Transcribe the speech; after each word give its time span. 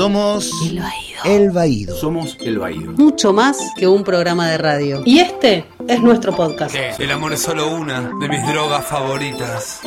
Somos 0.00 0.50
El 0.66 0.80
Baído. 0.80 1.20
El 1.26 1.50
Baído. 1.50 1.94
Somos 1.94 2.38
El 2.40 2.58
Baído. 2.58 2.92
Mucho 2.92 3.34
más 3.34 3.58
que 3.76 3.86
un 3.86 4.02
programa 4.02 4.48
de 4.48 4.56
radio. 4.56 5.02
Y 5.04 5.18
este 5.18 5.66
es 5.86 6.00
nuestro 6.00 6.34
podcast. 6.34 6.74
El 6.74 7.10
amor 7.10 7.34
es 7.34 7.42
solo 7.42 7.70
una 7.70 8.10
de 8.18 8.28
mis 8.30 8.46
drogas 8.46 8.86
favoritas. 8.86 9.82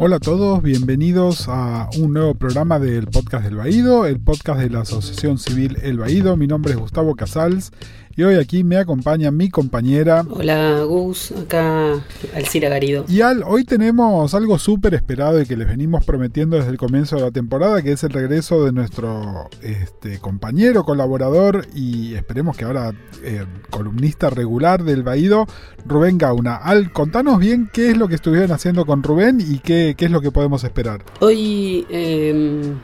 Hola 0.00 0.16
a 0.16 0.18
todos, 0.18 0.60
bienvenidos 0.60 1.44
a 1.46 1.88
un 1.98 2.14
nuevo 2.14 2.34
programa 2.34 2.80
del 2.80 3.06
podcast 3.06 3.44
del 3.44 3.54
Baído, 3.54 4.06
el 4.06 4.18
podcast 4.18 4.58
de 4.58 4.70
la 4.70 4.80
Asociación 4.80 5.38
Civil 5.38 5.78
El 5.84 5.98
Baído. 5.98 6.36
Mi 6.36 6.48
nombre 6.48 6.72
es 6.72 6.78
Gustavo 6.80 7.14
Casals 7.14 7.70
y 8.16 8.22
hoy 8.22 8.36
aquí 8.36 8.62
me 8.62 8.76
acompaña 8.76 9.30
mi 9.30 9.50
compañera. 9.50 10.24
Hola 10.30 10.82
Gus, 10.84 11.32
acá 11.32 12.00
Alcira 12.34 12.68
Garido. 12.68 13.04
Y 13.08 13.22
Al, 13.22 13.42
hoy 13.42 13.64
tenemos 13.64 14.34
algo 14.34 14.58
súper 14.58 14.94
esperado 14.94 15.40
y 15.40 15.46
que 15.46 15.56
les 15.56 15.66
venimos 15.66 16.04
prometiendo 16.04 16.56
desde 16.56 16.70
el 16.70 16.78
comienzo 16.78 17.16
de 17.16 17.22
la 17.22 17.30
temporada, 17.30 17.82
que 17.82 17.92
es 17.92 18.04
el 18.04 18.10
regreso 18.10 18.64
de 18.64 18.72
nuestro 18.72 19.48
este, 19.62 20.18
compañero, 20.18 20.84
colaborador 20.84 21.66
y 21.74 22.14
esperemos 22.14 22.56
que 22.56 22.64
ahora 22.64 22.92
eh, 23.24 23.44
columnista 23.70 24.30
regular 24.30 24.84
del 24.84 25.02
Baído, 25.02 25.46
Rubén 25.84 26.18
Gauna. 26.18 26.56
Al, 26.56 26.92
contanos 26.92 27.40
bien 27.40 27.68
qué 27.72 27.90
es 27.90 27.96
lo 27.96 28.06
que 28.06 28.14
estuvieron 28.14 28.52
haciendo 28.52 28.86
con 28.86 29.02
Rubén 29.02 29.40
y 29.40 29.58
qué, 29.58 29.94
qué 29.96 30.04
es 30.04 30.10
lo 30.10 30.20
que 30.20 30.30
podemos 30.30 30.62
esperar. 30.62 31.04
Hoy 31.20 31.84
eh, 31.90 32.74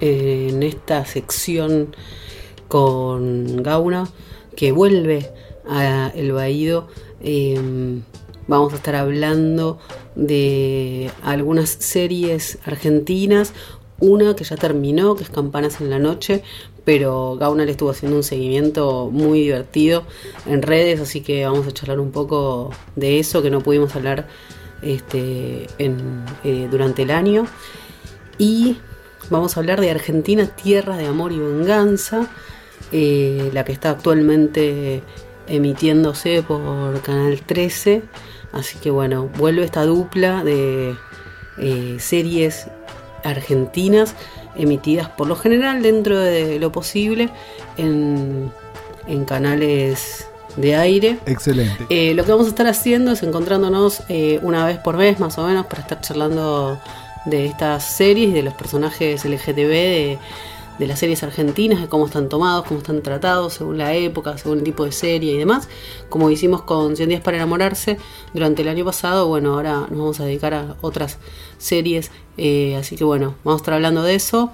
en 0.00 0.62
esta 0.62 1.04
sección 1.04 1.94
con 2.68 3.62
Gauna, 3.62 4.08
que 4.56 4.72
vuelve 4.72 5.30
a 5.68 6.10
El 6.14 6.32
Baído, 6.32 6.88
eh, 7.22 8.00
vamos 8.46 8.72
a 8.72 8.76
estar 8.76 8.96
hablando 8.96 9.78
de 10.14 11.10
algunas 11.22 11.70
series 11.70 12.58
argentinas. 12.64 13.52
Una 14.00 14.34
que 14.34 14.44
ya 14.44 14.56
terminó, 14.56 15.14
que 15.14 15.24
es 15.24 15.30
Campanas 15.30 15.80
en 15.80 15.90
la 15.90 15.98
Noche, 15.98 16.42
pero 16.84 17.36
Gauna 17.36 17.64
le 17.64 17.72
estuvo 17.72 17.90
haciendo 17.90 18.16
un 18.16 18.22
seguimiento 18.22 19.10
muy 19.12 19.40
divertido 19.40 20.04
en 20.46 20.62
redes, 20.62 21.00
así 21.00 21.20
que 21.20 21.44
vamos 21.44 21.66
a 21.66 21.72
charlar 21.72 22.00
un 22.00 22.10
poco 22.10 22.70
de 22.96 23.18
eso 23.18 23.42
que 23.42 23.50
no 23.50 23.60
pudimos 23.60 23.94
hablar 23.94 24.26
este, 24.82 25.66
eh, 25.78 26.68
durante 26.70 27.02
el 27.02 27.10
año. 27.10 27.46
Y 28.38 28.78
vamos 29.28 29.56
a 29.56 29.60
hablar 29.60 29.80
de 29.80 29.90
Argentina, 29.90 30.46
Tierra 30.46 30.96
de 30.96 31.06
Amor 31.06 31.32
y 31.32 31.38
Venganza, 31.38 32.28
eh, 32.92 33.50
la 33.52 33.64
que 33.64 33.72
está 33.72 33.90
actualmente 33.90 35.02
emitiéndose 35.46 36.42
por 36.42 37.00
Canal 37.02 37.40
13. 37.40 38.02
Así 38.52 38.78
que 38.78 38.90
bueno, 38.90 39.28
vuelve 39.38 39.64
esta 39.64 39.84
dupla 39.84 40.44
de 40.44 40.94
eh, 41.58 41.96
series 41.98 42.68
argentinas 43.24 44.14
emitidas 44.56 45.08
por 45.08 45.28
lo 45.28 45.36
general 45.36 45.82
dentro 45.82 46.18
de 46.18 46.58
lo 46.58 46.72
posible 46.72 47.30
en, 47.76 48.50
en 49.06 49.24
canales 49.24 50.26
de 50.56 50.76
aire. 50.76 51.18
Excelente. 51.26 51.86
Eh, 51.88 52.14
lo 52.14 52.24
que 52.24 52.32
vamos 52.32 52.46
a 52.46 52.50
estar 52.50 52.66
haciendo 52.66 53.12
es 53.12 53.22
encontrándonos 53.22 54.02
eh, 54.08 54.40
una 54.42 54.66
vez 54.66 54.78
por 54.78 54.96
mes 54.96 55.20
más 55.20 55.38
o 55.38 55.46
menos 55.46 55.66
para 55.66 55.82
estar 55.82 56.00
charlando 56.00 56.78
de 57.26 57.46
estas 57.46 57.84
series, 57.84 58.32
de 58.32 58.42
los 58.42 58.54
personajes 58.54 59.24
LGTB, 59.24 59.54
de, 59.54 60.18
de 60.80 60.86
las 60.88 60.98
series 60.98 61.22
argentinas, 61.22 61.80
de 61.80 61.88
cómo 61.88 62.06
están 62.06 62.28
tomados, 62.28 62.64
cómo 62.66 62.80
están 62.80 63.02
tratados, 63.02 63.52
según 63.54 63.76
la 63.78 63.94
época, 63.94 64.36
según 64.38 64.58
el 64.58 64.64
tipo 64.64 64.84
de 64.84 64.92
serie 64.92 65.34
y 65.34 65.38
demás. 65.38 65.68
Como 66.08 66.30
hicimos 66.30 66.62
con 66.62 66.96
100 66.96 67.08
días 67.10 67.20
para 67.20 67.36
enamorarse 67.36 67.98
durante 68.34 68.62
el 68.62 68.68
año 68.68 68.84
pasado, 68.84 69.28
bueno, 69.28 69.54
ahora 69.54 69.80
nos 69.90 69.98
vamos 69.98 70.20
a 70.20 70.24
dedicar 70.24 70.54
a 70.54 70.76
otras 70.80 71.18
series. 71.58 72.10
eh, 72.38 72.76
así 72.76 72.96
que 72.96 73.04
bueno, 73.04 73.34
vamos 73.44 73.60
a 73.60 73.62
estar 73.62 73.74
hablando 73.74 74.02
de 74.02 74.14
eso. 74.14 74.50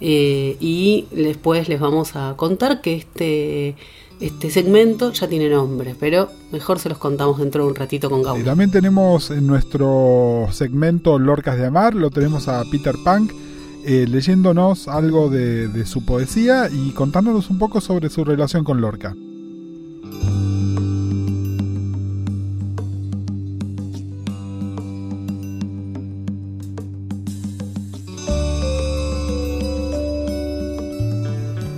eh, 0.00 0.56
y 0.60 1.06
después 1.12 1.68
les 1.68 1.80
vamos 1.80 2.14
a 2.14 2.34
contar 2.36 2.82
que 2.82 2.94
este, 2.96 3.74
este 4.20 4.50
segmento 4.50 5.12
ya 5.12 5.28
tiene 5.28 5.48
nombre, 5.48 5.94
pero 5.98 6.28
mejor 6.52 6.78
se 6.78 6.88
los 6.90 6.98
contamos 6.98 7.38
dentro 7.38 7.64
de 7.64 7.70
un 7.70 7.74
ratito 7.74 8.10
con 8.10 8.20
Y 8.20 8.24
Gauna. 8.24 8.44
también 8.44 8.70
tenemos 8.70 9.30
en 9.30 9.46
nuestro 9.46 10.46
segmento 10.52 11.18
Lorcas 11.18 11.56
de 11.56 11.64
Amar, 11.66 11.94
lo 11.94 12.10
tenemos 12.10 12.48
a 12.48 12.62
Peter 12.70 12.96
Punk 13.02 13.32
eh, 13.84 14.06
leyéndonos 14.08 14.88
algo 14.88 15.28
de, 15.28 15.68
de 15.68 15.86
su 15.86 16.04
poesía 16.04 16.68
y 16.70 16.90
contándonos 16.92 17.50
un 17.50 17.58
poco 17.58 17.80
sobre 17.80 18.08
su 18.08 18.24
relación 18.24 18.64
con 18.64 18.80
Lorca. 18.80 19.14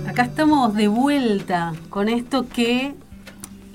Acá 0.07 0.23
estamos 0.23 0.73
de 0.73 0.87
vuelta 0.87 1.73
con 1.91 2.09
esto 2.09 2.47
que, 2.49 2.95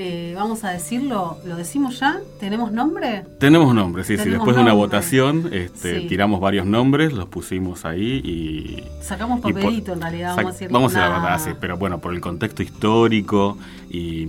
eh, 0.04 0.34
vamos 0.34 0.64
a 0.64 0.70
decirlo, 0.70 1.38
¿lo 1.46 1.56
decimos 1.56 2.00
ya? 2.00 2.20
¿Tenemos 2.40 2.72
nombre? 2.72 3.24
Tenemos 3.38 3.74
nombres, 3.74 4.06
sí, 4.06 4.16
sí. 4.18 4.28
Después 4.30 4.56
de 4.56 4.62
una 4.62 4.70
nombre. 4.70 4.86
votación, 4.86 5.48
este, 5.52 6.00
Sí. 6.00 6.06
tiramos 6.08 6.40
varios 6.40 6.66
nombres, 6.66 7.12
los 7.12 7.26
pusimos 7.28 7.84
ahí 7.84 8.20
y. 8.24 8.82
Sacamos 9.02 9.38
y 9.38 9.42
por- 9.42 9.54
papelito 9.54 9.92
en 9.92 10.00
realidad, 10.00 10.36
vamos 10.36 10.44
a 10.50 10.52
decir. 10.52 10.68
Vamos 10.70 10.94
a 10.96 10.98
la 11.00 11.08
nada. 11.08 11.22
verdad, 11.22 11.44
sí, 11.44 11.50
pero 11.60 11.76
bueno, 11.76 11.98
por 12.00 12.12
el 12.14 12.20
contexto 12.20 12.62
histórico 12.62 13.56
y, 13.90 14.22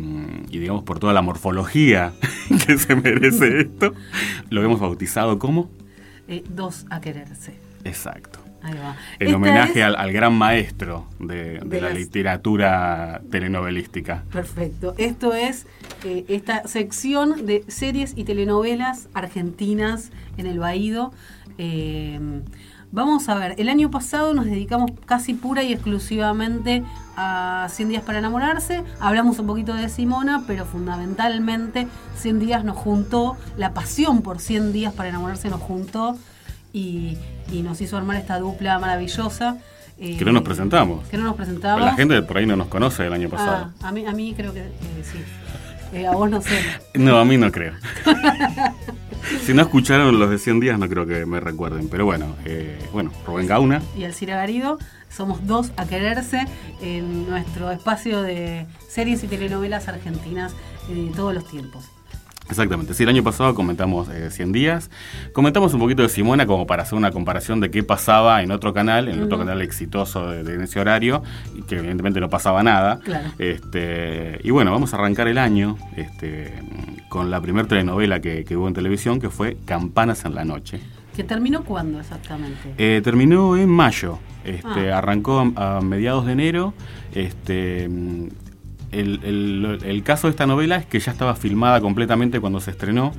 y 0.52 0.60
digamos 0.60 0.84
por 0.84 1.00
toda 1.00 1.14
la 1.14 1.22
morfología 1.22 2.14
que 2.68 2.78
se 2.78 2.96
merece 2.96 3.60
esto, 3.62 3.94
lo 4.50 4.64
hemos 4.64 4.80
bautizado 4.80 5.40
como. 5.40 5.70
Eh, 6.28 6.44
dos 6.50 6.86
a 6.90 7.02
quererse. 7.02 7.54
Exacto. 7.84 8.40
Ahí 8.64 8.74
va. 8.74 8.96
En 9.20 9.28
Esta 9.28 9.36
homenaje 9.38 9.80
es- 9.80 9.86
al, 9.86 9.96
al 9.98 10.12
gran 10.14 10.34
maestro 10.34 11.06
de, 11.20 11.60
de 11.60 11.60
De 11.66 11.82
la 11.82 11.90
las- 11.90 11.98
literatura 11.98 13.22
telenovelística. 13.30 14.24
Perfecto. 14.32 14.96
Esto 14.98 15.34
es 15.34 15.68
eh, 16.06 16.26
esta 16.30 16.66
sección 16.68 17.46
de 17.46 17.64
series 17.68 18.14
y 18.16 18.24
telenovelas 18.24 19.10
argentinas 19.14 20.12
en 20.38 20.48
el 20.48 20.60
Baído. 20.60 21.12
Eh, 21.58 22.20
vamos 22.92 23.28
a 23.30 23.36
ver, 23.36 23.56
el 23.58 23.70
año 23.70 23.92
pasado 23.92 24.34
nos 24.34 24.46
dedicamos 24.46 24.92
casi 25.06 25.34
pura 25.34 25.64
y 25.64 25.74
exclusivamente 25.74 26.84
a 27.18 27.68
100 27.70 27.90
días 27.90 28.04
para 28.04 28.20
enamorarse. 28.20 28.82
Hablamos 29.00 29.40
un 29.40 29.48
poquito 29.48 29.74
de 29.74 29.90
Simona, 29.90 30.44
pero 30.48 30.66
fundamentalmente 30.66 31.88
100 32.16 32.40
días 32.40 32.64
nos 32.64 32.78
juntó, 32.78 33.36
la 33.58 33.74
pasión 33.74 34.22
por 34.22 34.40
100 34.40 34.72
días 34.74 34.94
para 34.94 35.10
enamorarse 35.10 35.50
nos 35.50 35.60
juntó 35.62 36.18
y, 36.74 37.18
y 37.52 37.62
nos 37.62 37.80
hizo 37.82 37.96
armar 37.98 38.18
esta 38.18 38.40
dupla 38.40 38.80
maravillosa. 38.80 39.58
eh, 40.00 40.18
Que 40.18 40.26
no 40.26 40.32
nos 40.34 40.42
presentamos. 40.44 41.08
Que 41.08 41.18
no 41.18 41.24
nos 41.26 41.36
presentamos. 41.36 41.86
La 41.86 41.94
gente 41.94 42.22
por 42.24 42.38
ahí 42.38 42.46
no 42.46 42.56
nos 42.56 42.68
conoce 42.68 43.04
del 43.04 43.14
año 43.14 43.30
pasado. 43.30 43.72
Ah, 43.82 43.88
a 43.88 43.92
mí, 43.92 44.06
a 44.06 44.12
mí 44.12 44.34
creo 44.36 44.54
que 44.54 44.62
eh, 44.62 45.04
sí. 45.04 45.20
Eh, 45.94 46.08
a 46.08 46.12
vos 46.12 46.30
no 46.30 46.42
sé. 46.42 46.58
No, 46.96 47.18
a 47.20 47.26
mí 47.26 47.38
no 47.38 47.52
creo. 47.52 47.74
si 49.46 49.54
no 49.54 49.62
escucharon 49.62 50.20
los 50.20 50.30
de 50.30 50.38
100 50.40 50.60
días, 50.60 50.80
no 50.80 50.90
creo 50.90 51.06
que 51.06 51.26
me 51.26 51.40
recuerden. 51.40 51.88
Pero 51.90 52.06
bueno, 52.06 52.36
eh, 52.46 52.80
bueno, 52.92 53.12
Rubén 53.26 53.48
Gauna. 53.48 53.82
Y 53.98 54.04
Alcira 54.04 54.36
Garido, 54.38 54.80
somos 55.10 55.46
dos 55.46 55.72
a 55.78 55.86
quererse 55.86 56.48
en 56.82 57.30
nuestro 57.30 57.72
espacio 57.72 58.22
de 58.24 58.66
series 58.90 59.24
y 59.24 59.28
telenovelas 59.28 59.88
argentinas 59.88 60.54
eh, 60.90 60.96
de 60.96 61.12
todos 61.16 61.34
los 61.34 61.48
tiempos. 61.48 61.86
Exactamente. 62.50 62.94
Sí, 62.94 63.04
el 63.04 63.10
año 63.10 63.24
pasado 63.24 63.56
comentamos 63.56 64.10
eh, 64.10 64.30
100 64.30 64.52
días. 64.52 64.92
Comentamos 65.32 65.74
un 65.74 65.80
poquito 65.80 66.02
de 66.04 66.10
Simona 66.10 66.46
como 66.46 66.68
para 66.68 66.84
hacer 66.84 66.98
una 66.98 67.12
comparación 67.12 67.60
de 67.62 67.72
qué 67.72 67.84
pasaba 67.84 68.44
en 68.44 68.52
otro 68.52 68.74
canal, 68.74 69.08
en 69.08 69.24
otro 69.24 69.38
canal 69.38 69.62
exitoso 69.62 70.30
de, 70.30 70.44
de 70.44 70.64
ese 70.64 70.80
horario, 70.80 71.24
que 71.68 71.78
evidentemente 71.78 72.20
no 72.20 72.30
pasaba 72.30 72.62
nada. 72.62 73.00
Claro. 73.00 73.30
Este, 73.40 74.40
y 74.44 74.52
bueno, 74.52 74.72
vamos 74.72 74.94
a 74.94 74.98
arrancar 74.98 75.28
el 75.30 75.38
año 75.38 75.78
este, 75.96 76.54
con 77.10 77.32
la 77.32 77.40
primera 77.40 77.68
telenovela 77.68 78.20
que, 78.20 78.44
que 78.44 78.58
hubo 78.58 78.68
en 78.68 78.74
televisión, 78.74 79.20
que 79.22 79.30
fue 79.30 79.58
Campanas 79.66 80.26
en 80.26 80.36
la 80.36 80.44
Noche. 80.44 80.80
¿Que 81.16 81.24
terminó 81.24 81.64
cuándo 81.64 82.00
exactamente? 82.00 82.74
Eh, 82.78 83.02
terminó 83.04 83.56
en 83.56 83.70
mayo. 83.70 84.20
Este, 84.44 84.92
Ah. 84.92 84.98
Arrancó 84.98 85.40
a, 85.56 85.78
a 85.78 85.82
mediados 85.82 86.26
de 86.26 86.34
enero. 86.34 86.74
Este, 87.16 87.88
el, 88.94 89.20
el- 89.24 89.80
el 89.84 90.04
caso 90.04 90.28
de 90.28 90.32
esta 90.32 90.46
novela 90.46 90.78
es 90.78 90.86
que 90.86 91.00
ya 91.00 91.12
estaba 91.12 91.36
filmada 91.36 91.82
completamente 91.82 92.40
cuando 92.40 92.60
se 92.60 92.72
estrenó. 92.72 93.14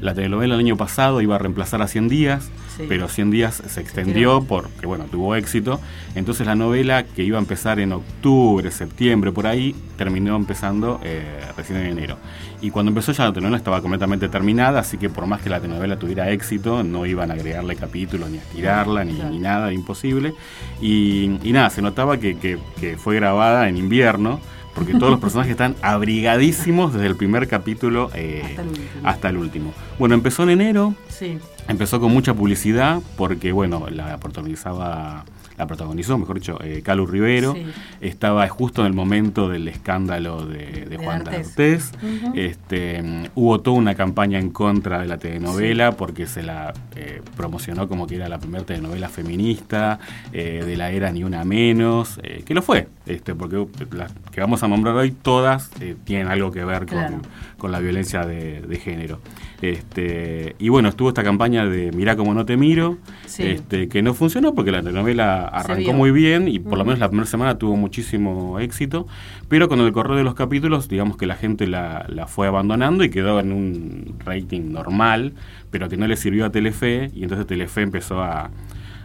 La 0.00 0.14
telenovela 0.14 0.54
el 0.54 0.60
año 0.60 0.76
pasado 0.76 1.20
iba 1.20 1.36
a 1.36 1.38
reemplazar 1.38 1.80
a 1.82 1.88
100 1.88 2.08
días, 2.08 2.50
Sí. 2.76 2.84
pero 2.88 3.06
100 3.08 3.30
días 3.30 3.62
se 3.66 3.80
extendió 3.82 4.42
porque 4.48 4.86
bueno, 4.86 5.04
tuvo 5.04 5.36
éxito. 5.36 5.78
Entonces 6.14 6.46
la 6.46 6.54
novela 6.54 7.04
que 7.04 7.22
iba 7.22 7.36
a 7.36 7.40
empezar 7.40 7.78
en 7.80 7.92
octubre, 7.92 8.70
septiembre, 8.70 9.30
por 9.30 9.46
ahí, 9.46 9.74
terminó 9.98 10.34
empezando 10.36 10.98
eh, 11.04 11.22
recién 11.54 11.78
en 11.80 11.86
enero. 11.98 12.16
Y 12.62 12.70
cuando 12.70 12.88
empezó 12.90 13.12
ya 13.12 13.24
la 13.24 13.32
telenovela 13.32 13.58
estaba 13.58 13.82
completamente 13.82 14.28
terminada, 14.30 14.80
así 14.80 14.96
que 14.96 15.10
por 15.10 15.26
más 15.26 15.42
que 15.42 15.50
la 15.50 15.60
telenovela 15.60 15.98
tuviera 15.98 16.30
éxito, 16.30 16.82
no 16.82 17.04
iban 17.04 17.30
a 17.30 17.34
agregarle 17.34 17.76
capítulos, 17.76 18.30
ni 18.30 18.38
a 18.38 18.40
estirarla, 18.40 19.04
ni, 19.04 19.14
Claro. 19.14 19.30
ni 19.30 19.38
nada, 19.38 19.72
imposible. 19.72 20.32
Y, 20.80 21.38
y 21.42 21.52
nada, 21.52 21.68
se 21.70 21.82
notaba 21.82 22.16
que, 22.18 22.38
que- 22.38 22.58
que 22.80 22.96
fue 22.96 23.16
grabada 23.16 23.68
en 23.68 23.76
invierno, 23.76 24.40
porque 24.74 24.92
todos 24.94 25.10
los 25.10 25.20
personajes 25.20 25.50
están 25.52 25.74
abrigadísimos 25.82 26.92
desde 26.94 27.06
el 27.06 27.16
primer 27.16 27.48
capítulo 27.48 28.10
eh, 28.14 28.42
Hasta 28.44 28.62
el 28.62 28.68
último. 28.68 28.88
hasta 29.08 29.28
el 29.28 29.36
último. 29.36 29.74
Bueno, 29.98 30.14
empezó 30.14 30.42
en 30.44 30.50
enero, 30.50 30.94
Sí. 31.08 31.38
Empezó 31.68 32.00
con 32.00 32.12
mucha 32.12 32.34
publicidad 32.34 33.00
porque, 33.16 33.52
bueno, 33.52 33.86
la 33.90 34.18
protagonizaba 34.18 35.24
la 35.58 35.66
protagonizó, 35.66 36.16
mejor 36.16 36.36
dicho, 36.40 36.58
eh, 36.64 36.80
Calu 36.82 37.06
Rivero. 37.06 37.52
Sí. 37.52 37.66
Estaba 38.00 38.48
justo 38.48 38.80
en 38.80 38.86
el 38.86 38.94
momento 38.94 39.50
del 39.50 39.68
escándalo 39.68 40.46
de, 40.46 40.86
de 40.86 40.86
De 40.86 40.96
Juan. 40.96 41.22
Ujú. 41.22 42.32
este, 42.34 43.30
hubo 43.34 43.60
toda 43.60 43.76
una 43.76 43.94
campaña 43.94 44.38
en 44.38 44.50
contra 44.50 45.00
de 45.00 45.06
la 45.06 45.18
telenovela 45.18 45.92
porque 45.92 46.26
se 46.26 46.42
la 46.42 46.72
eh, 46.96 47.20
promocionó 47.36 47.86
como 47.86 48.06
que 48.06 48.16
era 48.16 48.28
la 48.30 48.38
primera 48.38 48.64
telenovela 48.64 49.10
feminista 49.10 49.98
eh, 50.32 50.62
de 50.64 50.76
la 50.76 50.90
era 50.90 51.12
Ni 51.12 51.22
Una 51.22 51.44
Menos, 51.44 52.18
eh, 52.22 52.42
que 52.46 52.54
lo 52.54 52.62
fue, 52.62 52.88
este, 53.04 53.34
porque 53.34 53.66
las 53.94 54.10
que 54.32 54.40
vamos 54.40 54.62
a 54.62 54.68
nombrar 54.68 54.94
hoy 54.96 55.10
todas 55.12 55.70
eh, 55.80 55.96
tienen 56.04 56.28
algo 56.28 56.50
que 56.50 56.64
ver 56.64 56.86
Claro. 56.86 57.12
con 57.20 57.22
la 57.70 57.78
violencia 57.78 58.24
de, 58.26 58.62
de 58.62 58.76
género. 58.78 59.20
Este, 59.60 60.56
y 60.58 60.68
bueno, 60.70 60.88
estuvo 60.88 61.08
esta 61.08 61.22
campaña 61.22 61.64
de 61.66 61.92
Mirá 61.92 62.16
como 62.16 62.34
no 62.34 62.44
te 62.44 62.56
miro, 62.56 62.98
Sí. 63.26 63.44
este, 63.44 63.88
que 63.88 64.02
no 64.02 64.12
funcionó 64.12 64.54
porque 64.54 64.72
la 64.72 64.82
telenovela 64.82 65.46
arrancó 65.46 65.92
muy 65.92 66.10
bien 66.10 66.48
y 66.48 66.58
por 66.58 66.76
lo 66.78 66.84
menos 66.84 66.98
la 66.98 67.08
primera 67.08 67.26
semana 67.26 67.58
tuvo 67.58 67.76
muchísimo 67.76 68.58
éxito, 68.58 69.06
pero 69.48 69.68
con 69.68 69.78
el 69.80 69.92
correr 69.92 70.16
de 70.16 70.24
los 70.24 70.34
capítulos, 70.34 70.88
digamos 70.88 71.16
que 71.16 71.26
la 71.26 71.36
gente 71.36 71.66
la, 71.68 72.04
la 72.08 72.26
fue 72.26 72.48
abandonando 72.48 73.04
y 73.04 73.10
quedó 73.10 73.38
en 73.40 73.52
un 73.52 74.14
rating 74.24 74.72
normal, 74.72 75.34
pero 75.70 75.88
que 75.88 75.96
no 75.96 76.06
le 76.08 76.16
sirvió 76.16 76.44
a 76.46 76.50
Telefe 76.50 77.10
y 77.14 77.22
entonces 77.22 77.46
Telefe 77.46 77.82
empezó 77.82 78.20
a, 78.22 78.50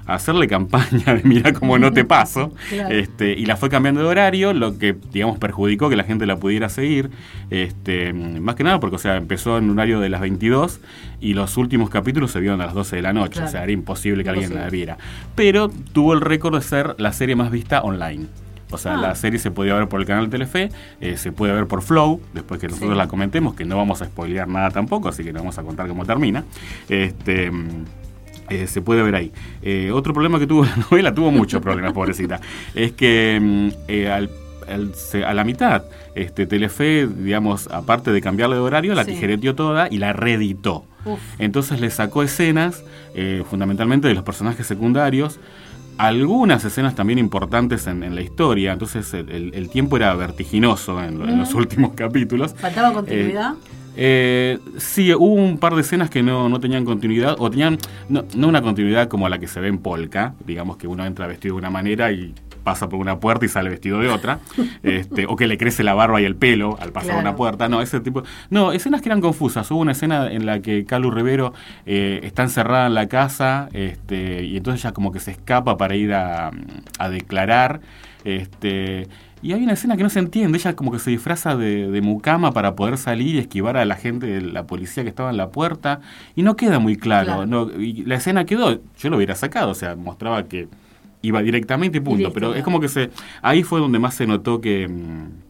a 0.07 0.15
hacerle 0.15 0.47
campaña 0.47 1.13
de 1.13 1.21
mira 1.23 1.53
cómo 1.53 1.77
no 1.77 1.91
te 1.93 2.05
paso 2.05 2.53
Claro. 2.69 2.95
este, 2.95 3.33
y 3.33 3.45
la 3.45 3.57
fue 3.57 3.69
cambiando 3.69 4.01
de 4.01 4.07
horario, 4.07 4.53
lo 4.53 4.77
que 4.79 4.95
digamos 5.13 5.37
perjudicó 5.37 5.89
que 5.89 5.95
la 5.95 6.03
gente 6.05 6.25
la 6.25 6.37
pudiera 6.37 6.69
seguir, 6.69 7.11
este, 7.51 8.13
más 8.13 8.55
que 8.55 8.63
nada 8.63 8.79
porque 8.79 8.95
o 8.95 8.99
sea, 8.99 9.17
empezó 9.17 9.57
en 9.57 9.65
un 9.69 9.77
horario 9.77 9.99
de 9.99 10.09
las 10.09 10.21
22 10.21 10.79
y 11.19 11.33
los 11.33 11.57
últimos 11.57 11.89
capítulos 11.89 12.31
se 12.31 12.39
vieron 12.39 12.61
a 12.61 12.65
las 12.65 12.73
12 12.73 12.95
de 12.95 13.01
la 13.01 13.13
noche, 13.13 13.33
Claro. 13.33 13.47
o 13.47 13.51
sea, 13.51 13.63
era 13.63 13.71
imposible 13.71 14.23
que 14.23 14.29
alguien 14.29 14.55
la 14.55 14.69
viera. 14.69 14.97
Pero 15.35 15.69
tuvo 15.93 16.13
el 16.13 16.21
récord 16.21 16.55
de 16.55 16.61
ser 16.61 16.95
la 16.97 17.11
serie 17.13 17.35
más 17.35 17.51
vista 17.51 17.81
online. 17.81 18.25
O 18.69 18.77
sea, 18.77 18.95
Ah. 18.95 19.01
la 19.01 19.15
serie 19.15 19.39
se 19.39 19.49
podía 19.49 19.73
ver 19.75 19.87
por 19.87 19.99
el 20.01 20.05
canal 20.05 20.25
de 20.25 20.31
Telefe, 20.31 20.69
eh, 20.99 21.15
se 21.17 21.31
puede 21.31 21.53
ver 21.53 21.67
por 21.67 21.81
Flow, 21.81 22.21
después 22.33 22.59
que 22.59 22.67
nosotros 22.67 22.91
Sí. 22.91 22.97
la 22.97 23.07
comentemos, 23.07 23.55
que 23.55 23.63
no 23.65 23.77
vamos 23.77 24.01
a 24.01 24.05
spoilear 24.05 24.47
nada 24.49 24.71
tampoco, 24.71 25.07
así 25.09 25.23
que 25.23 25.31
no 25.31 25.39
vamos 25.39 25.57
a 25.57 25.63
contar 25.63 25.87
cómo 25.87 26.05
termina. 26.05 26.43
Este, 26.89 27.49
eh, 28.49 28.67
se 28.67 28.81
puede 28.81 29.01
ver 29.03 29.15
ahí. 29.15 29.31
Eh, 29.61 29.91
otro 29.93 30.13
problema 30.13 30.39
que 30.39 30.47
tuvo 30.47 30.65
la 30.65 30.75
novela, 30.75 31.13
tuvo 31.13 31.31
muchos 31.31 31.61
problemas, 31.61 31.93
pobrecita, 31.93 32.39
es 32.75 32.91
que 32.93 33.39
mm, 33.41 33.67
eh, 33.87 34.09
al- 34.09 34.29
al- 34.69 34.93
se- 34.95 35.23
a 35.25 35.33
la 35.33 35.43
mitad, 35.43 35.83
este, 36.15 36.45
Telefe, 36.45 37.07
digamos, 37.07 37.67
aparte 37.71 38.11
de 38.11 38.21
cambiarle 38.21 38.55
de 38.55 38.61
horario, 38.61 38.93
la 38.95 39.03
Sí. 39.05 39.11
tijereteó 39.11 39.55
toda 39.55 39.87
y 39.89 39.97
la 39.97 40.13
reeditó. 40.13 40.85
Uf. 41.05 41.19
Entonces 41.39 41.79
le 41.79 41.89
sacó 41.89 42.21
escenas, 42.23 42.83
eh, 43.15 43.43
fundamentalmente 43.49 44.07
de 44.09 44.13
los 44.13 44.23
personajes 44.23 44.67
secundarios, 44.67 45.39
algunas 45.97 46.63
escenas 46.63 46.93
también 46.95 47.17
importantes 47.17 47.87
en, 47.87 48.03
en 48.03 48.13
la 48.13 48.21
historia, 48.21 48.73
entonces 48.73 49.13
el, 49.13 49.69
tiempo 49.69 49.97
era 49.97 50.13
vertiginoso 50.13 51.01
en, 51.03 51.21
en 51.27 51.39
los 51.39 51.53
últimos 51.55 51.93
capítulos. 51.95 52.53
¿Faltaba 52.55 52.93
continuidad? 52.93 53.53
Eh, 53.99 54.59
sí, 54.77 55.11
hubo 55.13 55.33
un 55.33 55.57
par 55.57 55.73
de 55.75 55.81
escenas 55.81 56.09
que 56.09 56.21
no, 56.23 56.47
no 56.49 56.59
tenían 56.59 56.85
continuidad, 56.85 57.35
o 57.39 57.49
tenían 57.49 57.77
no, 58.09 58.23
no 58.35 58.47
una 58.47 58.61
continuidad 58.61 59.07
como 59.07 59.27
la 59.27 59.39
que 59.39 59.47
se 59.47 59.59
ve 59.59 59.67
en 59.69 59.79
Polka, 59.79 60.35
digamos 60.45 60.77
que 60.77 60.87
uno 60.87 61.03
entra 61.05 61.25
vestido 61.27 61.55
de 61.55 61.59
una 61.59 61.69
manera 61.71 62.11
y 62.11 62.33
pasa 62.63 62.89
por 62.89 62.99
una 62.99 63.19
puerta 63.19 63.45
y 63.45 63.47
sale 63.49 63.69
vestido 63.69 63.99
de 63.99 64.09
otra, 64.09 64.39
este, 64.83 65.25
o 65.25 65.35
que 65.35 65.47
le 65.47 65.57
crece 65.57 65.83
la 65.83 65.93
barba 65.93 66.21
y 66.21 66.25
el 66.25 66.35
pelo 66.35 66.77
al 66.79 66.91
pasar 66.91 67.07
Claro. 67.07 67.21
una 67.21 67.35
puerta, 67.35 67.69
no, 67.69 67.81
ese 67.81 67.99
tipo... 68.01 68.23
No, 68.49 68.71
escenas 68.73 69.01
que 69.01 69.07
eran 69.09 69.21
confusas, 69.21 69.71
hubo 69.71 69.79
una 69.79 69.93
escena 69.93 70.29
en 70.31 70.45
la 70.45 70.59
que 70.61 70.83
Calu 70.85 71.09
Rivero 71.09 71.53
eh, 71.85 72.19
está 72.23 72.43
encerrada 72.43 72.87
en 72.87 72.93
la 72.93 73.07
casa 73.07 73.69
este, 73.73 74.43
y 74.43 74.57
entonces 74.57 74.83
ella 74.83 74.93
como 74.93 75.11
que 75.13 75.19
se 75.21 75.31
escapa 75.31 75.77
para 75.77 75.95
ir 75.95 76.13
a, 76.13 76.51
a 76.99 77.09
declarar, 77.09 77.79
este... 78.35 79.07
Y 79.41 79.53
hay 79.53 79.63
una 79.63 79.73
escena 79.73 79.95
que 79.95 80.03
no 80.03 80.09
se 80.09 80.17
entiende, 80.17 80.57
ella 80.57 80.75
como 80.75 80.91
que 80.91 80.97
se 80.97 81.11
disfraza 81.11 81.55
de, 81.55 81.91
de 81.91 82.01
mucama 82.01 82.53
para 82.53 82.75
poder 82.75 82.97
salir 82.97 83.35
y 83.35 83.37
esquivar 83.37 83.77
a 83.77 83.85
la 83.85 83.95
gente 83.95 84.41
la 84.41 84.65
policía 84.65 85.03
que 85.03 85.09
estaba 85.09 85.29
en 85.29 85.37
la 85.37 85.51
puerta, 85.51 86.01
y 86.35 86.41
no 86.41 86.55
queda 86.55 86.79
muy 86.79 86.95
claro. 86.95 87.25
Claro. 87.27 87.45
No, 87.45 87.71
y 87.79 88.03
la 88.03 88.15
escena 88.15 88.45
quedó, 88.45 88.81
yo 88.97 89.09
lo 89.09 89.17
hubiera 89.17 89.35
sacado, 89.35 89.69
o 89.69 89.75
sea, 89.75 89.95
mostraba 89.95 90.47
que 90.47 90.67
iba 91.21 91.41
directamente 91.43 91.99
y 91.99 92.01
punto, 92.01 92.33
pero 92.33 92.55
es 92.55 92.63
como 92.63 92.79
que 92.79 92.89
se 92.89 93.11
ahí 93.41 93.63
fue 93.63 93.79
donde 93.79 93.99
más 93.99 94.15
se 94.15 94.25
notó 94.25 94.59
que, 94.59 94.87
mm, 94.87 95.46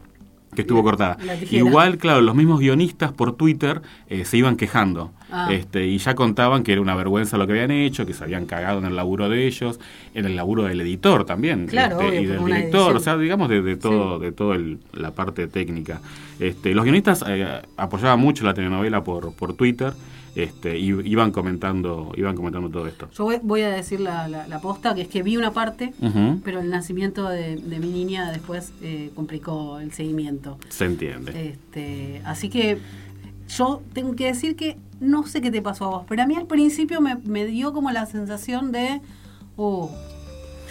que 0.57 0.61
estuvo 0.63 0.79
La- 0.79 0.83
cortada. 0.83 1.17
la. 1.23 1.35
Igual, 1.51 1.99
claro, 1.99 2.21
los 2.21 2.33
mismos 2.33 2.59
guionistas 2.59 3.11
por 3.11 3.37
Twitter 3.37 3.81
eh, 4.09 4.25
se 4.25 4.37
iban 4.37 4.55
quejando. 4.57 5.11
Ah. 5.31 5.49
Este, 5.51 5.85
y 5.85 5.97
ya 5.99 6.15
contaban 6.15 6.63
que 6.63 6.71
era 6.71 6.81
una 6.81 6.95
vergüenza 6.95 7.37
lo 7.37 7.45
que 7.45 7.53
habían 7.53 7.69
hecho, 7.69 8.05
que 8.07 8.13
se 8.13 8.23
habían 8.23 8.45
cagado 8.47 8.79
en 8.79 8.85
el 8.85 8.95
laburo 8.95 9.29
de 9.29 9.45
ellos, 9.45 9.79
en 10.15 10.25
el 10.25 10.35
laburo 10.35 10.63
del 10.63 10.81
editor 10.81 11.25
también, 11.25 11.67
Claro, 11.67 11.99
este, 12.01 12.07
obvio, 12.09 12.21
y 12.21 12.25
del 12.25 12.45
director, 12.45 12.95
o 12.95 12.99
sea, 12.99 13.17
digamos 13.17 13.49
de, 13.49 13.61
de 13.61 13.75
todo, 13.75 14.17
de 14.19 14.31
todo 14.31 14.53
el- 14.53 14.79
la 14.93 15.11
parte 15.11 15.47
técnica. 15.47 16.01
Este, 16.39 16.73
los 16.73 16.83
guionistas 16.85 17.23
eh, 17.27 17.45
apoyaban 17.75 18.19
mucho 18.19 18.45
la 18.45 18.53
telenovela 18.55 19.03
por, 19.03 19.33
por 19.33 19.53
Twitter, 19.53 19.93
este, 20.37 20.77
y 20.77 20.89
iban 21.09 21.31
comentando, 21.31 22.11
iban 22.15 22.35
comentando 22.35 22.69
todo 22.69 22.85
esto. 22.85 23.09
Yo 23.11 23.27
voy, 23.41 23.61
a 23.61 23.69
decir 23.69 23.99
la, 23.99 24.27
la, 24.27 24.47
la 24.47 24.61
posta, 24.61 24.93
que 24.93 25.01
es 25.01 25.07
que 25.07 25.23
vi 25.23 25.35
una 25.35 25.51
parte, 25.51 25.93
pero 26.43 26.59
el 26.59 26.69
nacimiento 26.69 27.27
de, 27.27 27.55
de 27.55 27.79
mi 27.79 27.87
niña 27.87 28.31
después 28.31 28.71
eh, 28.83 29.09
complicó 29.15 29.79
el 29.79 29.91
seguimiento. 29.93 30.59
Se 30.69 30.85
entiende. 30.85 31.49
Este, 31.49 32.21
así 32.23 32.49
que 32.49 32.77
yo 33.47 33.81
tengo 33.93 34.15
que 34.15 34.27
decir 34.27 34.55
que 34.55 34.77
no 34.99 35.25
sé 35.25 35.41
qué 35.41 35.49
te 35.49 35.63
pasó 35.63 35.85
a 35.85 35.89
vos, 35.89 36.05
pero 36.07 36.21
a 36.21 36.27
mí 36.27 36.35
al 36.35 36.45
principio 36.45 37.01
me, 37.01 37.15
me 37.15 37.47
dio 37.47 37.73
como 37.73 37.89
la 37.89 38.05
sensación 38.05 38.71
de, 38.71 39.01
oh, 39.55 39.89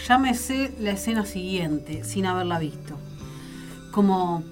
ya 0.07 0.17
me 0.19 0.35
sé 0.35 0.73
la 0.79 0.93
escena 0.93 1.25
siguiente 1.25 2.05
sin 2.05 2.27
haberla 2.27 2.61
visto. 2.61 2.97
Como, 3.91 4.45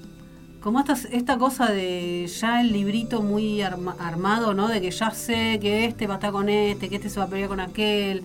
como 0.64 0.80
esta, 0.80 0.94
esta 1.12 1.36
cosa 1.36 1.70
de 1.70 2.26
ya 2.26 2.62
el 2.62 2.72
librito 2.72 3.20
muy 3.20 3.60
arma- 3.60 3.94
armado, 3.98 4.54
¿no? 4.54 4.66
De 4.68 4.80
que 4.80 4.90
ya 4.90 5.10
sé 5.10 5.58
que 5.60 5.84
este 5.84 6.06
va 6.06 6.14
a 6.14 6.16
estar 6.16 6.32
con 6.32 6.48
este, 6.48 6.88
que 6.88 6.96
este 6.96 7.10
se 7.10 7.20
va 7.20 7.26
a 7.26 7.28
pelear 7.28 7.50
con 7.50 7.60
aquel. 7.60 8.22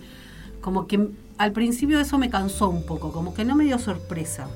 Como 0.62 0.86
que 0.86 1.08
al 1.36 1.52
principio 1.52 2.00
eso 2.00 2.16
me 2.16 2.30
cansó 2.30 2.70
un 2.70 2.86
poco, 2.86 3.12
como 3.12 3.34
que 3.34 3.44
no 3.44 3.54
me 3.56 3.64
dio 3.64 3.78
sorpresa. 3.78 4.48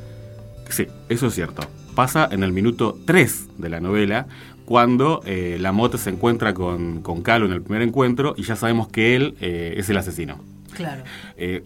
Sí, 0.70 0.86
eso 1.10 1.26
es 1.26 1.34
cierto. 1.34 1.62
Pasa 1.94 2.26
en 2.32 2.42
el 2.42 2.52
minuto 2.52 2.96
3 3.04 3.58
de 3.58 3.68
la 3.68 3.80
novela, 3.80 4.26
cuando 4.64 5.20
eh, 5.26 5.58
la 5.60 5.72
moto 5.72 5.98
se 5.98 6.08
encuentra 6.08 6.54
con, 6.54 7.02
con 7.02 7.20
Calo 7.20 7.44
en 7.44 7.52
el 7.52 7.60
primer 7.60 7.82
encuentro 7.82 8.34
y 8.36 8.44
ya 8.44 8.56
sabemos 8.56 8.88
que 8.88 9.14
él 9.14 9.34
eh, 9.42 9.74
es 9.76 9.90
el 9.90 9.98
asesino. 9.98 10.38
Claro. 10.72 11.04
Eh, 11.36 11.62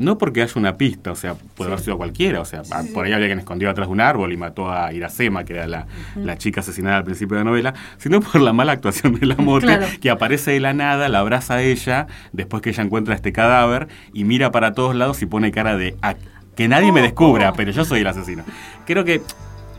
no 0.00 0.18
porque 0.18 0.42
haya 0.42 0.52
una 0.56 0.76
pista, 0.76 1.12
o 1.12 1.14
sea, 1.14 1.34
puede 1.34 1.70
haber 1.70 1.84
sido 1.84 1.96
cualquiera, 1.96 2.40
o 2.40 2.44
sea, 2.44 2.62
ah, 2.72 2.82
por 2.92 3.06
ahí 3.06 3.12
había 3.12 3.26
quien 3.26 3.38
escondió 3.38 3.70
atrás 3.70 3.86
de 3.88 3.92
un 3.92 4.00
árbol 4.00 4.32
y 4.32 4.36
mató 4.36 4.70
a 4.72 4.92
Iracema, 4.92 5.44
que 5.44 5.52
era 5.54 5.66
la, 5.66 5.86
la 6.16 6.36
chica 6.38 6.60
asesinada 6.60 6.96
al 6.96 7.04
principio 7.04 7.36
de 7.36 7.44
la 7.44 7.50
novela, 7.50 7.74
sino 7.98 8.20
por 8.20 8.40
la 8.40 8.52
mala 8.52 8.72
actuación 8.72 9.14
de 9.20 9.26
la 9.26 9.34
mote, 9.38 9.66
Claro. 9.66 9.86
que 10.00 10.10
aparece 10.10 10.52
de 10.52 10.60
la 10.60 10.72
nada, 10.72 11.08
la 11.08 11.20
abraza 11.20 11.54
a 11.54 11.62
ella, 11.62 12.06
después 12.32 12.62
que 12.62 12.70
ella 12.70 12.82
encuentra 12.82 13.14
este 13.14 13.32
cadáver, 13.32 13.88
y 14.12 14.24
mira 14.24 14.50
para 14.50 14.72
todos 14.72 14.94
lados 14.96 15.22
y 15.22 15.26
pone 15.26 15.52
cara 15.52 15.76
de 15.76 15.96
"Ah, 16.02 16.14
que 16.56 16.66
nadie 16.68 16.92
me 16.92 17.00
Oh, 17.00 17.04
descubra, 17.04 17.50
oh. 17.50 17.54
pero 17.56 17.70
yo 17.70 17.84
soy 17.84 18.00
el 18.00 18.06
asesino. 18.06 18.42
Creo 18.86 19.04
que 19.04 19.22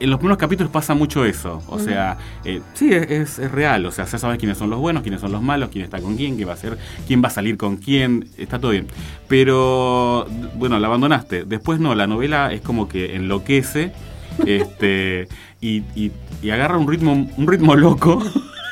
en 0.01 0.09
los 0.09 0.19
primeros 0.19 0.37
capítulos 0.37 0.71
pasa 0.71 0.93
mucho 0.93 1.23
eso. 1.25 1.61
O 1.67 1.79
sea, 1.79 2.17
eh, 2.43 2.61
sí, 2.73 2.91
es, 2.91 3.39
es 3.39 3.51
real. 3.51 3.85
O 3.85 3.91
sea, 3.91 4.05
ya 4.05 4.17
sabes 4.17 4.37
quiénes 4.39 4.57
son 4.57 4.69
los 4.69 4.79
buenos, 4.79 5.03
quiénes 5.03 5.21
son 5.21 5.31
los 5.31 5.41
malos, 5.41 5.69
quién 5.71 5.83
está 5.85 5.99
con 6.01 6.17
quién, 6.17 6.37
qué 6.37 6.45
va 6.45 6.51
a 6.51 6.55
hacer, 6.55 6.77
quién 7.07 7.23
va 7.23 7.27
a 7.27 7.31
salir 7.31 7.57
con 7.57 7.77
quién. 7.77 8.27
Está 8.37 8.59
todo 8.59 8.71
bien. 8.71 8.87
Pero, 9.27 10.27
bueno, 10.55 10.77
la 10.79 10.87
abandonaste. 10.87 11.45
Después 11.45 11.79
no, 11.79 11.95
la 11.95 12.07
novela 12.07 12.51
es 12.51 12.61
como 12.61 12.87
que 12.87 13.15
enloquece 13.15 13.91
este, 14.45 15.27
y, 15.61 15.83
y- 15.95 16.11
y 16.41 16.49
agarra 16.49 16.77
un 16.77 16.87
ritmo, 16.87 17.13
un 17.13 17.47
ritmo 17.47 17.75
loco. 17.75 18.21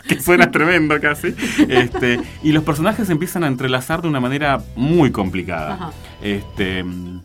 Que 0.10 0.20
suena 0.20 0.50
tremendo 0.50 1.00
casi. 1.00 1.36
Este, 1.68 2.20
y 2.42 2.52
los 2.52 2.64
personajes 2.64 3.12
empiezan 3.12 3.44
a 3.44 3.48
entrelazar 3.48 4.02
de 4.02 4.08
una 4.08 4.20
manera 4.20 4.60
muy 4.76 5.12
complicada. 5.12 5.74
Ajá. 5.76 5.92
Este, 6.20 6.84
mm, 6.84 7.20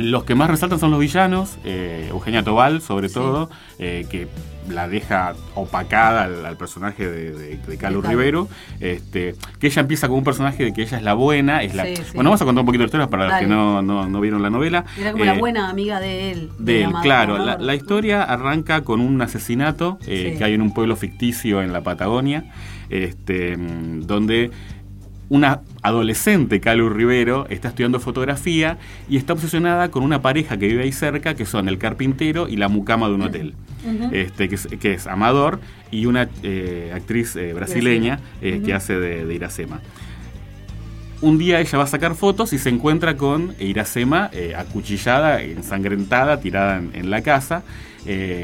los 0.00 0.24
que 0.24 0.34
más 0.34 0.50
resaltan 0.50 0.78
son 0.78 0.90
los 0.90 1.00
villanos, 1.00 1.58
eh, 1.64 2.06
Eugenia 2.10 2.42
Tobal 2.42 2.80
sobre 2.82 3.08
Sí. 3.08 3.14
todo, 3.14 3.50
eh, 3.78 4.06
que 4.10 4.28
la 4.68 4.88
deja 4.88 5.34
opacada 5.54 6.24
al, 6.24 6.44
al 6.46 6.56
personaje 6.56 7.08
de, 7.08 7.32
de, 7.56 7.76
Calu. 7.78 8.02
Rivero, 8.02 8.46
este, 8.78 9.34
que 9.58 9.66
ella 9.68 9.80
empieza 9.82 10.06
como 10.06 10.18
un 10.18 10.24
personaje 10.24 10.64
de 10.64 10.72
que 10.72 10.82
ella 10.82 10.98
es 10.98 11.02
la 11.02 11.14
buena, 11.14 11.62
es 11.62 11.74
la, 11.74 11.86
Sí, 11.86 11.96
sí. 11.96 12.02
bueno 12.14 12.30
vamos 12.30 12.42
a 12.42 12.44
contar 12.44 12.60
un 12.60 12.66
poquito 12.66 12.82
de 12.82 12.86
historia 12.86 13.08
para 13.08 13.28
los 13.28 13.38
que 13.40 13.46
no, 13.46 13.82
no, 13.82 14.08
no 14.08 14.20
vieron 14.20 14.42
la 14.42 14.50
novela. 14.50 14.84
Era 14.98 15.12
como 15.12 15.24
la 15.24 15.34
Eh, 15.34 15.38
buena 15.38 15.70
amiga 15.70 15.98
de 15.98 16.30
él. 16.32 16.50
de 16.58 16.84
él, 16.84 16.92
claro. 17.02 17.38
La, 17.58 17.74
historia 17.74 18.22
arranca 18.22 18.82
con 18.82 19.00
un 19.00 19.20
asesinato 19.22 19.98
eh, 20.06 20.30
Sí. 20.32 20.38
que 20.38 20.44
hay 20.44 20.54
en 20.54 20.62
un 20.62 20.72
pueblo 20.74 20.94
ficticio 20.94 21.62
en 21.62 21.72
la 21.72 21.80
Patagonia, 21.82 22.44
este, 22.90 23.56
mm, 23.56 24.02
donde 24.06 24.50
una 25.30 25.60
adolescente, 25.82 26.60
Calu 26.60 26.90
Rivero, 26.90 27.46
está 27.48 27.68
estudiando 27.68 28.00
fotografía 28.00 28.78
y 29.08 29.16
está 29.16 29.32
obsesionada 29.32 29.90
con 29.90 30.02
una 30.02 30.20
pareja 30.20 30.58
que 30.58 30.66
vive 30.66 30.82
ahí 30.82 30.92
cerca, 30.92 31.34
que 31.34 31.46
son 31.46 31.68
el 31.68 31.78
carpintero 31.78 32.48
y 32.48 32.56
la 32.56 32.68
mucama 32.68 33.08
de 33.08 33.14
un 33.14 33.22
hotel. 33.22 33.54
Este, 34.12 34.50
que, 34.50 34.56
es, 34.56 34.66
que 34.66 34.92
es 34.92 35.06
Amador 35.06 35.60
y 35.90 36.04
una 36.04 36.28
eh, 36.42 36.92
actriz 36.94 37.34
eh, 37.36 37.54
brasileña 37.54 38.20
eh, 38.42 38.60
que 38.62 38.74
hace 38.74 38.98
de, 38.98 39.24
de 39.24 39.34
Iracema. 39.34 39.80
un 41.22 41.38
día 41.38 41.60
ella 41.60 41.78
va 41.78 41.84
a 41.84 41.86
sacar 41.86 42.14
fotos 42.14 42.52
y 42.52 42.58
se 42.58 42.68
encuentra 42.68 43.16
con 43.16 43.54
Iracema 43.58 44.30
acuchillada, 44.58 45.40
ensangrentada, 45.40 46.40
tirada 46.40 46.76
en, 46.76 46.90
en 46.92 47.08
la 47.08 47.22
casa. 47.22 47.62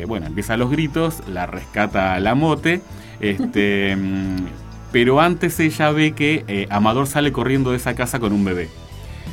Bueno, 0.06 0.26
empieza 0.26 0.56
los 0.56 0.70
gritos, 0.70 1.22
la 1.28 1.46
rescata 1.46 2.18
la 2.20 2.34
mote. 2.36 2.80
Este, 3.20 3.96
mm, 3.96 4.65
pero 4.96 5.20
antes 5.20 5.60
ella 5.60 5.90
ve 5.90 6.12
que 6.12 6.42
eh, 6.48 6.66
Amador 6.70 7.06
sale 7.06 7.30
corriendo 7.30 7.72
de 7.72 7.76
esa 7.76 7.94
casa 7.94 8.18
con 8.18 8.32
un 8.32 8.46
bebé. 8.46 8.70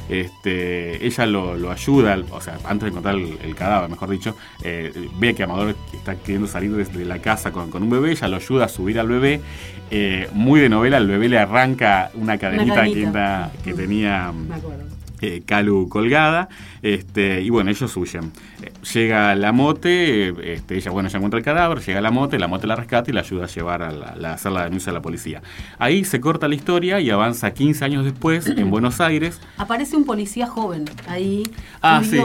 Este, 0.10 1.06
ella 1.08 1.26
lo, 1.26 1.56
lo 1.56 1.72
ayuda, 1.72 2.22
o 2.32 2.42
sea, 2.42 2.58
antes 2.66 2.82
de 2.82 2.90
encontrar 2.90 3.16
el, 3.16 3.38
el 3.42 3.56
cadáver, 3.56 3.90
mejor 3.90 4.10
dicho, 4.10 4.36
eh, 4.62 4.92
ve 5.20 5.34
que 5.34 5.44
Amador 5.44 5.74
está 5.94 6.16
queriendo 6.16 6.48
salir 6.48 6.76
desde 6.76 7.06
la 7.06 7.20
casa 7.20 7.54
con, 7.54 7.72
con 7.72 7.82
un 7.82 7.90
bebé, 7.90 8.12
ella 8.12 8.28
lo 8.28 8.36
ayuda 8.36 8.66
a 8.66 8.68
subir 8.68 9.00
al 9.00 9.08
bebé. 9.08 9.40
Eh, 9.90 10.28
muy 10.34 10.60
de 10.60 10.68
novela, 10.68 10.98
el 10.98 11.08
bebé 11.08 11.30
le 11.30 11.40
arranca 11.40 12.12
una 12.16 12.38
cadenita, 12.38 12.76
cadenita. 12.76 13.52
Que, 13.64 13.72
que 13.72 13.74
tenía 13.74 14.34
Me 14.34 14.56
acuerdo. 14.56 14.93
Eh, 15.24 15.42
Calu 15.46 15.88
colgada, 15.90 16.50
este, 16.82 17.42
y 17.42 17.50
bueno, 17.50 17.70
ellos 17.72 17.96
huyen. 17.98 18.32
Llega 18.94 19.34
la 19.36 19.52
mote, 19.52 20.54
este, 20.54 20.76
ella, 20.78 20.92
bueno, 20.92 21.10
ya 21.10 21.18
encuentra 21.18 21.38
el 21.38 21.44
cadáver, 21.46 21.80
llega 21.80 22.02
la 22.02 22.12
mote, 22.12 22.38
la 22.40 22.48
mote 22.48 22.68
la 22.68 22.76
rescata 22.76 23.10
y 23.10 23.14
la 23.14 23.22
ayuda 23.22 23.46
a 23.46 23.48
llevar 23.48 23.82
a, 23.84 23.92
la, 23.92 24.16
la- 24.16 24.34
hacer 24.34 24.52
la 24.52 24.64
denuncia 24.66 24.90
a 24.92 24.94
la 24.94 25.02
policía. 25.02 25.42
Ahí 25.80 26.04
se 26.04 26.20
corta 26.20 26.48
la 26.48 26.56
historia 26.56 27.00
y 27.00 27.10
avanza 27.10 27.54
15 27.54 27.86
años 27.86 28.04
después 28.06 28.48
en 28.48 28.70
Buenos 28.70 29.00
Aires. 29.02 29.40
Aparece 29.58 29.96
un 29.96 30.06
policía 30.06 30.48
joven 30.48 30.86
ahí, 31.08 31.44
Ah, 31.82 32.02
sí. 32.04 32.18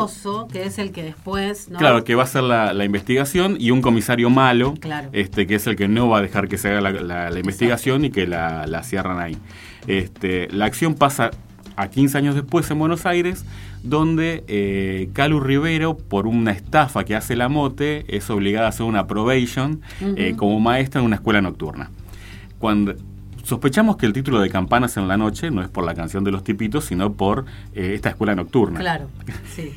que 0.53 0.65
es 0.65 0.79
el 0.79 0.93
que 0.93 1.03
después, 1.03 1.69
¿no? 1.69 1.79
Claro, 1.79 2.05
que 2.05 2.15
va 2.15 2.23
a 2.23 2.25
hacer 2.27 2.43
la, 2.43 2.73
la 2.73 2.85
investigación 2.85 3.57
y 3.59 3.71
un 3.71 3.81
comisario 3.83 4.31
malo, 4.31 4.75
Claro. 4.81 5.09
este, 5.13 5.47
que 5.47 5.55
es 5.57 5.67
el 5.67 5.77
que 5.77 5.89
no 5.89 6.09
va 6.09 6.19
a 6.19 6.23
dejar 6.23 6.49
que 6.49 6.59
se 6.59 6.69
haga 6.71 6.81
la 6.81 7.39
investigación 7.39 8.05
y 8.05 8.11
que 8.11 8.27
la, 8.27 8.67
la 8.67 8.83
cierran 8.83 9.19
ahí. 9.21 9.37
Este, 9.87 10.49
la 10.51 10.67
acción 10.67 10.95
pasa 10.95 11.31
a 11.79 11.89
15 11.89 12.19
años 12.19 12.35
después 12.35 12.69
en 12.73 12.79
Buenos 12.81 13.07
Aires, 13.07 13.45
donde 13.85 14.43
eh, 14.49 15.11
Calu 15.13 15.39
Rivero, 15.39 15.97
por 15.97 16.27
una 16.27 16.51
estafa 16.51 17.05
que 17.05 17.15
hace 17.15 17.37
la 17.37 17.49
mote, 17.49 18.05
es 18.09 18.29
obligada 18.31 18.67
a 18.67 18.71
hacer 18.71 18.85
una 18.85 19.07
probation 19.07 19.81
eh, 20.01 20.35
como 20.37 20.59
maestra 20.59 21.01
en 21.01 21.07
una 21.07 21.17
escuela 21.17 21.41
nocturna. 21.41 21.91
Cuando 22.59 22.97
sospechamos 23.45 23.97
que 23.97 24.07
el 24.07 24.13
título 24.13 24.41
de 24.41 24.51
Campanas 24.51 24.97
en 24.97 25.07
la 25.07 25.17
noche 25.17 25.53
no 25.53 25.63
es 25.63 25.69
por 25.69 25.85
la 25.85 25.95
canción 25.95 26.25
de 26.25 26.33
los 26.33 26.43
tipitos, 26.43 26.85
sino 26.85 27.13
por 27.13 27.45
eh, 27.75 27.93
esta 27.95 28.09
escuela 28.09 28.35
nocturna. 28.35 28.81
Claro, 28.81 29.07
sí. 29.55 29.73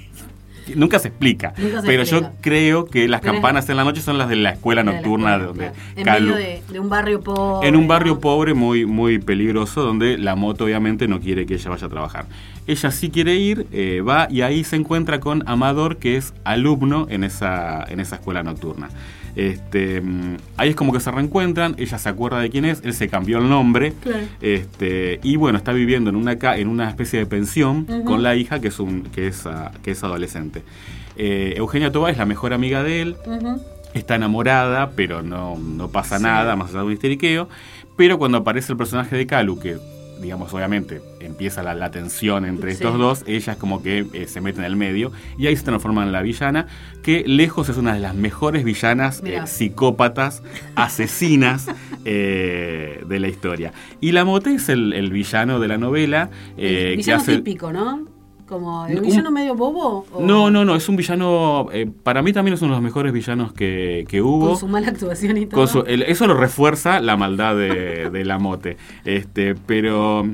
Nunca 0.76 1.00
se 1.00 1.10
explica. 1.10 1.54
Nunca 1.58 1.82
se 1.82 1.88
pero 1.88 2.04
explica. 2.04 2.28
yo 2.30 2.34
creo 2.42 2.86
que 2.86 3.08
las 3.08 3.22
Pero 3.22 3.34
es- 3.34 3.36
campanas 3.38 3.70
en 3.70 3.78
la 3.78 3.84
noche 3.84 4.02
son 4.02 4.18
las 4.18 4.30
de 4.30 4.36
la 4.38 4.52
escuela 4.52 4.82
De 4.84 4.86
la 4.88 4.94
nocturna, 4.94 5.38
donde. 5.38 5.72
En 5.96 6.06
Calu- 6.06 6.20
medio 6.22 6.36
de, 6.36 6.62
de 6.72 6.80
un 6.80 6.90
barrio 6.90 7.22
pobre. 7.22 7.68
en 7.68 7.76
un 7.76 7.88
barrio 7.88 8.14
¿no? 8.16 8.20
pobre 8.20 8.54
muy, 8.54 8.86
muy 8.86 9.20
peligroso, 9.20 9.82
donde 9.82 10.18
la 10.18 10.36
moto 10.36 10.66
obviamente 10.66 11.08
no 11.08 11.20
quiere 11.20 11.46
que 11.46 11.56
ella 11.56 11.70
vaya 11.70 11.88
a 11.88 11.90
trabajar. 11.90 12.26
Ella 12.68 12.92
sí 12.92 13.10
quiere 13.10 13.36
ir, 13.36 13.68
eh, 13.72 14.02
va 14.02 14.28
y 14.30 14.42
ahí 14.42 14.64
se 14.64 14.76
encuentra 14.76 15.20
con 15.20 15.44
Amador, 15.48 15.98
que 15.98 16.16
es 16.18 16.34
alumno 16.44 17.08
en 17.10 17.24
esa, 17.24 17.84
en 17.90 18.00
esa 18.00 18.16
escuela 18.16 18.44
nocturna. 18.44 18.90
Este, 19.36 20.02
mm, 20.02 20.38
ahí 20.58 20.70
es 20.70 20.76
como 20.76 20.92
que 20.94 21.00
se 21.00 21.10
reencuentran, 21.10 21.76
ella 21.78 21.98
se 21.98 22.10
acuerda 22.10 22.40
de 22.40 22.50
quién 22.50 22.66
es, 22.66 22.82
él 22.84 22.94
se 22.94 23.08
cambió 23.10 23.40
el 23.40 23.50
nombre. 23.50 23.94
Claro. 24.02 24.26
Este, 24.42 25.20
y 25.24 25.38
bueno, 25.38 25.58
está 25.58 25.72
viviendo 25.74 26.10
en 26.10 26.16
una, 26.18 26.34
en 26.34 26.68
una 26.68 26.90
especie 26.90 27.18
de 27.20 27.26
pensión 27.26 27.86
con 28.06 28.24
la 28.24 28.36
hija 28.36 28.60
que 28.60 28.68
es, 28.68 28.80
un, 28.80 29.04
que 29.04 29.28
es, 29.28 29.46
ah, 29.48 29.72
que 29.84 29.92
es 29.92 30.04
adolescente. 30.04 30.64
Eh, 31.18 31.54
Eugenia 31.58 31.92
Toba 31.92 32.12
es 32.12 32.18
la 32.18 32.26
mejor 32.26 32.54
amiga 32.54 32.84
de 32.84 33.02
él, 33.02 33.16
está 33.94 34.16
enamorada, 34.16 34.92
pero 34.96 35.22
no, 35.24 35.58
no 35.58 35.90
pasa 35.90 36.18
Sí. 36.18 36.24
nada 36.24 36.56
más 36.56 36.70
allá 36.70 36.80
de 36.80 36.86
un 36.86 36.94
histeriqueo. 36.94 37.50
Pero 37.98 38.18
cuando 38.18 38.38
aparece 38.40 38.72
el 38.72 38.78
personaje 38.78 39.16
de 39.16 39.28
Calu, 39.28 39.60
que 39.60 39.78
digamos 40.22 40.54
obviamente 40.54 41.02
empieza 41.20 41.64
la, 41.64 41.74
la 41.74 41.90
tensión 41.92 42.46
entre 42.46 42.72
Sí. 42.72 42.76
estos 42.84 42.98
dos, 42.98 43.24
ella 43.28 43.54
es 43.54 43.60
como 43.60 43.82
que 43.82 44.06
eh, 44.14 44.28
se 44.28 44.40
mete 44.42 44.60
en 44.60 44.66
el 44.66 44.76
medio 44.76 45.12
y 45.38 45.48
ahí 45.48 45.56
se 45.56 45.64
transforma 45.64 46.04
en 46.04 46.12
la 46.12 46.22
villana, 46.22 46.68
que 47.04 47.24
lejos 47.26 47.70
es 47.70 47.78
una 47.78 47.94
de 47.94 48.00
las 48.00 48.14
mejores 48.16 48.64
villanas 48.64 49.22
eh, 49.26 49.42
psicópatas, 49.46 50.44
asesinas 50.76 51.68
eh, 52.06 53.04
de 53.08 53.20
la 53.20 53.28
historia. 53.28 53.74
Y 54.00 54.12
la 54.12 54.26
Mote 54.26 54.54
es 54.56 54.70
el, 54.70 54.94
el 54.94 55.12
villano 55.12 55.60
de 55.60 55.68
la 55.68 55.78
novela. 55.78 56.30
que 56.56 56.96
villano 56.98 57.22
hace- 57.22 57.38
típico, 57.38 57.72
¿no? 57.74 58.06
Como 58.52 58.86
el 58.86 58.98
Un- 59.00 59.04
villano 59.06 59.32
medio 59.32 59.56
bobo. 59.56 60.06
o 60.12 60.22
No, 60.22 60.52
no, 60.52 60.66
no, 60.66 60.76
es 60.76 60.90
un 60.90 60.98
villano, 60.98 61.68
eh, 61.72 61.90
para 62.04 62.22
mí 62.22 62.34
también 62.34 62.54
es 62.56 62.62
uno 62.62 62.74
de 62.74 62.76
los 62.76 62.84
mejores 62.84 63.14
villanos 63.14 63.54
que, 63.54 64.04
que 64.10 64.22
hubo. 64.22 64.50
Con 64.50 64.58
su 64.58 64.68
mala 64.68 64.90
actuación 64.90 65.38
y 65.38 65.46
todo. 65.46 65.58
Con 65.62 65.68
su- 65.70 65.84
el- 65.88 66.02
eso 66.04 66.28
lo 66.28 66.34
refuerza 66.34 67.00
la 67.00 67.16
maldad 67.16 67.56
de, 67.56 68.10
de 68.10 68.26
la 68.26 68.40
mote. 68.40 68.76
Este, 69.06 69.56
pero 69.56 70.26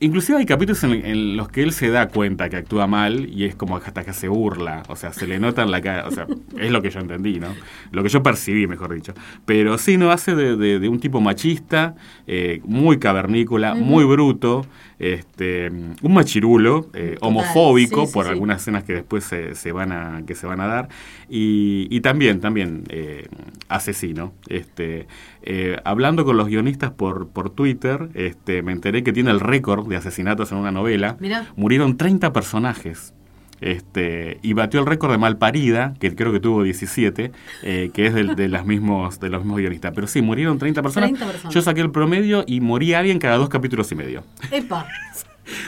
inclusive 0.00 0.38
hay 0.38 0.46
capítulos 0.46 0.82
en, 0.84 0.92
en 1.06 1.36
los 1.36 1.48
que 1.48 1.62
él 1.62 1.72
se 1.72 1.88
da 1.90 2.08
cuenta 2.08 2.48
que 2.48 2.56
actúa 2.56 2.86
mal 2.86 3.28
y 3.32 3.44
es 3.44 3.54
como 3.54 3.76
hasta 3.76 4.04
que 4.04 4.12
se 4.12 4.28
burla. 4.28 4.82
O 4.88 4.96
sea, 4.96 5.12
se 5.12 5.26
le 5.26 5.38
nota 5.38 5.62
en 5.62 5.70
la 5.70 5.80
cara. 5.80 6.06
O 6.06 6.10
sea, 6.10 6.26
es 6.58 6.70
lo 6.70 6.82
que 6.82 6.90
yo 6.90 7.00
entendí, 7.00 7.38
¿no? 7.40 7.48
Lo 7.92 8.02
que 8.02 8.08
yo 8.08 8.22
percibí, 8.22 8.66
mejor 8.66 8.94
dicho. 8.94 9.14
Pero 9.44 9.78
sí, 9.78 9.96
no 9.96 10.10
hace 10.10 10.34
de, 10.34 10.56
de- 10.56 10.78
de 10.80 10.88
un 10.88 11.00
tipo 11.00 11.20
machista, 11.20 11.94
eh, 12.26 12.60
muy 12.64 12.98
cavernícola, 12.98 13.74
muy 13.74 14.04
bruto. 14.04 14.66
Este, 14.98 15.68
un 16.02 16.14
machirulo, 16.14 16.88
eh, 16.94 17.16
homofóbico 17.20 18.00
sí, 18.02 18.06
sí, 18.06 18.12
por 18.14 18.24
sí. 18.24 18.30
algunas 18.30 18.62
escenas 18.62 18.82
que 18.84 18.94
después 18.94 19.24
se, 19.24 19.54
se 19.54 19.70
van 19.70 19.92
a 19.92 20.22
que 20.26 20.34
se 20.34 20.46
van 20.46 20.58
a 20.58 20.66
dar 20.66 20.88
y, 21.28 21.86
y 21.90 22.00
también 22.00 22.40
también 22.40 22.84
eh, 22.88 23.26
asesino 23.68 24.32
este 24.48 25.06
eh, 25.46 25.78
hablando 25.84 26.24
con 26.24 26.36
los 26.36 26.48
guionistas 26.48 26.90
por 26.90 27.28
por 27.28 27.50
Twitter 27.50 28.08
este 28.14 28.62
me 28.62 28.72
enteré 28.72 29.02
que 29.02 29.12
tiene 29.12 29.30
el 29.30 29.40
récord 29.40 29.88
de 29.88 29.96
asesinatos 29.96 30.52
en 30.52 30.58
una 30.58 30.72
novela 30.72 31.16
Mirá. 31.20 31.46
murieron 31.56 31.96
30 31.96 32.32
personajes 32.32 33.14
este, 33.60 34.38
y 34.42 34.52
batió 34.52 34.80
el 34.80 34.86
récord 34.86 35.12
de 35.12 35.18
Malparida, 35.18 35.94
que 35.98 36.14
creo 36.14 36.30
que 36.30 36.40
tuvo 36.40 36.62
17, 36.62 37.32
eh, 37.62 37.90
que 37.94 38.06
es 38.06 38.14
de, 38.14 38.48
las 38.48 38.66
mismos, 38.72 39.18
de 39.18 39.30
los 39.30 39.42
mismos 39.42 39.60
guionistas. 39.60 39.92
Pero 39.94 40.06
sí, 40.06 40.20
murieron 40.20 40.58
30 40.58 40.82
personas. 40.82 41.08
30 41.10 41.26
personas. 41.26 41.54
Yo 41.54 41.62
saqué 41.62 41.80
el 41.80 41.90
promedio 41.90 42.44
y 42.46 42.60
moría 42.60 42.98
alguien 42.98 43.18
cada 43.18 43.36
dos 43.38 43.48
capítulos 43.48 43.90
y 43.92 43.94
medio. 43.94 44.24
Epa. 44.50 44.86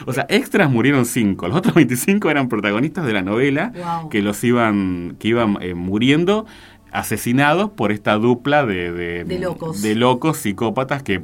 O 0.07 0.13
sea, 0.13 0.27
extras 0.29 0.69
murieron 0.69 1.07
cinco. 1.07 1.47
Los 1.47 1.57
otros 1.57 1.73
25 1.77 2.29
eran 2.31 2.49
protagonistas 2.49 3.07
de 3.07 3.13
la 3.13 3.23
novela 3.23 3.73
Wow. 3.77 4.09
que 4.09 4.23
los 4.23 4.43
iban, 4.43 5.15
que 5.21 5.29
iban 5.29 5.57
eh, 5.61 5.75
muriendo 5.75 6.47
asesinados 6.93 7.71
por 7.71 7.93
esta 7.93 8.15
dupla 8.19 8.65
de, 8.65 8.93
de, 8.93 9.25
De 9.25 9.39
locos. 9.39 9.83
de 9.83 9.95
locos 9.95 10.39
psicópatas 10.39 11.03
que 11.03 11.23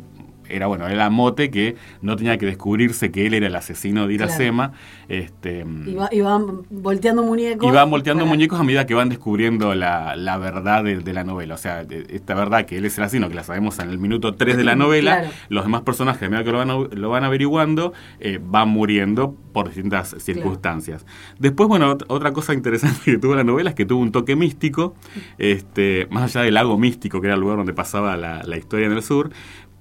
era 0.48 0.66
bueno, 0.66 0.86
era 0.88 1.08
Mote 1.10 1.50
que 1.50 1.76
no 2.02 2.16
tenía 2.16 2.38
que 2.38 2.46
descubrirse 2.46 3.10
que 3.10 3.26
él 3.26 3.34
era 3.34 3.46
el 3.46 3.56
asesino 3.56 4.06
de 4.06 4.14
Iracema. 4.14 4.72
Este, 5.08 5.64
Y, 5.86 5.94
va- 5.94 6.08
y 6.10 6.20
van 6.22 6.62
volteando 6.70 7.22
muñecos. 7.22 7.68
y 7.68 7.72
van 7.72 7.90
volteando 7.90 8.24
para- 8.24 8.30
muñecos 8.34 8.58
a 8.58 8.64
medida 8.64 8.86
que 8.86 8.94
van 8.94 9.08
descubriendo 9.08 9.74
la, 9.74 10.16
la 10.16 10.38
verdad 10.38 10.82
de, 10.84 10.98
de 10.98 11.12
la 11.12 11.24
novela. 11.24 11.54
O 11.54 11.58
sea, 11.58 11.82
esta 12.08 12.34
verdad 12.34 12.64
que 12.66 12.78
él 12.78 12.84
es 12.86 12.96
el 12.98 13.04
asesino, 13.04 13.28
que 13.28 13.34
la 13.34 13.44
sabemos 13.44 13.78
en 13.78 13.90
el 13.90 13.98
minuto 13.98 14.34
3 14.34 14.56
de 14.56 14.64
la 14.64 14.76
novela, 14.76 15.20
Claro. 15.20 15.34
los 15.50 15.64
demás 15.64 15.82
personajes, 15.82 16.22
a 16.22 16.28
medida 16.30 16.44
que 16.44 16.52
lo 16.52 16.58
van, 16.58 16.68
lo 17.00 17.10
van 17.10 17.24
averiguando, 17.24 17.92
eh, 18.20 18.38
van 18.42 18.68
muriendo 18.68 19.34
por 19.52 19.66
distintas 19.68 20.16
circunstancias. 20.18 21.06
Después, 21.38 21.68
bueno, 21.68 21.96
ot- 21.96 22.04
otra 22.08 22.32
cosa 22.32 22.54
interesante 22.54 22.98
que 23.04 23.18
tuvo 23.18 23.34
la 23.34 23.44
novela 23.44 23.70
es 23.70 23.76
que 23.76 23.84
tuvo 23.86 24.00
un 24.00 24.10
toque 24.12 24.36
místico, 24.36 24.94
este, 25.38 26.06
más 26.10 26.24
allá 26.34 26.44
del 26.44 26.54
lago 26.54 26.78
místico, 26.78 27.20
que 27.20 27.26
era 27.28 27.34
el 27.34 27.40
lugar 27.40 27.56
donde 27.58 27.72
pasaba 27.72 28.16
la, 28.16 28.42
la 28.44 28.56
historia 28.56 28.86
en 28.86 28.92
el 28.92 29.02
sur, 29.02 29.30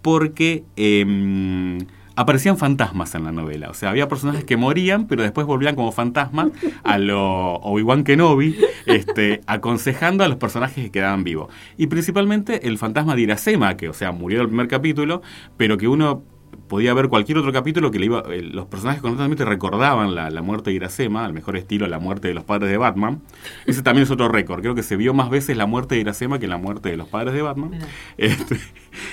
porque... 0.04 0.64
em, 0.76 1.80
Aparecían 2.16 2.60
fantasmas 2.60 3.16
en 3.16 3.24
la 3.24 3.32
novela, 3.32 3.72
o 3.72 3.74
sea, 3.74 3.90
había 3.90 4.08
personajes 4.08 4.44
que 4.44 4.56
morían, 4.56 5.08
pero 5.08 5.24
después 5.24 5.48
volvían 5.48 5.74
como 5.76 5.92
fantasmas 5.92 6.50
a 6.84 7.00
lo 7.00 7.56
Obi-Wan 7.56 8.04
Kenobi, 8.04 8.56
este, 8.86 9.42
aconsejando 9.48 10.24
a 10.24 10.28
los 10.28 10.38
personajes 10.38 10.84
que 10.84 10.92
quedaban 10.92 11.24
vivos. 11.24 11.52
Y 11.76 11.88
principalmente 11.88 12.68
el 12.68 12.78
fantasma 12.78 13.16
de 13.16 13.24
Iracema, 13.24 13.78
que, 13.78 13.90
o 13.90 13.94
sea, 13.94 14.12
murió 14.12 14.38
en 14.38 14.42
el 14.44 14.48
primer 14.50 14.68
capítulo, 14.68 15.24
pero 15.58 15.76
que 15.80 15.88
uno 15.88 16.22
podía 16.68 16.94
ver 16.94 17.10
cualquier 17.10 17.40
otro 17.40 17.52
capítulo 17.52 17.90
que 17.90 17.98
le 17.98 18.06
iba, 18.06 18.24
eh, 18.30 18.44
los 18.44 18.68
personajes 18.68 19.02
constantemente 19.02 19.44
recordaban 19.44 20.14
la, 20.14 20.30
la 20.30 20.42
muerte 20.44 20.70
de 20.70 20.76
Iracema, 20.76 21.26
al 21.26 21.34
mejor 21.34 21.58
estilo 21.58 21.88
la 21.88 21.98
muerte 21.98 22.28
de 22.28 22.36
los 22.36 22.44
padres 22.44 22.70
de 22.70 22.78
Batman. 22.78 23.22
Ese 23.66 23.82
también 23.82 24.04
es 24.04 24.12
otro 24.12 24.28
récord. 24.28 24.62
Creo 24.62 24.76
que 24.76 24.84
se 24.84 24.96
vio 24.96 25.16
más 25.16 25.32
veces 25.32 25.58
la 25.58 25.66
muerte 25.66 25.96
de 25.96 26.02
Iracema 26.02 26.38
que 26.38 26.48
la 26.48 26.58
muerte 26.58 26.90
de 26.90 26.98
los 26.98 27.08
padres 27.08 27.34
de 27.34 27.42
Batman. 27.42 27.72
Este, 28.18 28.60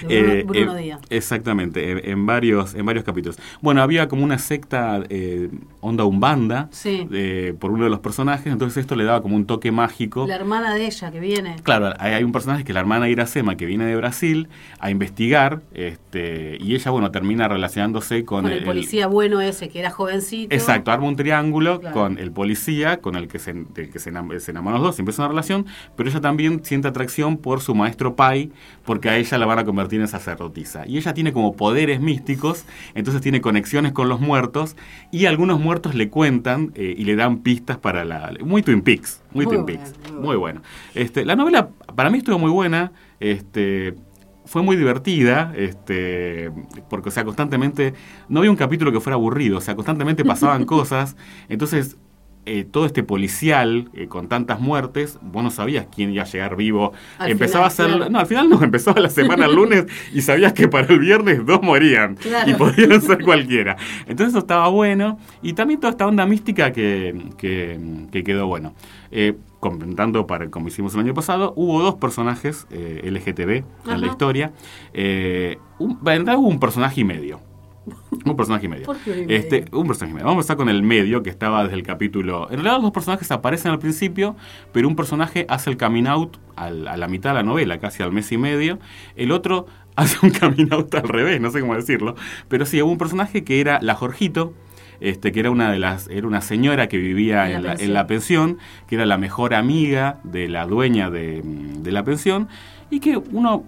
De 0.07 0.43
Bruno- 0.45 0.53
Bruno 0.53 0.77
eh, 0.79 0.83
Díaz. 0.83 1.01
Exactamente, 1.11 2.11
en, 2.11 2.27
varios, 2.27 2.75
en 2.75 2.85
varios 2.87 3.05
capítulos. 3.05 3.39
Bueno, 3.61 3.83
había 3.83 4.09
como 4.09 4.25
una 4.25 4.39
secta 4.39 5.03
eh, 5.09 5.49
onda 5.81 6.05
umbanda 6.05 6.69
Sí. 6.71 7.07
eh, 7.13 7.55
por 7.59 7.71
uno 7.71 7.85
de 7.85 7.91
los 7.91 8.01
personajes, 8.01 8.53
entonces 8.53 8.79
esto 8.79 8.97
le 8.97 9.05
daba 9.05 9.23
como 9.23 9.37
un 9.37 9.47
toque 9.47 9.71
mágico. 9.73 10.27
La 10.27 10.37
hermana 10.37 10.75
de 10.75 10.87
ella 10.87 11.11
que 11.11 11.21
viene. 11.21 11.57
Claro, 11.63 11.93
hay, 11.99 12.15
hay 12.15 12.25
un 12.25 12.33
personaje 12.33 12.65
que 12.65 12.73
es 12.73 12.75
la 12.75 12.81
hermana 12.81 13.07
de 13.07 13.13
Iracema 13.13 13.57
que 13.57 13.67
viene 13.67 13.85
de 13.85 13.97
Brasil 13.97 14.49
a 14.79 14.91
investigar 14.91 15.63
este, 15.73 16.59
y 16.61 16.75
ella, 16.75 16.91
bueno, 16.91 17.11
termina 17.11 17.49
relacionándose 17.49 18.25
con, 18.25 18.43
Con 18.43 18.53
el 18.53 18.65
policía 18.65 19.07
bueno 19.07 19.41
ese 19.41 19.69
que 19.69 19.81
era 19.81 19.91
jovencito. 19.91 20.55
Exacto, 20.55 20.91
arma 20.91 21.07
un 21.07 21.17
triángulo 21.17 21.81
Claro. 21.81 21.95
con 21.95 22.19
el 22.19 22.33
policía, 22.33 22.99
con 23.01 23.17
el 23.17 23.29
que, 23.29 23.39
se, 23.39 23.55
que 23.75 23.99
se, 23.99 24.13
enam- 24.13 24.39
se 24.39 24.51
enamoran 24.51 24.81
los 24.81 24.89
dos, 24.91 24.99
empieza 24.99 25.23
una 25.23 25.29
relación, 25.29 25.67
pero 25.97 26.09
ella 26.09 26.21
también 26.21 26.65
siente 26.65 26.89
atracción 26.89 27.37
por 27.37 27.61
su 27.61 27.75
maestro 27.75 28.15
Pai, 28.17 28.51
porque 28.85 29.09
a 29.09 29.17
ella 29.17 29.39
la 29.39 29.47
van 29.47 29.59
a 29.61 29.65
convertir 29.71 29.91
tiene 29.91 30.07
sacerdotisa. 30.07 30.87
Y 30.87 30.99
ella 30.99 31.13
tiene 31.15 31.33
como 31.33 31.57
poderes 31.57 32.01
místicos, 32.01 32.65
entonces 32.95 33.21
tiene 33.21 33.41
conexiones 33.41 33.93
con 33.93 34.09
los 34.09 34.21
muertos 34.21 34.77
y 35.11 35.27
algunos 35.27 35.59
muertos 35.59 35.95
le 35.95 36.09
cuentan 36.09 36.73
eh, 36.77 36.95
y 36.97 37.05
le 37.05 37.17
dan 37.17 37.39
pistas 37.39 37.77
para 37.77 38.05
la... 38.05 38.33
Muy 38.45 38.63
Twin 38.63 38.83
Peaks, 38.83 39.23
muy, 39.33 39.47
Muy 39.47 39.55
Twin 39.55 39.67
Peaks, 39.67 39.95
muy 40.13 40.31
muy 40.31 40.37
bueno. 40.37 40.63
Este, 40.95 41.25
la 41.25 41.35
novela 41.35 41.71
para 41.97 42.09
mí 42.09 42.19
estuvo 42.19 42.39
muy 42.39 42.53
buena, 42.53 42.93
este, 43.19 43.97
fue 44.45 44.63
muy 44.63 44.77
divertida, 44.77 45.53
este, 45.57 46.53
porque 46.89 47.09
o 47.09 47.13
sea, 47.13 47.25
constantemente, 47.25 47.95
no 48.29 48.39
había 48.39 48.51
un 48.53 48.57
capítulo 48.57 48.93
que 48.93 49.01
fuera 49.01 49.17
aburrido, 49.17 49.59
o 49.59 49.61
sea, 49.61 49.75
constantemente 49.75 50.25
pasaban 50.25 50.65
cosas, 50.77 51.17
entonces 51.49 51.97
eh, 52.47 52.65
todo 52.65 52.87
este 52.87 53.03
policial 53.03 53.91
eh, 53.93 54.09
con 54.09 54.27
tantas 54.27 54.61
muertes, 54.61 55.19
vos 55.21 55.43
no 55.43 55.51
sabías 55.51 55.87
quién 55.95 56.11
iba 56.11 56.23
a 56.23 56.27
llegar 56.27 56.57
vivo. 56.57 56.93
Al 57.19 57.33
empezaba 57.33 57.69
final, 57.69 57.87
a 57.87 57.91
ser. 57.91 57.97
claro. 57.99 58.11
No, 58.11 58.19
al 58.19 58.27
final 58.27 58.49
no, 58.49 58.63
empezaba 58.65 58.99
la 59.01 59.11
semana 59.11 59.45
el 59.45 59.55
lunes 59.55 59.85
y 60.15 60.23
sabías 60.23 60.55
que 60.55 60.67
para 60.67 60.87
el 60.87 60.99
viernes 60.99 61.45
dos 61.45 61.63
morían. 61.63 62.15
Claro. 62.17 62.51
Y 62.51 62.55
podían 62.55 63.03
ser 63.03 63.23
cualquiera. 63.23 63.77
Entonces 64.07 64.29
eso 64.29 64.39
estaba 64.39 64.69
bueno. 64.69 65.19
Y 65.43 65.53
también 65.53 65.81
toda 65.81 65.91
esta 65.91 66.07
onda 66.07 66.25
mística 66.25 66.73
que, 66.73 67.31
que, 67.37 67.79
que 68.11 68.25
quedó 68.25 68.47
bueno. 68.47 68.75
Eh, 69.11 69.37
comentando 69.59 70.27
para 70.27 70.49
como 70.51 70.69
hicimos 70.69 70.95
el 70.95 71.01
año 71.01 71.13
pasado, 71.13 71.53
hubo 71.57 71.83
dos 71.83 71.97
personajes 71.97 72.67
LGTB 72.71 73.65
Ajá. 73.85 73.95
en 73.95 74.01
la 74.01 74.07
historia. 74.07 74.53
Un, 75.79 75.91
en 75.91 76.05
realidad 76.07 76.39
hubo 76.39 76.49
un 76.49 76.59
personaje 76.59 77.03
y 77.03 77.05
medio. 77.05 77.50
Un 78.25 78.37
personaje 78.37 78.67
y 78.67 78.69
medio. 78.69 78.85
¿Por 78.85 78.99
qué 78.99 79.11
un 79.13 79.19
y 79.19 79.21
medio? 79.27 79.37
Este, 79.37 79.65
un 79.73 79.87
personaje 79.87 80.11
y 80.11 80.15
medio. 80.15 80.27
Vamos 80.27 80.39
a 80.39 80.43
empezar 80.43 80.57
con 80.57 80.69
el 80.69 80.83
medio 80.83 81.23
que 81.23 81.31
estaba 81.31 81.63
desde 81.65 81.77
el 81.77 81.83
capítulo. 81.83 82.45
En 82.51 82.57
realidad 82.57 82.75
los 82.75 82.83
dos 82.83 82.93
personajes 82.93 83.31
aparecen 83.31 83.73
al 83.73 83.79
principio, 83.79 84.37
pero 84.73 84.87
un 84.89 84.97
personaje 84.97 85.47
hace 85.49 85.71
el 85.71 85.77
coming 85.79 86.07
out 86.07 86.37
al- 86.57 86.87
a 86.89 86.97
la 86.97 87.09
mitad 87.09 87.31
de 87.31 87.35
la 87.37 87.43
novela, 87.43 87.79
casi 87.79 88.03
al 88.03 88.13
mes 88.13 88.31
y 88.33 88.39
medio. 88.39 88.79
El 89.17 89.33
otro 89.33 89.67
hace 89.97 90.19
un 90.25 90.31
coming 90.33 90.69
out 90.73 90.95
al 90.95 91.09
revés, 91.09 91.41
no 91.41 91.51
sé 91.51 91.61
cómo 91.61 91.75
decirlo. 91.75 92.15
Pero 92.49 92.67
sí, 92.67 92.81
hubo 92.83 92.93
un 92.93 92.99
personaje 92.99 93.45
que 93.45 93.61
era 93.61 93.79
la 93.83 93.95
Jorgito. 93.95 94.53
Este, 95.01 95.33
que 95.33 95.41
era 95.41 95.51
una 95.51 95.73
de 95.73 95.79
las, 95.79 96.09
era 96.09 96.27
una 96.27 96.43
señora 96.43 96.87
que 96.87 96.99
vivía 96.99 97.47
En 97.51 97.53
la 97.53 97.57
en, 97.57 97.63
la, 97.65 97.71
en 97.73 97.77
pensión. 97.79 97.95
la 97.95 98.07
pensión, 98.07 98.59
que 98.87 98.95
era 98.97 99.07
la 99.07 99.17
mejor 99.17 99.55
amiga 99.55 100.21
de 100.25 100.47
la 100.47 100.67
dueña 100.67 101.09
de, 101.09 101.41
de 101.43 101.91
la 101.91 102.05
pensión, 102.05 102.49
y 102.91 103.01
que 103.01 103.17
uno 103.17 103.65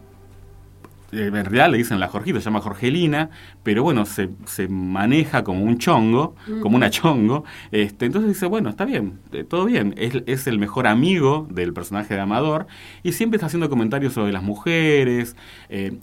en 1.13 1.33
realidad 1.33 1.71
le 1.71 1.77
dicen 1.79 2.01
la 2.01 2.09
Jorgito, 2.09 2.41
se 2.41 2.45
llama 2.47 2.61
Jorgelina, 2.61 3.31
pero 3.63 3.83
bueno, 3.83 4.07
se, 4.07 4.31
se 4.47 4.67
maneja 4.69 5.45
como 5.45 5.63
un 5.63 5.79
chongo, 5.79 6.35
como 6.63 6.77
una 6.77 6.89
chongo. 6.91 7.45
Este, 7.71 8.07
entonces 8.07 8.31
dice, 8.31 8.47
bueno, 8.47 8.71
está 8.71 8.85
bien, 8.85 9.21
eh, 9.33 9.45
todo 9.45 9.67
bien. 9.67 9.95
Es, 9.99 10.15
es 10.27 10.47
el 10.47 10.59
mejor 10.59 10.87
amigo 10.87 11.47
del 11.51 11.73
personaje 11.73 12.15
de 12.15 12.21
Amador 12.21 12.67
y 13.03 13.13
siempre 13.13 13.37
está 13.37 13.47
haciendo 13.47 13.69
comentarios 13.69 14.13
sobre 14.15 14.33
las 14.33 14.43
mujeres. 14.43 15.37
eh, 15.69 15.99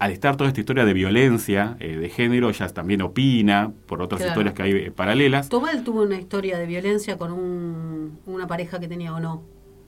al 0.00 0.10
estar 0.10 0.36
toda 0.36 0.48
esta 0.48 0.60
historia 0.60 0.84
de 0.84 0.92
violencia 0.92 1.76
eh, 1.78 1.96
de 1.96 2.08
género, 2.10 2.50
ella 2.50 2.68
también 2.68 3.00
opina 3.00 3.72
por 3.86 4.02
otras 4.02 4.18
Claro. 4.20 4.32
historias 4.32 4.54
que 4.54 4.62
hay 4.62 4.72
eh, 4.72 4.90
paralelas. 4.90 5.48
Tobal 5.48 5.82
tuvo 5.84 6.02
una 6.02 6.16
historia 6.18 6.58
de 6.58 6.66
violencia 6.66 7.16
con 7.16 7.32
un- 7.32 8.18
una 8.26 8.46
pareja 8.46 8.80
que 8.80 8.88
tenía 8.88 9.14
o 9.14 9.20
no. 9.20 9.44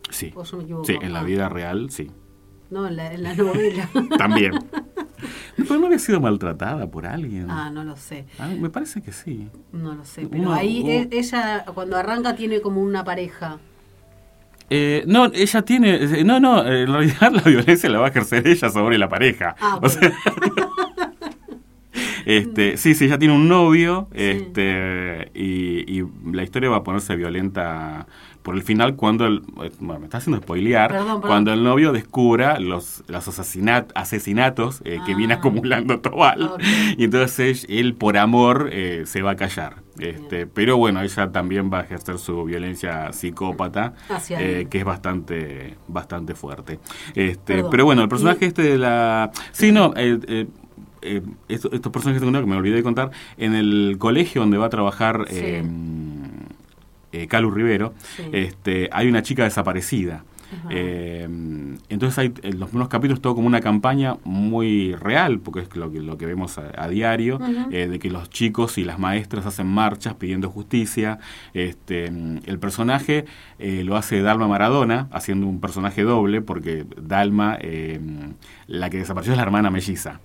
Sí, 0.08 0.32
¿O 0.36 0.44
yo 0.44 0.56
me 0.58 0.62
equivoco? 0.62 0.84
sí, 0.86 0.96
en 1.02 1.12
la 1.12 1.20
Ah. 1.20 1.24
vida 1.24 1.48
real, 1.48 1.90
sí. 1.90 2.10
No, 2.70 2.86
en 2.86 2.96
la, 2.96 3.12
en 3.12 3.22
la 3.22 3.34
novela. 3.34 3.88
También. 4.18 4.52
Pero 5.56 5.78
no 5.78 5.86
había 5.86 5.98
sido 5.98 6.20
maltratada 6.20 6.86
por 6.88 7.06
alguien. 7.06 7.46
ah, 7.50 7.70
no 7.70 7.84
lo 7.84 7.96
sé. 7.96 8.26
Ah, 8.38 8.48
me 8.48 8.68
parece 8.70 9.02
que 9.02 9.12
sí. 9.12 9.48
No 9.72 9.94
lo 9.94 10.04
sé. 10.04 10.26
Pero 10.30 10.42
No, 10.44 10.52
ahí 10.52 10.82
o- 10.84 10.88
e- 10.88 11.08
ella, 11.12 11.64
cuando 11.74 11.96
arranca, 11.96 12.34
tiene 12.36 12.60
como 12.60 12.82
una 12.82 13.04
pareja. 13.04 13.58
Eh, 14.68 15.04
no, 15.06 15.26
ella 15.32 15.62
tiene. 15.62 15.94
eh, 15.94 16.24
No, 16.24 16.40
no, 16.40 16.66
en 16.66 16.88
realidad 16.92 17.30
la 17.32 17.42
violencia 17.42 17.88
la 17.88 18.00
va 18.00 18.06
a 18.06 18.10
ejercer 18.10 18.46
ella 18.48 18.68
sobre 18.68 18.98
la 18.98 19.08
pareja. 19.08 19.54
Ah, 19.60 19.78
O 19.80 19.88
sea, 19.88 20.12
este, 22.26 22.76
sí, 22.76 22.94
sí, 22.94 23.04
ella 23.06 23.18
tiene 23.18 23.34
un 23.34 23.48
novio 23.48 24.08
Sí. 24.12 24.20
este, 24.22 25.30
y, 25.34 26.00
y 26.00 26.04
la 26.32 26.42
historia 26.42 26.68
va 26.68 26.78
a 26.78 26.84
ponerse 26.84 27.16
violenta 27.16 28.06
por 28.46 28.54
el 28.54 28.62
final 28.62 28.94
cuando 28.94 29.26
el, 29.26 29.40
bueno, 29.80 29.98
me 29.98 30.04
está 30.06 30.18
haciendo 30.18 30.40
spoilear, 30.40 30.88
Perdón, 30.92 31.06
perdón. 31.06 31.22
cuando 31.22 31.52
el 31.52 31.64
novio 31.64 31.92
descubra 31.92 32.60
los, 32.60 33.02
los 33.08 33.26
asesinat- 33.28 33.90
asesinatos 33.96 34.82
eh, 34.84 35.00
que 35.04 35.16
viene 35.16 35.34
Ah. 35.34 35.38
acumulando 35.38 35.98
Tobal. 35.98 36.52
Y 36.96 37.02
entonces 37.04 37.66
él, 37.68 37.94
por 37.94 38.16
amor, 38.16 38.68
eh, 38.72 39.02
se 39.06 39.20
va 39.22 39.32
a 39.32 39.36
callar. 39.36 39.82
Este, 39.98 40.46
pero 40.46 40.76
bueno, 40.76 41.02
ella 41.02 41.32
también 41.32 41.70
va 41.72 41.80
a 41.80 41.82
ejercer 41.82 42.18
su 42.18 42.44
violencia 42.44 43.12
psicópata, 43.12 43.94
eh, 44.30 44.68
que 44.70 44.78
es 44.78 44.84
bastante, 44.84 45.74
bastante 45.88 46.34
fuerte. 46.36 46.78
Este, 47.16 47.54
Perdón. 47.54 47.70
pero 47.72 47.84
bueno, 47.86 48.02
el 48.02 48.08
personaje 48.08 48.44
Y- 48.44 48.48
este 48.48 48.62
de 48.62 48.78
la... 48.78 49.32
Sí, 49.50 49.72
no, 49.72 49.92
eh, 49.96 50.20
eh, 50.28 50.46
eh, 51.02 51.22
estos, 51.48 51.72
estos 51.72 51.90
personajes 51.92 52.22
que 52.22 52.30
me 52.30 52.56
olvidé 52.56 52.76
de 52.76 52.82
contar, 52.82 53.10
en 53.38 53.54
el 53.54 53.96
colegio 53.98 54.40
donde 54.42 54.56
va 54.58 54.66
a 54.66 54.70
trabajar 54.70 55.24
Sí. 55.30 55.62
Eh, 57.12 57.26
Calu 57.28 57.50
Rivero, 57.50 57.94
Sí. 58.16 58.24
este, 58.32 58.88
hay 58.92 59.08
una 59.08 59.22
chica 59.22 59.44
desaparecida. 59.44 60.24
Eh, 60.70 61.28
entonces 61.88 62.18
hay 62.18 62.32
en 62.42 62.58
los 62.58 62.68
primeros 62.68 62.88
capítulos 62.88 63.20
todo 63.20 63.34
como 63.34 63.46
una 63.46 63.60
campaña 63.60 64.16
muy 64.24 64.94
real, 64.94 65.40
porque 65.40 65.60
es 65.60 65.76
lo 65.76 65.90
que, 65.90 66.00
lo 66.00 66.16
que 66.18 66.26
vemos 66.26 66.58
a, 66.58 66.70
a 66.76 66.88
diario, 66.88 67.38
eh, 67.70 67.88
de 67.88 67.98
que 67.98 68.10
los 68.10 68.30
chicos 68.30 68.78
y 68.78 68.84
las 68.84 68.98
maestras 68.98 69.46
hacen 69.46 69.66
marchas 69.66 70.14
pidiendo 70.14 70.50
justicia. 70.50 71.18
Este, 71.54 72.06
el 72.06 72.58
personaje 72.58 73.24
eh, 73.58 73.82
lo 73.84 73.96
hace 73.96 74.22
Dalma 74.22 74.48
Maradona, 74.48 75.08
haciendo 75.10 75.46
un 75.46 75.60
personaje 75.60 76.02
doble, 76.02 76.42
porque 76.42 76.86
Dalma, 77.00 77.58
la 78.66 78.90
que 78.90 78.98
desapareció 78.98 79.32
es 79.32 79.36
la 79.36 79.42
hermana 79.42 79.70
melliza. 79.70 80.20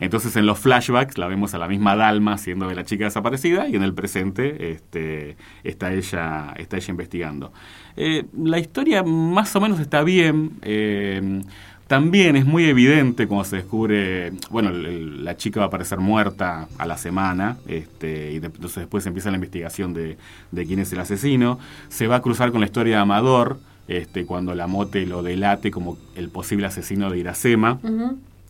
Entonces 0.00 0.36
en 0.36 0.46
los 0.46 0.58
flashbacks 0.58 1.18
la 1.18 1.26
vemos 1.26 1.54
a 1.54 1.58
la 1.58 1.68
misma 1.68 1.96
Dalma 1.96 2.38
siendo 2.38 2.68
de 2.68 2.74
la 2.74 2.84
chica 2.84 3.04
desaparecida 3.04 3.68
y 3.68 3.76
en 3.76 3.82
el 3.82 3.94
presente 3.94 4.72
este, 4.72 5.36
está, 5.64 5.92
ella, 5.92 6.54
está 6.56 6.76
ella 6.76 6.90
investigando. 6.90 7.52
Eh, 8.00 8.24
la 8.40 8.58
historia 8.60 9.02
más 9.02 9.54
o 9.56 9.60
menos 9.60 9.80
está 9.80 10.02
bien. 10.04 10.52
eh, 10.62 11.42
también 11.88 12.36
es 12.36 12.44
muy 12.44 12.64
evidente 12.66 13.26
cuando 13.26 13.44
se 13.44 13.56
descubre, 13.56 14.30
bueno, 14.50 14.68
el- 14.68 14.84
el- 14.86 15.24
la 15.24 15.38
chica 15.38 15.60
va 15.60 15.64
a 15.64 15.68
aparecer 15.68 15.98
muerta 15.98 16.68
a 16.76 16.84
la 16.86 16.98
semana, 16.98 17.56
este, 17.66 18.30
y 18.32 18.38
de- 18.40 18.48
entonces 18.48 18.76
después 18.80 19.06
empieza 19.06 19.30
la 19.30 19.36
investigación 19.38 19.94
de, 19.94 20.18
de 20.52 20.66
quién 20.66 20.80
es 20.80 20.92
el 20.92 21.00
asesino. 21.00 21.58
Se 21.88 22.06
va 22.06 22.16
a 22.16 22.20
cruzar 22.22 22.50
con 22.52 22.60
la 22.60 22.66
historia 22.66 22.96
de 22.96 23.00
Amador, 23.02 23.58
este, 23.88 24.26
cuando 24.26 24.54
la 24.54 24.66
mote 24.66 25.06
lo 25.06 25.22
delate 25.22 25.70
como 25.70 25.96
el 26.14 26.28
posible 26.28 26.66
asesino 26.66 27.10
de 27.10 27.18
Iracema. 27.20 27.78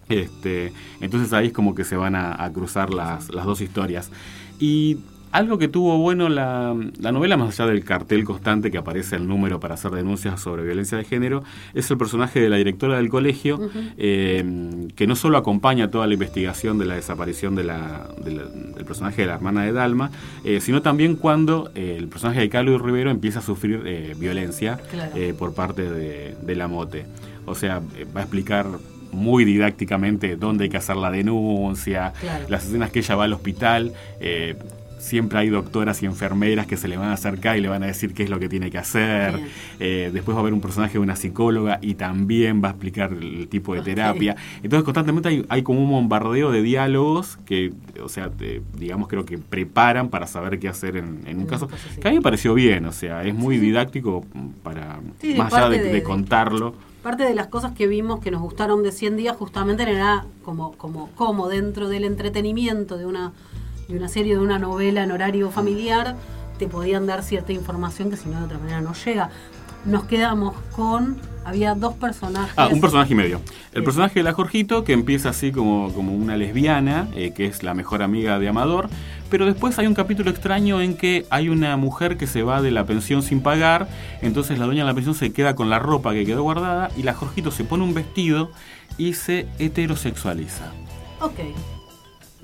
Este, 0.08 0.72
entonces 1.00 1.32
ahí 1.32 1.46
es 1.48 1.52
como 1.52 1.74
que 1.76 1.84
se 1.84 1.94
van 1.96 2.16
a, 2.16 2.42
a 2.44 2.52
cruzar 2.52 2.92
las, 2.92 3.32
las 3.32 3.44
dos 3.46 3.60
historias. 3.60 4.10
Y 4.58 4.98
algo 5.32 5.58
que 5.58 5.68
tuvo 5.68 5.98
bueno 5.98 6.28
la, 6.28 6.74
la 7.00 7.12
novela, 7.12 7.36
más 7.36 7.58
allá 7.60 7.70
del 7.70 7.84
cartel 7.84 8.24
constante 8.24 8.70
que 8.70 8.78
aparece 8.78 9.16
el 9.16 9.26
número 9.28 9.60
para 9.60 9.74
hacer 9.74 9.90
denuncias 9.92 10.40
sobre 10.40 10.62
violencia 10.64 10.96
de 10.98 11.04
género, 11.04 11.42
es 11.74 11.90
el 11.90 11.98
personaje 11.98 12.40
de 12.40 12.48
la 12.48 12.56
directora 12.56 12.96
del 12.96 13.08
colegio, 13.08 13.60
eh, 13.96 14.88
que 14.96 15.06
no 15.06 15.16
solo 15.16 15.38
acompaña 15.38 15.90
toda 15.90 16.06
la 16.06 16.14
investigación 16.14 16.78
de 16.78 16.86
la 16.86 16.94
desaparición 16.94 17.54
de 17.54 17.64
la- 17.64 18.08
de 18.24 18.32
la- 18.32 18.44
del 18.44 18.84
personaje 18.84 19.22
de 19.22 19.28
la 19.28 19.34
hermana 19.34 19.62
de 19.64 19.72
Dalma, 19.72 20.10
eh, 20.44 20.60
sino 20.60 20.82
también 20.82 21.16
cuando 21.16 21.70
eh, 21.74 21.96
el 21.98 22.08
personaje 22.08 22.40
de 22.40 22.48
Carlos 22.48 22.80
Rivero 22.80 23.10
empieza 23.10 23.38
a 23.40 23.42
sufrir 23.42 24.14
violencia 24.18 24.78
Claro. 24.90 25.14
por 25.38 25.54
parte 25.54 25.82
de, 25.90 26.36
de 26.40 26.54
la 26.56 26.68
mote. 26.68 27.06
O 27.46 27.54
sea, 27.54 27.80
va 28.16 28.20
a 28.20 28.22
explicar 28.24 28.66
muy 29.12 29.44
didácticamente 29.44 30.36
dónde 30.36 30.64
hay 30.64 30.70
que 30.70 30.76
hacer 30.76 30.96
la 30.96 31.10
denuncia, 31.10 32.12
Claro. 32.20 32.44
las 32.48 32.66
escenas 32.66 32.90
que 32.90 32.98
ella 32.98 33.16
va 33.16 33.24
al 33.24 33.32
hospital. 33.32 33.92
eh, 34.20 34.56
siempre 34.98 35.38
hay 35.38 35.48
doctoras 35.48 36.02
y 36.02 36.06
enfermeras 36.06 36.66
que 36.66 36.76
se 36.76 36.88
le 36.88 36.96
van 36.96 37.08
a 37.08 37.12
acercar 37.14 37.56
y 37.56 37.60
le 37.60 37.68
van 37.68 37.82
a 37.82 37.86
decir 37.86 38.14
qué 38.14 38.22
es 38.24 38.30
lo 38.30 38.38
que 38.38 38.48
tiene 38.48 38.70
que 38.70 38.78
hacer. 38.78 39.38
Eh, 39.80 40.10
después 40.12 40.34
va 40.34 40.40
a 40.40 40.42
haber 40.42 40.52
un 40.54 40.60
personaje 40.60 40.94
de 40.94 40.98
una 41.00 41.16
psicóloga 41.16 41.78
y 41.80 41.94
también 41.94 42.62
va 42.62 42.68
a 42.68 42.70
explicar 42.72 43.12
el 43.12 43.48
tipo 43.48 43.74
de 43.74 43.82
terapia. 43.82 44.36
Entonces 44.62 44.84
constantemente 44.84 45.28
hay, 45.28 45.46
hay 45.48 45.62
como 45.62 45.82
un 45.82 45.90
bombardeo 45.90 46.50
de 46.50 46.62
diálogos 46.62 47.38
que, 47.46 47.72
o 48.02 48.08
sea, 48.08 48.30
te- 48.30 48.62
digamos 48.76 49.08
creo 49.08 49.24
que 49.24 49.38
preparan 49.38 50.08
para 50.08 50.26
saber 50.26 50.58
qué 50.58 50.68
hacer 50.68 50.96
en, 50.96 51.20
en 51.26 51.38
un 51.38 51.46
caso. 51.46 51.68
Que 52.00 52.08
a 52.08 52.10
mí 52.10 52.16
me 52.16 52.22
pareció 52.22 52.54
bien, 52.54 52.84
o 52.86 52.92
sea, 52.92 53.24
es 53.24 53.34
muy 53.34 53.58
didáctico 53.58 54.24
para, 54.62 55.00
Sí, 55.20 55.34
más 55.34 55.52
allá 55.52 55.62
parte 55.64 55.78
de, 55.78 55.84
de- 55.84 55.92
de 55.92 56.02
contarlo. 56.02 56.74
Parte 57.02 57.22
de 57.22 57.34
las 57.34 57.46
cosas 57.46 57.72
que 57.72 57.86
vimos 57.86 58.18
que 58.20 58.30
nos 58.32 58.42
gustaron 58.42 58.82
de 58.82 58.90
100 58.90 59.16
días 59.16 59.36
justamente 59.36 59.84
era 59.84 60.26
como, 60.44 60.72
como, 60.72 61.08
como 61.14 61.48
dentro 61.48 61.88
del 61.88 62.04
entretenimiento 62.04 62.98
de 62.98 63.06
una, 63.06 63.32
de 63.88 63.96
una 63.96 64.08
serie, 64.08 64.34
de 64.34 64.40
una 64.40 64.58
novela 64.58 65.02
en 65.02 65.10
horario 65.12 65.50
familiar, 65.50 66.14
te 66.58 66.66
podían 66.68 67.06
dar 67.06 67.22
cierta 67.22 67.52
información 67.52 68.10
que 68.10 68.16
si 68.16 68.28
no 68.28 68.38
de 68.38 68.44
otra 68.44 68.58
manera 68.58 68.80
no 68.80 68.92
llega. 68.92 69.30
Nos 69.84 70.04
quedamos 70.04 70.54
con, 70.76 71.16
había 71.44 71.74
dos 71.74 71.94
personajes. 71.94 72.52
Ah, 72.56 72.68
un 72.70 72.80
personaje 72.80 73.12
y 73.14 73.16
medio. 73.16 73.40
El 73.72 73.80
Sí. 73.82 73.84
personaje 73.84 74.20
de 74.20 74.24
la 74.24 74.32
Jorgito, 74.32 74.82
que 74.84 74.92
empieza 74.92 75.30
así 75.30 75.52
como, 75.52 75.92
como 75.94 76.14
una 76.14 76.36
lesbiana, 76.36 77.08
eh, 77.14 77.32
que 77.32 77.46
es 77.46 77.62
la 77.62 77.74
mejor 77.74 78.02
amiga 78.02 78.38
de 78.38 78.48
Amador, 78.48 78.88
Pero 79.30 79.44
después 79.44 79.78
hay 79.78 79.86
un 79.86 79.92
capítulo 79.94 80.30
extraño 80.30 80.80
en 80.80 80.96
que 80.96 81.26
hay 81.28 81.50
una 81.50 81.76
mujer 81.76 82.16
que 82.16 82.26
se 82.26 82.42
va 82.42 82.62
de 82.62 82.70
la 82.70 82.86
pensión 82.86 83.22
sin 83.22 83.42
pagar, 83.42 83.86
entonces 84.22 84.58
la 84.58 84.64
dueña 84.64 84.84
de 84.84 84.88
la 84.88 84.94
pensión 84.94 85.14
se 85.14 85.34
queda 85.34 85.54
con 85.54 85.68
la 85.68 85.78
ropa 85.78 86.14
que 86.14 86.24
quedó 86.24 86.42
guardada 86.44 86.90
y 86.96 87.02
la 87.02 87.12
Jorgito 87.12 87.50
se 87.50 87.62
pone 87.64 87.84
un 87.84 87.92
vestido 87.92 88.50
y 88.96 89.12
se 89.12 89.46
heterosexualiza. 89.58 90.72
Ok. 91.20 91.40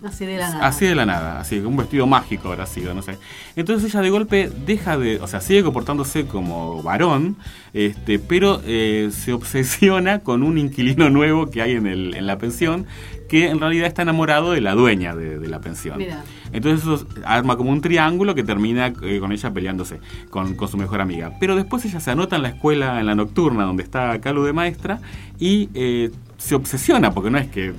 Así 0.04 0.26
de 0.26 0.36
la 0.36 0.50
nada. 0.50 0.66
Así 0.66 0.86
de 0.86 0.94
la 0.94 1.06
nada, 1.06 1.40
así 1.40 1.58
un 1.58 1.76
vestido 1.76 2.06
mágico 2.06 2.48
habrá 2.48 2.66
sido, 2.66 2.94
no 2.94 3.02
sé. 3.02 3.18
Entonces 3.56 3.90
ella 3.90 4.02
de 4.02 4.10
golpe 4.10 4.50
deja 4.66 4.98
de, 4.98 5.20
o 5.20 5.26
sea, 5.26 5.40
sigue 5.40 5.62
comportándose 5.62 6.26
como 6.26 6.82
varón, 6.82 7.36
este, 7.72 8.18
pero 8.18 8.60
eh, 8.66 9.10
se 9.12 9.32
obsesiona 9.32 10.20
con 10.20 10.42
un 10.42 10.58
inquilino 10.58 11.10
nuevo 11.10 11.50
que 11.50 11.62
hay 11.62 11.72
en, 11.72 11.86
el, 11.86 12.14
en 12.14 12.26
la 12.26 12.38
pensión, 12.38 12.86
que 13.28 13.48
en 13.48 13.58
realidad 13.58 13.86
está 13.86 14.02
enamorado 14.02 14.52
de 14.52 14.60
la 14.60 14.74
dueña 14.74 15.16
de, 15.16 15.48
la 15.48 15.60
pensión. 15.60 15.98
Mira. 15.98 16.22
Entonces 16.52 16.86
eso 16.86 17.06
arma 17.24 17.56
como 17.56 17.70
un 17.70 17.80
triángulo 17.80 18.34
que 18.34 18.44
termina 18.44 18.92
eh, 19.02 19.18
con 19.18 19.32
ella 19.32 19.50
peleándose 19.52 20.00
con, 20.30 20.54
con, 20.54 20.68
su 20.68 20.76
mejor 20.76 21.00
amiga. 21.00 21.32
Pero 21.40 21.56
después 21.56 21.84
ella 21.84 22.00
se 22.00 22.10
anota 22.10 22.36
en 22.36 22.42
la 22.42 22.48
escuela, 22.50 23.00
en 23.00 23.06
la 23.06 23.14
nocturna, 23.14 23.64
donde 23.64 23.82
está 23.82 24.20
Calu 24.20 24.44
de 24.44 24.52
maestra, 24.52 25.00
y 25.38 25.70
eh, 25.74 26.10
se 26.36 26.54
obsesiona, 26.54 27.12
porque 27.12 27.30
no 27.30 27.38
es 27.38 27.48
que 27.48 27.72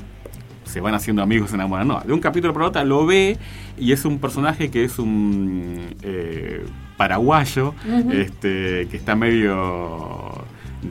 se 0.66 0.82
van 0.82 0.94
haciendo 0.94 1.22
amigos, 1.22 1.50
se 1.50 1.56
enamoran. 1.56 1.88
No, 1.88 2.02
de 2.02 2.14
un 2.14 2.20
capítulo 2.20 2.54
para 2.54 2.68
otro 2.68 2.84
lo 2.84 3.06
ve 3.06 3.38
y 3.78 3.92
es 3.92 4.06
un 4.06 4.20
personaje 4.20 4.70
que 4.70 4.84
es 4.84 5.00
un 5.00 5.96
eh, 6.02 6.66
paraguayo, 6.98 7.74
este, 8.12 8.88
que 8.90 8.98
está 8.98 9.16
medio 9.16 10.44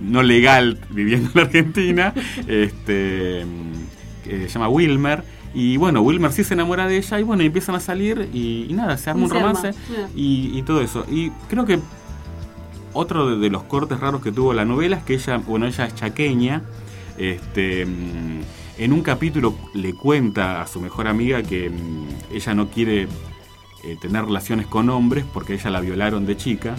no 0.03 0.23
legal 0.23 0.79
viviendo 0.91 1.29
en 1.29 1.35
la 1.35 1.43
Argentina, 1.43 2.15
este, 2.49 3.45
se 4.25 4.49
llama 4.49 4.69
Wilmer. 4.69 5.23
Y 5.55 5.77
bueno, 5.77 6.03
Wilmer 6.03 6.33
sí 6.33 6.43
se 6.43 6.55
enamora 6.55 6.89
de 6.89 6.97
ella 6.97 7.21
y 7.21 7.23
bueno, 7.23 7.45
empiezan 7.45 7.77
a 7.77 7.81
salir 7.81 8.29
y, 8.33 8.73
nada, 8.73 8.97
se 8.97 9.11
arma 9.11 9.25
un 9.25 9.31
romance 9.31 9.71
y, 10.17 10.61
todo 10.63 10.81
eso. 10.81 11.07
Y 11.09 11.31
creo 11.49 11.65
que 11.65 11.79
otro 12.93 13.39
de, 13.39 13.51
los 13.51 13.63
cortes 13.63 14.01
raros 14.01 14.21
que 14.21 14.33
tuvo 14.33 14.53
la 14.53 14.65
novela 14.65 14.97
es 14.97 15.05
que 15.05 15.15
ella, 15.15 15.37
bueno, 15.39 15.67
ella 15.67 15.87
es 15.87 15.95
chaqueña, 15.95 16.63
este 17.19 17.87
en 18.79 18.93
un 18.93 19.03
capítulo 19.03 19.55
le 19.73 19.95
cuenta 19.95 20.63
a 20.63 20.67
su 20.67 20.81
mejor 20.81 21.07
amiga 21.07 21.43
que 21.43 21.71
mm, 21.71 22.35
ella 22.35 22.55
no 22.55 22.69
quiere 22.69 23.09
eh, 23.85 23.99
tener 24.01 24.25
relaciones 24.25 24.67
con 24.67 24.89
hombres 24.89 25.27
porque 25.31 25.53
ella 25.55 25.69
la 25.69 25.81
violaron 25.81 26.25
de 26.25 26.39
chica. 26.39 26.75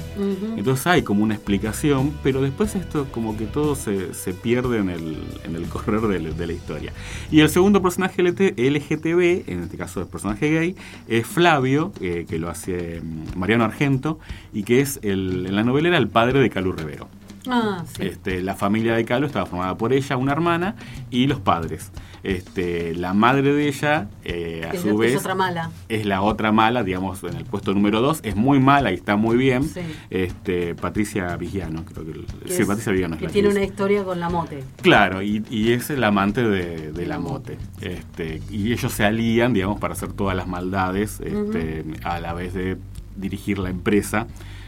Entonces 0.58 0.88
hay 0.88 1.04
como 1.04 1.24
una 1.24 1.36
explicación, 1.36 2.18
pero 2.24 2.42
después 2.42 2.74
esto 2.74 3.06
como 3.12 3.38
que 3.38 3.46
todo 3.46 3.76
se, 3.76 4.10
pierde 4.34 4.80
en 4.80 4.90
el, 4.90 5.24
en 5.44 5.56
el 5.56 5.68
correr 5.68 6.02
de, 6.02 6.48
la 6.48 6.54
historia. 6.54 6.94
Y 7.30 7.42
el 7.42 7.50
segundo 7.50 7.84
personaje 7.84 8.24
LGTB, 8.24 9.48
en 9.48 9.64
este 9.64 9.78
caso 9.78 10.02
el 10.02 10.08
personaje 10.08 10.50
gay, 10.50 10.76
es 11.08 11.28
Flavio, 11.28 11.92
eh, 12.02 12.26
que 12.28 12.40
lo 12.40 12.50
hace 12.50 13.02
mm, 13.02 13.38
Mariano 13.38 13.66
Argento, 13.66 14.18
y 14.52 14.64
que 14.64 14.82
es 14.82 15.00
el, 15.04 15.46
en 15.46 15.56
la 15.56 15.64
novela 15.64 15.90
era 15.90 15.98
el 16.00 16.08
padre 16.08 16.40
de 16.40 16.50
Calu 16.50 16.72
Rivero. 16.72 17.08
Ah, 17.50 17.84
este, 18.00 18.42
la 18.42 18.56
familia 18.56 18.96
de 18.96 19.06
Calo 19.06 19.28
estaba 19.28 19.46
formada 19.46 19.78
por 19.78 19.94
ella, 19.94 20.18
una 20.18 20.32
hermana, 20.32 20.76
y 21.10 21.28
los 21.28 21.40
padres. 21.40 21.92
Este, 22.24 22.96
la 22.96 23.14
madre 23.14 23.54
de 23.54 23.68
ella, 23.68 24.08
eh, 24.24 24.68
a 24.68 24.76
su 24.76 24.98
vez, 24.98 25.14
es, 25.14 25.20
otra 25.20 25.36
mala. 25.36 25.70
es 25.90 26.08
la 26.08 26.24
otra 26.24 26.52
mala, 26.52 26.84
digamos, 26.84 27.24
en 27.24 27.36
el 27.36 27.46
puesto 27.46 27.74
número 27.74 28.02
dos. 28.02 28.20
Es 28.24 28.36
muy 28.36 28.60
mala 28.60 28.92
y 28.92 28.96
está 28.96 29.16
muy 29.16 29.38
bien. 29.38 29.70
Este, 30.10 30.74
Patricia 30.74 31.36
Vigiano, 31.38 31.86
creo 31.86 32.04
que. 32.04 32.52
sí, 32.52 32.66
Patricia 32.66 32.92
Vigiano 32.92 33.18
que 33.18 33.28
tiene 33.28 33.50
una 33.50 33.64
historia 33.64 34.04
con 34.04 34.20
la 34.20 34.30
mote. 34.30 34.64
Claro, 34.82 35.22
y, 35.22 35.44
es 35.72 35.92
el 35.92 36.04
amante 36.04 36.42
de, 36.42 37.06
la 37.06 37.20
mote. 37.20 37.58
Este, 37.82 38.42
y 38.50 38.72
ellos 38.72 38.92
se 38.92 39.06
alían, 39.06 39.54
digamos, 39.54 39.80
para 39.80 39.94
hacer 39.94 40.14
todas 40.14 40.36
las 40.36 40.48
maldades, 40.48 41.20
este, 41.20 41.86
a 42.04 42.20
la 42.20 42.34
vez 42.34 42.56
de 42.56 42.78
dirigir 43.16 43.60
la 43.60 43.70
empresa. 43.70 44.26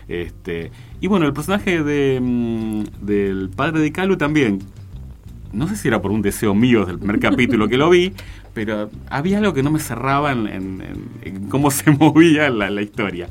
Este, 0.08 0.72
y 1.02 1.08
bueno, 1.08 1.26
el 1.26 1.34
personaje 1.34 1.84
de, 1.84 2.20
mm, 2.22 3.06
del 3.06 3.50
padre 3.50 3.82
de 3.82 3.91
Calu 3.91 4.17
también, 4.17 4.60
no 5.52 5.67
sé 5.67 5.76
si 5.76 5.88
era 5.88 6.02
por 6.02 6.12
un 6.12 6.22
deseo 6.22 6.54
mío 6.54 6.86
del 6.86 6.98
primer 6.98 7.20
capítulo 7.20 7.67
que 7.67 7.78
lo 7.78 7.89
vi, 7.89 8.13
pero 8.54 8.89
había 9.10 9.38
algo 9.38 9.54
que 9.54 9.63
no 9.63 9.72
me 9.72 9.80
cerraba 9.80 10.32
en, 10.32 10.82
cómo 11.50 11.72
se 11.72 11.91
movía 12.00 12.50
la, 12.50 12.82
historia. 12.82 13.28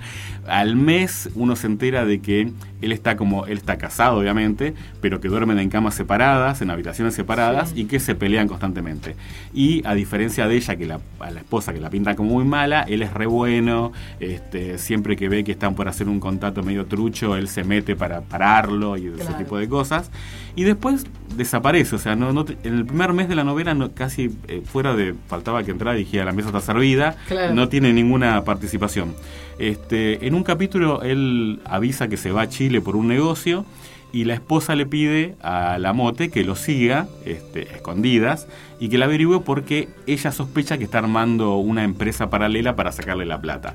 Al 0.49 0.77
mes 0.77 1.29
uno 1.35 1.57
se 1.57 1.67
entera 1.67 2.05
de 2.05 2.21
que 2.21 2.53
él 2.83 2.93
está 2.93 3.17
como, 3.17 3.47
él 3.47 3.59
está 3.59 3.79
casado 3.79 4.19
obviamente, 4.19 4.75
pero 5.01 5.21
que 5.21 5.29
duermen 5.29 5.59
en 5.59 5.71
camas 5.71 5.95
separadas, 5.95 6.61
en 6.63 6.71
habitaciones 6.71 7.15
separadas 7.15 7.73
y 7.75 7.87
que 7.87 8.01
se 8.01 8.15
pelean 8.15 8.49
constantemente. 8.49 9.17
Y 9.55 9.87
a 9.87 9.95
diferencia 9.95 10.47
de 10.47 10.57
ella, 10.57 10.77
que 10.77 10.87
la, 10.87 11.01
a 11.21 11.31
la 11.31 11.41
esposa 11.41 11.73
que 11.73 11.81
la 11.81 11.91
pinta 11.91 12.15
como 12.15 12.31
muy 12.31 12.45
mala, 12.45 12.83
él 12.83 13.03
es 13.03 13.13
re 13.13 13.27
bueno, 13.27 13.93
este, 14.21 14.79
siempre 14.79 15.17
que 15.17 15.29
ve 15.29 15.45
que 15.45 15.53
están 15.53 15.75
por 15.75 15.89
hacer 15.89 16.09
un 16.09 16.21
contacto 16.21 16.63
medio 16.63 16.87
trucho, 16.87 17.37
él 17.37 17.49
se 17.49 17.65
mete 17.65 17.97
para 17.97 18.21
pararlo 18.21 18.97
y 18.97 19.07
ese 19.09 19.33
tipo 19.35 19.59
de 19.59 19.69
cosas. 19.69 20.11
Y 20.55 20.65
después 20.65 21.05
desaparece, 21.37 21.97
o 21.97 21.99
sea, 21.99 22.17
no, 22.17 22.31
en 22.31 22.75
el 22.75 22.87
primer 22.87 23.13
mes 23.13 23.29
de 23.29 23.35
la 23.35 23.45
novela 23.45 23.77
casi 23.95 24.31
eh, 24.49 24.63
fuera 24.65 24.95
de 24.95 25.15
faltaba 25.29 25.63
que 25.63 25.71
entrara 25.71 25.97
y 25.97 26.05
dijera 26.05 26.25
la 26.25 26.33
mesa 26.33 26.49
está 26.49 26.61
servida, 26.61 27.17
no 27.53 27.69
tiene 27.69 27.93
ninguna 27.93 28.43
participación. 28.45 29.15
Este, 29.59 30.27
en 30.27 30.35
un 30.35 30.45
capítulo 30.45 31.03
él 31.03 31.61
avisa 31.65 32.09
que 32.09 32.17
se 32.17 32.31
va 32.31 32.43
a 32.43 32.49
Chile 32.49 32.81
por 32.81 32.97
un 32.97 33.09
negocio 33.09 33.65
y 34.13 34.25
la 34.25 34.35
esposa 34.35 34.75
le 34.75 34.87
pide 34.87 35.35
a 35.43 35.79
la 35.79 35.93
mote 35.93 36.31
que 36.31 36.45
lo 36.45 36.57
siga, 36.57 37.07
este, 37.25 37.75
escondidas, 37.75 38.49
y 38.81 38.89
que 38.89 38.99
la 38.99 39.07
averigüe 39.07 39.41
porque 39.41 39.89
ella 40.07 40.33
sospecha 40.33 40.79
que 40.79 40.85
está 40.85 40.99
armando 40.99 41.57
una 41.57 41.85
empresa 41.85 42.31
paralela 42.31 42.77
para 42.77 42.93
sacarle 42.93 43.27
la 43.27 43.41
plata. 43.41 43.75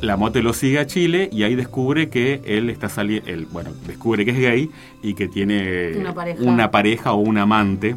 La 0.00 0.16
mote 0.16 0.42
lo 0.42 0.52
sigue 0.52 0.78
a 0.78 0.86
Chile 0.86 1.28
y 1.32 1.42
ahí 1.42 1.54
descubre 1.54 2.08
que 2.08 2.42
él 2.44 2.70
está 2.70 2.88
saliendo, 2.88 3.30
bueno, 3.50 3.70
descubre 3.86 4.24
que 4.24 4.30
es 4.30 4.38
gay 4.38 4.70
y 5.02 5.14
que 5.14 5.28
tiene 5.28 5.94
una 6.38 6.70
pareja, 6.70 7.12
o 7.12 7.16
un 7.16 7.38
amante 7.38 7.96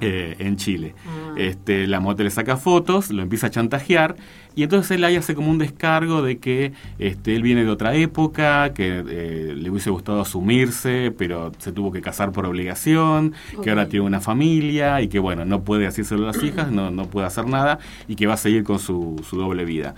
eh, 0.00 0.36
en 0.38 0.56
Chile. 0.56 0.94
Ah. 1.06 1.34
Este, 1.36 1.86
la 1.86 2.00
mote 2.00 2.24
le 2.24 2.30
saca 2.30 2.56
fotos, 2.56 3.10
lo 3.10 3.22
empieza 3.22 3.48
a 3.48 3.50
chantajear 3.50 4.16
y 4.54 4.62
entonces 4.62 4.92
él 4.92 5.04
ahí 5.04 5.16
hace 5.16 5.34
como 5.34 5.50
un 5.50 5.58
descargo 5.58 6.22
de 6.22 6.38
que 6.38 6.72
este, 6.98 7.36
él 7.36 7.42
viene 7.42 7.64
de 7.64 7.70
otra 7.70 7.94
época, 7.94 8.72
que 8.74 9.04
eh, 9.08 9.54
le 9.56 9.70
hubiese 9.70 9.90
gustado 9.90 10.20
asumirse, 10.20 11.12
pero 11.16 11.52
se 11.58 11.72
tuvo 11.72 11.92
que 11.92 12.00
casar 12.00 12.32
por 12.32 12.46
obligación, 12.46 13.34
que 13.62 13.70
ahora 13.70 13.88
tiene 13.88 14.06
una 14.06 14.20
familia 14.20 15.00
y 15.00 15.08
que 15.08 15.18
bueno, 15.18 15.44
no 15.44 15.62
puede 15.62 15.86
hacérselo 15.86 16.24
a 16.24 16.32
las 16.32 16.42
hijas, 16.42 16.70
no, 16.70 16.90
no 16.90 17.06
puede 17.06 17.26
hacer 17.26 17.46
nada 17.46 17.78
y 18.08 18.16
que 18.16 18.26
va 18.26 18.34
a 18.34 18.38
seguir 18.38 18.64
con 18.64 18.78
su, 18.78 19.22
su 19.28 19.36
doble 19.36 19.64
vida 19.64 19.94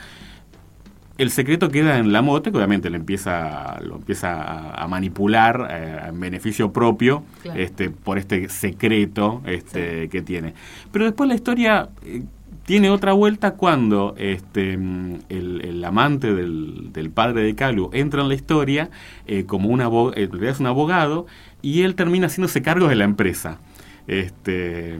el 1.23 1.31
secreto 1.31 1.71
queda 1.71 1.99
en 1.99 2.13
la 2.13 2.23
mote, 2.23 2.51
que 2.51 2.57
obviamente 2.57 2.91
lo 2.91 2.97
empieza, 2.97 3.81
lo 3.81 3.97
empieza 3.97 4.71
a, 4.71 4.87
manipular 4.89 5.69
eh, 5.71 6.09
en 6.09 6.21
beneficio 6.21 6.73
propio 6.73 7.25
este, 7.55 7.91
por 7.91 8.19
este 8.19 8.49
secreto 8.49 9.43
este, 9.47 10.09
que 10.09 10.23
tiene. 10.23 10.55
Pero 10.91 11.07
después 11.07 11.29
la 11.29 11.35
historia 11.35 11.89
eh, 12.05 12.25
tiene 12.65 12.91
otra 12.91 13.13
vuelta 13.13 13.53
cuando 13.53 14.15
este, 14.19 14.75
el, 14.75 15.85
amante 15.85 16.33
del, 16.35 17.11
padre 17.15 17.43
de 17.43 17.55
Calu 17.55 17.91
entra 17.93 18.23
en 18.23 18.29
la 18.29 18.35
historia 18.35 18.91
eh, 19.27 19.45
como 19.45 19.69
un 19.69 19.81
abogado, 19.81 20.15
es 20.17 20.61
un 20.61 20.67
abogado 20.67 21.27
y 21.61 21.83
él 21.83 21.95
termina 21.95 22.27
haciéndose 22.27 22.63
cargo 22.63 22.89
de 22.89 22.97
la 22.97 23.05
empresa. 23.05 23.59
Este, 24.07 24.99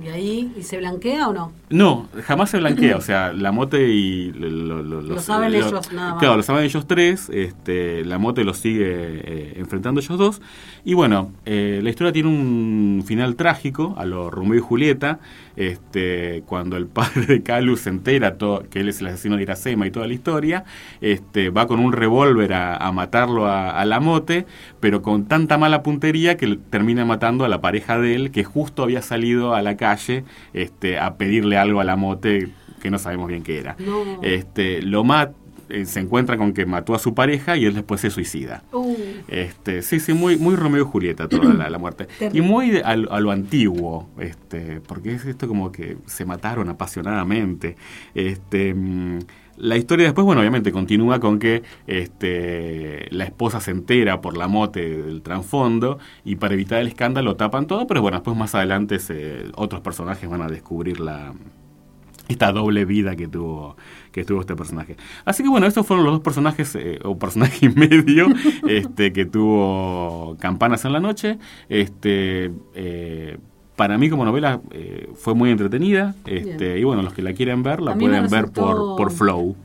¿Y 0.00 0.08
ahí 0.08 0.52
y 0.56 0.62
se 0.62 0.78
blanquea 0.78 1.28
o 1.28 1.32
no? 1.32 1.52
No, 1.68 2.08
jamás 2.24 2.50
se 2.50 2.58
blanquea. 2.58 2.96
o 2.98 3.00
sea, 3.00 3.32
la 3.32 3.52
mote 3.52 3.88
y. 3.88 4.32
Lo, 4.32 5.20
saben 5.20 5.54
ellos 5.54 5.92
nada 5.92 6.12
más. 6.12 6.18
Claro, 6.18 6.36
lo 6.36 6.42
saben 6.42 6.64
ellos 6.64 6.86
tres. 6.86 7.28
Este, 7.30 8.04
la 8.04 8.18
mote 8.18 8.44
los 8.44 8.58
sigue 8.58 8.86
eh, 8.86 9.54
enfrentando 9.56 10.00
ellos 10.00 10.18
dos. 10.18 10.42
Y 10.84 10.94
bueno, 10.94 11.32
eh, 11.44 11.80
la 11.82 11.90
historia 11.90 12.12
tiene 12.12 12.28
un 12.28 13.04
final 13.06 13.36
trágico 13.36 13.94
a 13.98 14.04
lo 14.04 14.30
Romeo 14.30 14.58
y 14.58 14.60
Julieta. 14.60 15.20
Este, 15.56 16.42
cuando 16.46 16.76
el 16.76 16.86
padre 16.86 17.26
de 17.26 17.42
Calu 17.42 17.76
se 17.76 17.90
entera 17.90 18.38
todo, 18.38 18.64
que 18.70 18.80
él 18.80 18.88
es 18.88 19.00
el 19.00 19.08
asesino 19.08 19.36
de 19.36 19.42
Iracema 19.42 19.86
y 19.86 19.90
toda 19.90 20.06
la 20.06 20.14
historia, 20.14 20.64
este, 21.00 21.50
va 21.50 21.66
con 21.66 21.80
un 21.80 21.92
revólver 21.92 22.52
a, 22.54 22.90
matarlo 22.92 23.46
a, 23.46 23.70
a, 23.70 23.84
la 23.84 24.00
mote, 24.00 24.46
pero 24.80 25.02
con 25.02 25.26
tanta 25.26 25.58
mala 25.58 25.82
puntería 25.82 26.36
que 26.36 26.58
termina 26.70 27.04
matando 27.04 27.44
a 27.44 27.48
la 27.48 27.60
pareja 27.60 27.98
de 27.98 28.14
él, 28.14 28.30
que 28.30 28.44
justo 28.44 28.82
había 28.82 29.02
salido 29.02 29.54
a 29.54 29.62
la 29.62 29.76
calle 29.76 30.24
este, 30.52 30.98
a 30.98 31.16
pedirle 31.16 31.56
algo 31.56 31.80
a 31.80 31.84
la 31.84 31.96
mote 31.96 32.50
que 32.82 32.90
no 32.90 32.98
sabemos 32.98 33.28
bien 33.28 33.42
qué 33.42 33.58
era. 33.58 33.76
Este, 34.22 34.82
lo 34.82 35.04
mata 35.04 35.34
eh, 35.72 35.86
se 35.86 36.00
encuentra 36.00 36.36
con 36.36 36.52
que 36.52 36.66
mató 36.66 36.94
a 36.94 36.98
su 36.98 37.14
pareja 37.14 37.56
y 37.56 37.64
él 37.64 37.72
después 37.72 38.02
se 38.02 38.10
suicida. 38.10 38.62
Uh. 38.72 38.94
Este, 39.26 39.80
sí, 39.80 40.00
sí, 40.00 40.12
muy, 40.12 40.36
muy 40.36 40.54
Romeo 40.54 40.82
y 40.82 40.84
Julieta 40.84 41.28
toda 41.28 41.54
la, 41.54 41.78
muerte. 41.78 42.08
y 42.32 42.42
muy 42.42 42.76
a, 42.84 42.94
lo 42.96 43.30
antiguo, 43.30 44.10
este, 44.18 44.82
porque 44.82 45.14
es 45.14 45.24
esto 45.24 45.48
como 45.48 45.72
que 45.72 45.96
se 46.04 46.26
mataron 46.26 46.68
apasionadamente. 46.68 47.76
Este, 48.14 48.74
mm, 48.74 49.20
la 49.56 49.78
historia 49.78 50.04
después, 50.04 50.26
bueno, 50.26 50.42
obviamente 50.42 50.72
continúa 50.72 51.20
con 51.20 51.38
que 51.38 51.62
este, 51.86 53.06
la 53.10 53.24
esposa 53.24 53.60
se 53.60 53.70
entera 53.70 54.20
por 54.20 54.36
la 54.36 54.48
mote 54.48 55.02
del 55.02 55.22
trasfondo 55.22 55.98
y 56.22 56.36
para 56.36 56.52
evitar 56.52 56.80
el 56.80 56.88
escándalo 56.88 57.36
tapan 57.36 57.66
todo, 57.66 57.86
pero 57.86 58.02
bueno, 58.02 58.18
después 58.18 58.36
más 58.36 58.54
adelante 58.54 58.98
se, 58.98 59.46
otros 59.54 59.80
personajes 59.80 60.28
van 60.28 60.42
a 60.42 60.48
descubrir 60.48 61.00
la, 61.00 61.32
esta 62.28 62.52
doble 62.52 62.84
vida 62.84 63.16
que 63.16 63.28
tuvo 63.28 63.76
que 64.12 64.24
tuvo 64.24 64.40
este 64.40 64.54
personaje. 64.54 64.96
Así 65.24 65.42
que 65.42 65.48
bueno, 65.48 65.66
estos 65.66 65.86
fueron 65.86 66.04
los 66.04 66.14
dos 66.14 66.22
personajes, 66.22 66.74
eh, 66.76 67.00
o 67.02 67.18
personaje 67.18 67.66
y 67.66 67.68
medio, 67.70 68.28
este, 68.68 69.12
que 69.12 69.24
tuvo 69.24 70.36
Campanas 70.38 70.84
en 70.84 70.92
la 70.92 71.00
noche. 71.00 71.38
Este, 71.68 72.52
eh, 72.74 73.38
para 73.74 73.98
mí 73.98 74.10
como 74.10 74.24
novela 74.24 74.60
eh, 74.70 75.10
fue 75.14 75.34
muy 75.34 75.50
entretenida. 75.50 76.14
Este, 76.26 76.78
y 76.78 76.84
bueno, 76.84 77.02
los 77.02 77.14
que 77.14 77.22
la 77.22 77.32
quieren 77.32 77.62
ver, 77.62 77.80
la 77.80 77.96
pueden 77.96 78.28
ver 78.28 78.50
por, 78.50 78.96
por 78.96 79.10
Flow. 79.10 79.56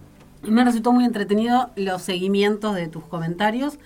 Me 0.43 0.63
resultó 0.63 0.93
muy 0.93 1.03
entretenido 1.03 1.69
los 1.75 2.01
seguimientos 2.01 2.73
de 2.75 2.87
tus 2.87 3.03
comentarios 3.03 3.77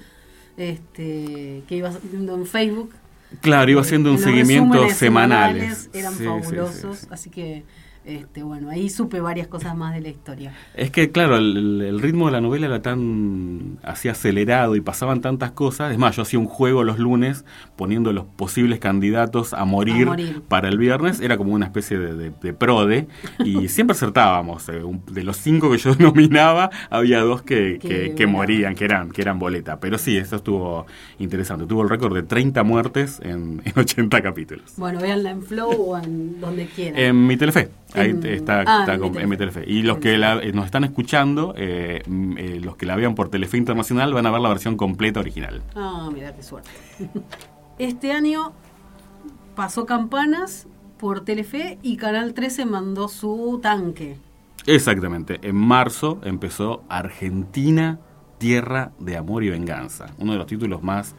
este, 0.57 1.63
que 1.67 1.75
ibas 1.75 1.97
viendo 2.03 2.35
en 2.35 2.45
Facebook. 2.45 2.91
Claro, 3.39 3.71
iba 3.71 3.81
haciendo 3.81 4.11
un 4.11 4.19
seguimiento 4.19 4.89
semanal. 4.89 5.57
Eran 5.93 6.13
fabulosos, 6.13 7.07
así 7.09 7.29
que 7.29 7.63
este, 8.03 8.41
bueno, 8.41 8.71
ahí 8.71 8.89
supe 8.89 9.19
varias 9.19 9.47
cosas 9.47 9.77
más 9.77 9.93
de 9.93 10.01
la 10.01 10.09
historia. 10.09 10.53
Es 10.73 10.89
que, 10.89 11.11
claro, 11.11 11.37
el, 11.37 11.99
ritmo 12.01 12.25
de 12.25 12.31
la 12.31 12.41
novela 12.41 12.65
era 12.65 12.81
tan 12.81 13.77
así 13.83 14.09
acelerado 14.09 14.75
y 14.75 14.81
pasaban 14.81 15.21
tantas 15.21 15.51
cosas. 15.51 15.91
Es 15.91 15.99
más, 15.99 16.15
yo 16.15 16.23
hacía 16.23 16.39
un 16.39 16.47
juego 16.47 16.83
los 16.83 16.97
lunes 16.97 17.45
poniendo 17.75 18.11
los 18.11 18.25
posibles 18.25 18.79
candidatos 18.79 19.53
a 19.53 19.65
morir, 19.65 20.09
para 20.47 20.69
el 20.69 20.79
viernes. 20.79 21.21
Era 21.21 21.37
como 21.37 21.53
una 21.53 21.67
especie 21.67 21.99
de, 21.99 22.31
de, 22.31 22.53
prode 22.53 23.07
y 23.39 23.67
siempre 23.69 23.95
acertábamos. 23.95 24.67
Eh, 24.69 24.81
de 25.11 25.23
los 25.23 25.37
cinco 25.37 25.71
que 25.71 25.77
yo 25.77 25.93
nominaba, 25.99 26.71
había 26.89 27.21
dos 27.21 27.43
que, 27.43 27.77
que, 28.17 28.27
morían, 28.27 28.73
que 28.73 28.85
eran, 28.85 29.11
que 29.11 29.21
eran 29.21 29.37
boleta. 29.37 29.79
Pero 29.79 29.99
sí, 29.99 30.17
eso 30.17 30.37
estuvo 30.37 30.87
interesante. 31.19 31.67
Tuvo 31.67 31.83
el 31.83 31.89
récord 31.89 32.15
de 32.15 32.23
30 32.23 32.63
muertes 32.63 33.19
en, 33.23 33.61
en 33.65 33.73
80 33.75 34.21
capítulos. 34.23 34.73
Bueno, 34.77 34.99
véanla 35.01 35.29
en 35.29 35.43
Flow 35.43 35.69
o 35.69 35.97
en 35.99 36.41
donde 36.41 36.65
quieran. 36.65 36.99
En 36.99 37.27
mi 37.27 37.37
Telefe. 37.37 37.69
Ahí 37.93 38.17
está, 38.23 38.63
ah, 38.65 38.79
está 38.81 38.99
con, 38.99 39.13
Telefe. 39.13 39.63
Y 39.67 39.83
los 39.83 39.97
que 39.97 40.15
eh, 40.15 40.51
nos 40.53 40.65
están 40.65 40.83
escuchando, 40.83 41.53
eh, 41.57 42.03
mm, 42.07 42.37
eh, 42.37 42.59
los 42.61 42.77
que 42.77 42.85
la 42.85 42.95
vean 42.95 43.15
por 43.15 43.29
Telefe 43.29 43.57
Internacional, 43.57 44.13
van 44.13 44.25
a 44.25 44.31
ver 44.31 44.41
la 44.41 44.49
versión 44.49 44.77
completa 44.77 45.19
original. 45.19 45.61
Ah, 45.75 46.09
mira 46.13 46.33
qué 46.33 46.43
suerte. 46.43 46.69
este 47.79 48.11
año 48.11 48.53
pasó 49.55 49.85
Campanas 49.85 50.67
por 50.97 51.25
Telefe 51.25 51.79
y 51.81 51.97
Canal 51.97 52.33
13 52.33 52.65
mandó 52.65 53.07
su 53.07 53.59
tanque. 53.61 54.17
Exactamente. 54.67 55.39
En 55.41 55.55
marzo 55.55 56.21
empezó 56.23 56.83
Argentina, 56.87 57.99
Tierra 58.37 58.91
de 58.99 59.17
Amor 59.17 59.43
y 59.43 59.49
Venganza. 59.49 60.07
Uno 60.17 60.33
de 60.33 60.37
los 60.37 60.47
títulos 60.47 60.83
más... 60.83 61.15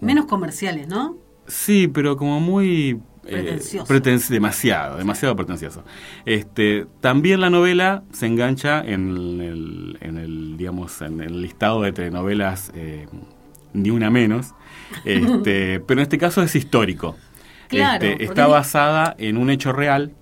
Menos 0.00 0.26
comerciales, 0.26 0.86
¿no? 0.86 1.16
Sí, 1.46 1.88
pero 1.88 2.16
como 2.16 2.40
muy 2.40 3.00
eh, 3.28 3.60
pretencioso. 3.86 4.32
demasiado, 4.32 4.96
demasiado 4.96 5.36
pretencioso. 5.36 5.84
Este, 6.24 6.86
también 7.00 7.40
la 7.40 7.50
novela 7.50 8.02
se 8.12 8.26
engancha 8.26 8.82
en 8.84 9.40
el, 9.40 9.98
en 10.00 10.18
el 10.18 10.56
digamos, 10.56 11.00
en 11.02 11.20
el 11.20 11.42
listado 11.42 11.82
de 11.82 11.92
telenovelas 11.92 12.72
eh, 12.74 13.06
ni 13.72 13.90
una 13.90 14.10
menos, 14.10 14.54
este, 15.04 15.80
pero 15.80 16.00
en 16.00 16.02
este 16.02 16.18
caso 16.18 16.42
es 16.42 16.54
histórico. 16.54 17.16
Este, 17.70 18.24
está 18.24 18.46
basada 18.46 19.16
en 19.18 19.36
un 19.36 19.50
hecho 19.50 19.72
real, 19.72 20.12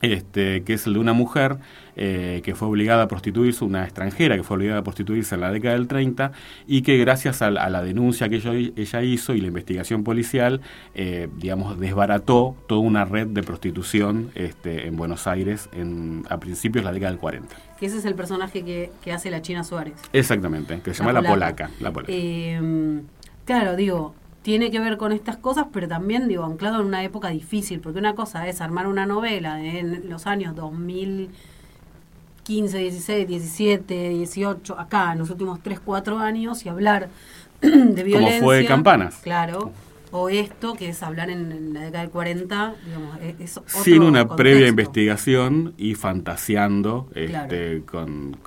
Este, 0.00 0.62
que 0.62 0.74
es 0.74 0.86
el 0.86 0.94
de 0.94 0.98
una 1.00 1.12
mujer 1.12 1.58
eh, 1.96 2.40
que 2.44 2.54
fue 2.54 2.68
obligada 2.68 3.02
a 3.02 3.08
prostituirse, 3.08 3.64
una 3.64 3.82
extranjera 3.82 4.36
que 4.36 4.44
fue 4.44 4.56
obligada 4.56 4.80
a 4.80 4.84
prostituirse 4.84 5.34
en 5.34 5.40
la 5.40 5.50
década 5.50 5.74
del 5.74 5.88
30 5.88 6.30
y 6.68 6.82
que 6.82 6.96
gracias 6.98 7.42
a, 7.42 7.50
la 7.50 7.82
denuncia 7.82 8.28
que 8.28 8.36
ella, 8.76 9.02
hizo 9.02 9.34
y 9.34 9.40
la 9.40 9.48
investigación 9.48 10.04
policial, 10.04 10.60
eh, 10.94 11.28
digamos, 11.36 11.80
desbarató 11.80 12.56
toda 12.68 12.80
una 12.80 13.04
red 13.04 13.26
de 13.26 13.42
prostitución 13.42 14.30
este, 14.36 14.86
en 14.86 14.96
Buenos 14.96 15.26
Aires 15.26 15.68
en, 15.72 16.24
a 16.30 16.38
principios 16.38 16.84
de 16.84 16.90
la 16.90 16.94
década 16.94 17.10
del 17.10 17.20
40. 17.20 17.56
Que 17.80 17.86
ese 17.86 17.98
es 17.98 18.04
el 18.04 18.14
personaje 18.14 18.64
que, 18.64 19.12
hace 19.12 19.30
la 19.30 19.42
China 19.42 19.64
Suárez. 19.64 19.94
Exactamente, 20.12 20.80
que 20.80 20.94
se 20.94 21.02
llama 21.02 21.20
La 21.20 21.28
Polaca. 21.28 21.70
La 21.80 21.90
polaca. 21.90 22.12
Eh, 22.14 23.00
claro, 23.44 23.74
digo, 23.74 24.14
tiene 24.48 24.70
que 24.70 24.80
ver 24.80 24.96
con 24.96 25.12
estas 25.12 25.36
cosas, 25.36 25.66
pero 25.70 25.88
también, 25.88 26.26
digo, 26.26 26.42
anclado 26.42 26.80
en 26.80 26.86
una 26.86 27.04
época 27.04 27.28
difícil, 27.28 27.80
porque 27.80 27.98
una 27.98 28.14
cosa 28.14 28.48
es 28.48 28.62
armar 28.62 28.86
una 28.86 29.04
novela 29.04 29.62
en 29.62 30.08
los 30.08 30.26
años 30.26 30.56
2000 30.56 31.28
15, 32.44 32.78
16, 32.78 33.28
17, 33.28 34.08
18, 34.08 34.80
acá 34.80 35.12
en 35.12 35.18
los 35.18 35.28
últimos 35.28 35.60
3, 35.62 35.80
4 35.80 36.18
años 36.18 36.64
y 36.64 36.70
hablar 36.70 37.10
de 37.60 38.02
violencia. 38.02 38.38
Como 38.38 38.52
fue 38.52 38.64
Campanas. 38.64 39.16
Claro. 39.22 39.70
O 40.12 40.30
esto, 40.30 40.72
que 40.72 40.88
es 40.88 41.02
hablar 41.02 41.28
en, 41.28 41.74
la 41.74 41.82
década 41.82 42.04
del 42.04 42.10
40, 42.10 42.74
digamos, 42.86 43.18
es 43.38 43.58
otro 43.58 43.82
Sin 43.82 44.02
una 44.02 44.34
previa 44.34 44.66
investigación 44.66 45.74
y 45.76 45.94
fantaseando 45.94 47.10
este, 47.14 47.82
con, 47.82 48.38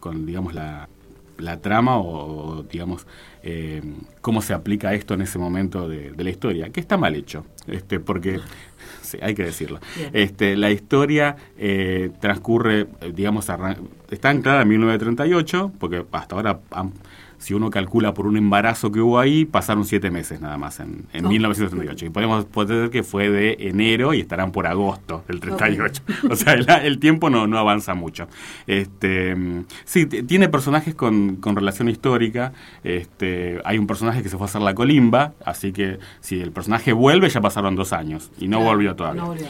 con, 0.00 0.24
digamos, 0.24 0.54
la, 0.54 0.88
la 1.36 1.60
trama 1.60 1.98
o, 1.98 2.62
digamos, 2.62 3.06
eh, 3.42 3.82
cómo 4.20 4.42
se 4.42 4.52
aplica 4.52 4.92
esto 4.92 5.14
en 5.14 5.22
ese 5.22 5.38
momento 5.38 5.88
de, 5.88 6.12
de, 6.12 6.24
la 6.24 6.30
historia, 6.30 6.70
que 6.70 6.80
está 6.80 6.96
mal 6.96 7.14
hecho, 7.16 7.46
este, 7.66 8.00
porque 8.00 8.38
hay 9.22 9.34
que 9.34 9.44
decirlo. 9.44 9.80
Este, 10.12 10.56
la 10.56 10.70
historia 10.70 11.36
eh, 11.56 12.10
transcurre, 12.20 12.86
eh, 13.00 13.12
digamos, 13.14 13.48
está 14.10 14.28
anclada 14.30 14.62
en 14.62 14.68
1938, 14.68 15.72
porque 15.78 16.04
hasta 16.12 16.36
ahora 16.36 16.60
han 16.70 16.92
si 17.40 17.54
uno 17.54 17.70
calcula 17.70 18.12
por 18.12 18.26
un 18.26 18.36
embarazo 18.36 18.92
que 18.92 19.00
hubo 19.00 19.18
ahí, 19.18 19.46
pasaron 19.46 19.86
siete 19.86 20.10
meses 20.10 20.42
nada 20.42 20.58
más 20.58 20.78
en, 20.78 21.06
en 21.14 21.26
1938. 21.26 22.06
Y 22.06 22.10
podemos 22.10 22.44
poder 22.44 22.90
que 22.90 23.02
fue 23.02 23.30
de 23.30 23.56
enero 23.60 24.12
y 24.12 24.20
estarán 24.20 24.52
por 24.52 24.66
agosto 24.66 25.24
del 25.26 25.40
38. 25.40 26.02
O 26.30 26.36
sea, 26.36 26.52
el, 26.52 26.98
tiempo 26.98 27.30
no, 27.30 27.46
no 27.46 27.58
avanza 27.58 27.94
mucho. 27.94 28.28
Este, 28.66 29.34
sí, 29.84 30.04
tiene 30.06 30.50
personajes 30.50 30.94
con, 30.94 31.36
con 31.36 31.56
relación 31.56 31.88
histórica. 31.88 32.52
Este, 32.84 33.58
hay 33.64 33.78
un 33.78 33.86
personaje 33.86 34.22
que 34.22 34.28
se 34.28 34.36
fue 34.36 34.44
a 34.44 34.48
hacer 34.48 34.60
la 34.60 34.74
colimba, 34.74 35.32
así 35.44 35.72
que 35.72 35.98
si 36.20 36.40
el 36.40 36.52
personaje 36.52 36.92
vuelve, 36.92 37.30
ya 37.30 37.40
pasaron 37.40 37.74
dos 37.74 37.94
años 37.94 38.30
y 38.38 38.48
no 38.48 38.60
volvió 38.60 38.94
todavía. 38.94 39.22
No 39.22 39.28
volvió. 39.28 39.46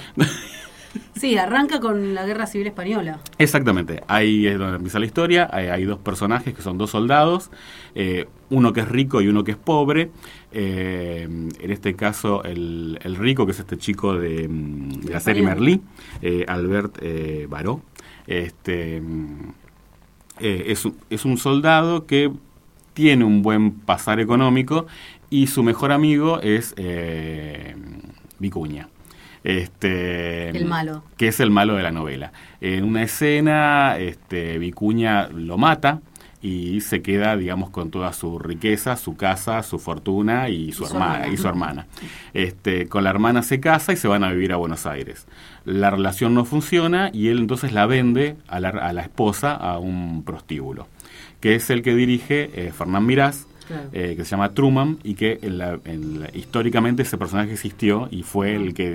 Sí, 1.14 1.36
arranca 1.36 1.80
con 1.80 2.14
la 2.14 2.24
Guerra 2.24 2.46
Civil 2.46 2.66
Española. 2.66 3.20
Exactamente, 3.38 4.02
ahí 4.08 4.46
es 4.46 4.58
donde 4.58 4.76
empieza 4.76 4.98
la 4.98 5.06
historia, 5.06 5.48
hay, 5.52 5.84
dos 5.84 5.98
personajes 5.98 6.54
que 6.54 6.62
son 6.62 6.78
dos 6.78 6.90
soldados, 6.90 7.50
eh, 7.94 8.26
uno 8.48 8.72
que 8.72 8.80
es 8.80 8.88
rico 8.88 9.20
y 9.20 9.28
uno 9.28 9.44
que 9.44 9.52
es 9.52 9.56
pobre. 9.56 10.10
Eh, 10.52 11.22
en 11.24 11.70
este 11.70 11.94
caso, 11.94 12.42
el, 12.44 12.98
rico, 13.18 13.46
que 13.46 13.52
es 13.52 13.60
este 13.60 13.76
chico 13.76 14.14
de, 14.14 14.48
mm, 14.48 15.08
la 15.08 15.20
serie 15.20 15.42
Merlí, 15.42 15.80
eh, 16.22 16.44
Albert 16.48 16.98
Baró, 17.48 17.82
este, 18.26 19.02
es, 20.40 20.88
es 21.10 21.24
un 21.24 21.36
soldado 21.36 22.06
que 22.06 22.32
tiene 22.94 23.24
un 23.24 23.42
buen 23.42 23.72
pasar 23.72 24.20
económico 24.20 24.86
y 25.28 25.46
su 25.46 25.62
mejor 25.62 25.92
amigo 25.92 26.40
es 26.40 26.74
Vicuña. 28.38 28.88
Este, 29.42 30.50
el 30.50 30.66
malo. 30.66 31.02
Que 31.16 31.28
es 31.28 31.40
el 31.40 31.50
malo 31.50 31.74
de 31.74 31.82
la 31.82 31.90
novela. 31.90 32.32
En 32.60 32.84
una 32.84 33.02
escena, 33.02 33.98
este, 33.98 34.58
Vicuña 34.58 35.28
lo 35.28 35.56
mata 35.56 36.00
y 36.42 36.80
se 36.80 37.02
queda, 37.02 37.36
digamos, 37.36 37.70
con 37.70 37.90
toda 37.90 38.12
su 38.12 38.38
riqueza, 38.38 38.96
su 38.96 39.16
casa, 39.16 39.62
su 39.62 39.78
fortuna 39.78 40.48
y 40.48 40.72
su, 40.72 40.86
hermana, 40.86 41.28
y 41.28 41.36
su 41.36 41.48
hermana. 41.48 41.86
Este, 42.32 42.88
con 42.88 43.04
la 43.04 43.10
hermana 43.10 43.42
se 43.42 43.60
casa 43.60 43.92
y 43.92 43.96
se 43.96 44.08
van 44.08 44.24
a 44.24 44.32
vivir 44.32 44.52
a 44.52 44.56
Buenos 44.56 44.86
Aires. 44.86 45.26
La 45.64 45.90
relación 45.90 46.34
no 46.34 46.44
funciona 46.44 47.10
y 47.12 47.28
él 47.28 47.38
entonces 47.38 47.72
la 47.72 47.86
vende 47.86 48.36
a 48.48 48.60
la, 48.60 48.70
a 48.70 48.92
la 48.92 49.02
esposa 49.02 49.54
a 49.54 49.78
un 49.78 50.22
prostíbulo, 50.24 50.86
que 51.40 51.54
es 51.54 51.68
el 51.68 51.82
que 51.82 51.94
dirige 51.94 52.50
eh, 52.54 52.72
Fernán 52.72 53.04
Mirás, 53.04 53.46
eh, 53.92 54.14
que 54.16 54.24
se 54.24 54.30
llama 54.30 54.52
Truman 54.52 54.98
y 55.02 55.14
que 55.14 55.38
históricamente 56.34 57.02
ese 57.02 57.18
personaje 57.18 57.52
existió 57.52 58.08
y 58.10 58.22
fue 58.22 58.54
el 58.54 58.74
que, 58.74 58.90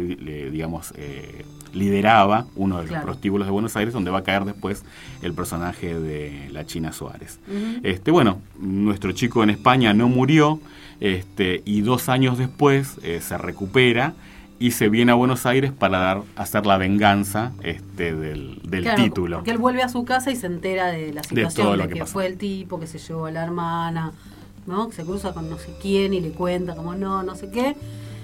digamos, 0.51 0.93
eh, 0.97 1.45
lideraba 1.73 2.45
uno 2.55 2.81
de 2.81 2.89
los 2.89 3.03
prostíbulos 3.03 3.47
de 3.47 3.51
Buenos 3.51 3.75
Aires, 3.75 3.93
donde 3.93 4.11
va 4.11 4.19
a 4.19 4.23
caer 4.23 4.45
después 4.45 4.83
el 5.21 5.33
personaje 5.33 5.99
de 5.99 6.49
la 6.51 6.65
China 6.65 6.91
Suárez. 6.93 7.39
este, 7.83 8.11
bueno, 8.11 8.39
nuestro 8.59 9.11
chico 9.11 9.43
en 9.43 9.49
España 9.49 9.93
no 9.93 10.07
murió 10.07 10.59
este, 10.99 11.61
y 11.65 11.81
dos 11.81 12.09
años 12.09 12.37
después 12.37 12.97
eh, 13.03 13.19
se 13.21 13.37
recupera 13.37 14.13
y 14.57 14.71
se 14.71 14.87
viene 14.87 15.11
a 15.11 15.15
Buenos 15.15 15.45
Aires 15.45 15.71
para 15.71 15.97
dar, 15.97 16.21
hacer 16.37 16.65
la 16.65 16.77
venganza 16.77 17.51
este, 17.61 18.15
del, 18.15 18.61
título. 18.95 19.37
Porque 19.37 19.51
él 19.51 19.57
vuelve 19.57 19.83
a 19.83 19.89
su 19.89 20.05
casa 20.05 20.31
y 20.31 20.35
se 20.37 20.47
entera 20.47 20.87
de 20.87 21.13
la 21.13 21.23
situación 21.23 21.77
de, 21.77 21.89
que, 21.89 22.05
fue 22.05 22.25
el 22.25 22.37
tipo 22.37 22.79
que 22.79 22.87
se 22.87 22.97
llevó 22.97 23.25
a 23.25 23.31
la 23.31 23.43
hermana, 23.43 24.13
¿no? 24.65 24.91
Se 24.91 25.03
cruza 25.03 25.33
con 25.33 25.49
no 25.49 25.57
sé 25.57 25.73
quién 25.81 26.13
y 26.13 26.21
le 26.21 26.31
cuenta 26.31 26.75
como 26.75 26.95
no, 26.95 27.23
no 27.23 27.35
sé 27.35 27.49
qué, 27.49 27.75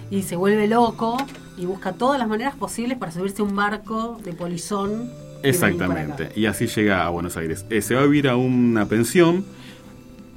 y 0.10 0.24
se 0.24 0.36
vuelve 0.36 0.68
loco 0.68 1.18
y 1.58 1.66
busca 1.66 1.94
todas 1.94 2.20
las 2.20 2.28
maneras 2.28 2.56
posibles 2.56 2.98
para 2.98 3.12
subirse 3.12 3.42
a 3.42 3.46
un 3.46 3.56
barco 3.56 4.20
de 4.24 4.34
polizón. 4.34 5.10
Exactamente, 5.44 6.32
y 6.36 6.46
así 6.46 6.68
llega 6.68 7.06
a 7.06 7.10
Buenos 7.10 7.38
Aires. 7.38 7.66
Eh, 7.70 7.82
se 7.82 7.96
va 7.96 8.02
a 8.02 8.06
vivir 8.06 8.28
a 8.28 8.36
una 8.36 8.86
pensión, 8.86 9.46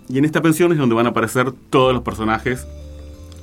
y 0.09 0.19
en 0.19 0.25
esta 0.25 0.43
pensión 0.43 0.73
es 0.73 0.79
donde 0.79 0.95
van 0.95 1.07
a 1.07 1.11
aparecer 1.11 1.53
todos 1.71 1.93
los 1.95 2.03
personajes 2.03 2.67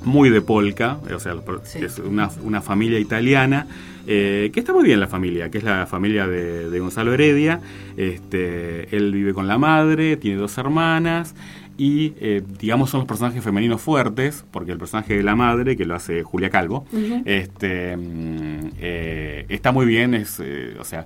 muy 0.04 0.30
de 0.30 0.42
polka, 0.42 0.98
o 1.14 1.20
sea, 1.20 1.36
Sí. 1.64 1.80
es 1.84 2.00
una, 2.00 2.30
una 2.44 2.62
familia 2.62 3.00
italiana, 3.00 3.68
eh, 4.08 4.50
que 4.54 4.60
está 4.60 4.74
muy 4.74 4.84
bien 4.84 5.00
la 5.00 5.08
familia, 5.08 5.50
que 5.52 5.60
es 5.60 5.64
la 5.64 5.86
familia 5.86 6.28
de, 6.28 6.70
de 6.70 6.80
Gonzalo 6.80 7.14
Heredia. 7.14 7.60
Este, 7.98 8.96
él 8.96 9.12
vive 9.14 9.34
con 9.34 9.48
la 9.48 9.58
madre, 9.58 10.18
tiene 10.18 10.38
dos 10.38 10.58
hermanas 10.58 11.36
y, 11.78 12.14
eh, 12.20 12.42
digamos, 12.60 12.90
son 12.90 13.02
los 13.02 13.08
personajes 13.08 13.44
femeninos 13.44 13.82
fuertes, 13.82 14.44
porque 14.52 14.72
el 14.72 14.78
personaje 14.78 15.16
de 15.18 15.24
la 15.24 15.36
madre, 15.36 15.78
que 15.78 15.86
lo 15.86 15.96
hace 15.96 16.24
Julia 16.24 16.50
Calvo, 16.50 16.86
este, 17.26 17.96
mm, 17.98 18.60
eh, 18.80 19.46
está 19.50 19.72
muy 19.72 19.86
bien, 19.86 20.14
es, 20.14 20.40
eh, 20.44 20.76
o 20.80 20.84
sea, 20.84 21.06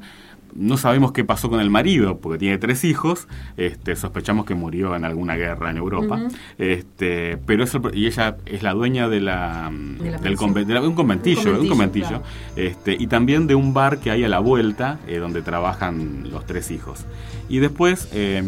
no 0.55 0.77
sabemos 0.77 1.11
qué 1.11 1.23
pasó 1.25 1.49
con 1.49 1.59
el 1.59 1.69
marido, 1.69 2.19
porque 2.19 2.39
tiene 2.39 2.57
tres 2.57 2.83
hijos. 2.85 3.27
Este, 3.57 3.95
sospechamos 3.95 4.45
que 4.45 4.55
murió 4.55 4.95
en 4.95 5.03
alguna 5.05 5.35
guerra 5.35 5.69
en 5.69 5.77
Europa. 5.77 6.19
Este, 6.57 7.37
pero 7.45 7.63
es 7.65 7.73
el- 7.75 7.81
y 7.93 8.07
ella 8.07 8.37
es 8.45 8.63
la 8.63 8.73
dueña 8.73 9.07
de 9.09 9.21
la, 9.21 9.69
De 9.71 10.11
la 10.11 10.17
del 10.17 10.21
pensión. 10.37 10.53
conven- 10.53 10.65
de 10.65 10.73
la- 10.73 10.81
un 10.81 10.95
conventillo, 10.95 11.59
Un 11.59 11.67
conventillo. 11.67 12.23
Este, 12.55 12.95
y 12.97 13.07
también 13.07 13.47
de 13.47 13.55
un 13.55 13.73
bar 13.73 13.99
que 13.99 14.11
hay 14.11 14.23
a 14.23 14.29
la 14.29 14.39
vuelta, 14.39 14.99
eh, 15.07 15.17
donde 15.17 15.41
trabajan 15.41 16.29
los 16.31 16.45
tres 16.45 16.71
hijos. 16.71 17.05
Y 17.49 17.59
después, 17.59 18.07
eh, 18.13 18.41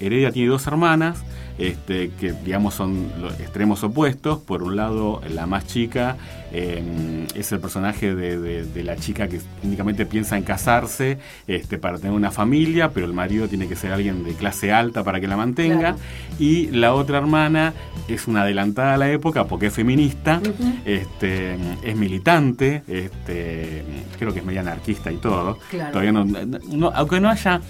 Heredia 0.00 0.30
tiene 0.30 0.48
dos 0.48 0.66
hermanas, 0.68 1.24
este, 1.58 2.10
que 2.20 2.32
digamos 2.32 2.74
son 2.74 3.08
los 3.20 3.32
extremos 3.40 3.82
opuestos. 3.84 4.38
Por 4.38 4.62
un 4.62 4.76
lado, 4.76 5.20
la 5.34 5.46
más 5.46 5.66
chica 5.66 6.16
eh, 6.52 7.26
es 7.34 7.52
el 7.52 7.60
personaje 7.60 8.14
de, 8.14 8.38
de- 8.38 8.64
de 8.64 8.84
la 8.84 8.96
chica 8.96 9.28
que 9.28 9.40
únicamente 9.62 10.06
piensa 10.06 10.36
en 10.36 10.44
casarse 10.44 11.18
este, 11.46 11.78
para 11.78 11.98
tener 11.98 12.12
una 12.12 12.30
familia, 12.30 12.90
pero 12.90 13.06
el 13.06 13.12
marido 13.12 13.48
tiene 13.48 13.68
que 13.68 13.76
ser 13.76 13.92
alguien 13.92 14.24
de 14.24 14.32
clase 14.34 14.72
alta 14.72 15.04
para 15.04 15.20
que 15.20 15.28
la 15.28 15.36
mantenga. 15.36 15.78
Claro. 15.78 15.96
Y 16.38 16.68
la 16.68 16.94
otra 16.94 17.18
hermana 17.18 17.74
es 18.08 18.26
una 18.28 18.42
adelantada 18.42 18.94
a 18.94 18.96
la 18.96 19.10
época 19.10 19.44
porque 19.44 19.66
es 19.66 19.74
feminista, 19.74 20.40
este, 20.84 21.56
es 21.82 21.96
militante, 21.96 22.82
este, 22.88 23.82
creo 24.18 24.32
que 24.32 24.40
es 24.40 24.44
media 24.44 24.60
anarquista 24.60 25.10
y 25.12 25.16
todo. 25.16 25.58
Claro. 25.70 25.90
Todavía 25.92 26.12
no, 26.12 26.24
no- 26.24 26.90
aunque 26.94 27.20
no 27.20 27.28
haya, 27.28 27.60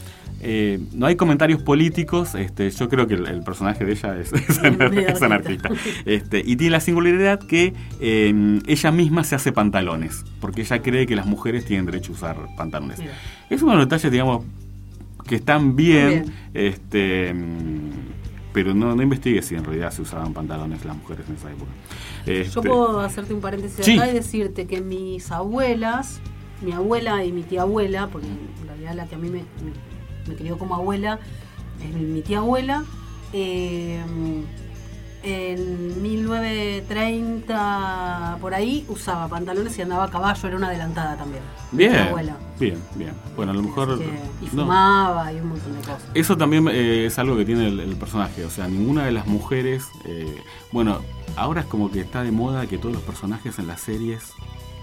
eh, 0.40 0.78
no 0.92 1.06
hay 1.06 1.16
comentarios 1.16 1.62
políticos, 1.62 2.34
este, 2.34 2.70
yo 2.70 2.88
creo 2.88 3.06
que 3.06 3.14
el, 3.14 3.26
el 3.26 3.42
personaje 3.42 3.77
de 3.84 3.92
ella 3.92 4.18
es, 4.18 4.32
es 4.32 4.48
es 4.58 5.22
anarquista. 5.22 5.68
Este, 6.04 6.38
y 6.44 6.56
tiene 6.56 6.70
la 6.72 6.80
singularidad 6.80 7.38
que 7.40 7.74
eh, 8.00 8.60
ella 8.66 8.90
misma 8.92 9.24
se 9.24 9.34
hace 9.34 9.52
pantalones, 9.52 10.24
porque 10.40 10.62
ella 10.62 10.82
cree 10.82 11.06
que 11.06 11.16
las 11.16 11.26
mujeres 11.26 11.64
tienen 11.64 11.86
derecho 11.86 12.12
a 12.12 12.14
usar 12.16 12.36
pantalones. 12.56 12.98
Mira. 12.98 13.12
Es 13.50 13.62
uno 13.62 13.72
de 13.72 13.78
los 13.78 13.86
detalles, 13.86 14.10
digamos, 14.12 14.44
que 15.26 15.34
están 15.36 15.76
bien, 15.76 16.08
Bien. 16.08 16.34
este 16.54 17.34
mm, 17.34 17.90
pero 18.52 18.74
no, 18.74 18.96
no 18.96 19.02
investigué 19.02 19.42
si 19.42 19.54
en 19.54 19.64
realidad 19.64 19.90
se 19.92 20.02
usaban 20.02 20.32
pantalones 20.32 20.84
las 20.84 20.96
mujeres 20.96 21.26
en 21.28 21.34
esa 21.36 21.50
época. 21.50 21.70
Yo 22.26 22.32
Este, 22.32 22.60
puedo 22.62 23.00
hacerte 23.00 23.32
un 23.34 23.40
paréntesis 23.40 23.84
Sí. 23.84 23.96
acá 23.98 24.10
y 24.10 24.14
decirte 24.14 24.66
que 24.66 24.80
mis 24.80 25.30
abuelas, 25.30 26.20
mi 26.62 26.72
abuela 26.72 27.24
y 27.24 27.30
mi 27.32 27.42
tía 27.42 27.62
abuela, 27.62 28.08
porque 28.10 28.26
en 28.26 28.66
realidad 28.66 28.94
la 28.94 29.06
que 29.06 29.14
a 29.14 29.18
mí 29.18 29.28
me, 29.28 29.38
me- 29.40 30.28
me 30.28 30.34
crió 30.34 30.58
como 30.58 30.74
abuela 30.74 31.20
es 31.86 31.94
mi, 31.94 32.04
mi 32.06 32.22
tía 32.22 32.38
abuela, 32.38 32.84
eh, 33.32 34.00
en 35.22 36.02
1930 36.02 38.38
por 38.40 38.54
ahí 38.54 38.84
usaba 38.88 39.28
pantalones 39.28 39.76
y 39.78 39.82
andaba 39.82 40.04
a 40.04 40.10
caballo, 40.10 40.48
era 40.48 40.56
una 40.56 40.68
adelantada 40.68 41.16
también. 41.16 41.42
Bien, 41.72 41.94
abuela. 41.96 42.36
bien, 42.58 42.78
bien. 42.94 43.12
Bueno, 43.36 43.52
a 43.52 43.54
lo 43.54 43.62
mejor... 43.62 43.98
Que- 43.98 44.04
y 44.04 44.44
no. 44.54 44.62
fumaba 44.62 45.32
y 45.32 45.36
un 45.40 45.48
montón 45.48 45.74
de 45.74 45.80
cosas. 45.80 46.02
Eso 46.14 46.36
también 46.36 46.68
eh, 46.68 47.06
es 47.06 47.18
algo 47.18 47.36
que 47.36 47.44
tiene 47.44 47.68
el, 47.68 47.80
el 47.80 47.96
personaje, 47.96 48.44
o 48.44 48.50
sea, 48.50 48.68
ninguna 48.68 49.04
de 49.04 49.12
las 49.12 49.26
mujeres, 49.26 49.86
eh, 50.04 50.40
bueno, 50.72 51.00
ahora 51.36 51.62
es 51.62 51.66
como 51.66 51.90
que 51.90 52.00
está 52.00 52.22
de 52.22 52.30
moda 52.30 52.66
que 52.66 52.78
todos 52.78 52.94
los 52.94 53.02
personajes 53.02 53.58
en 53.58 53.66
las 53.66 53.80
series 53.80 54.32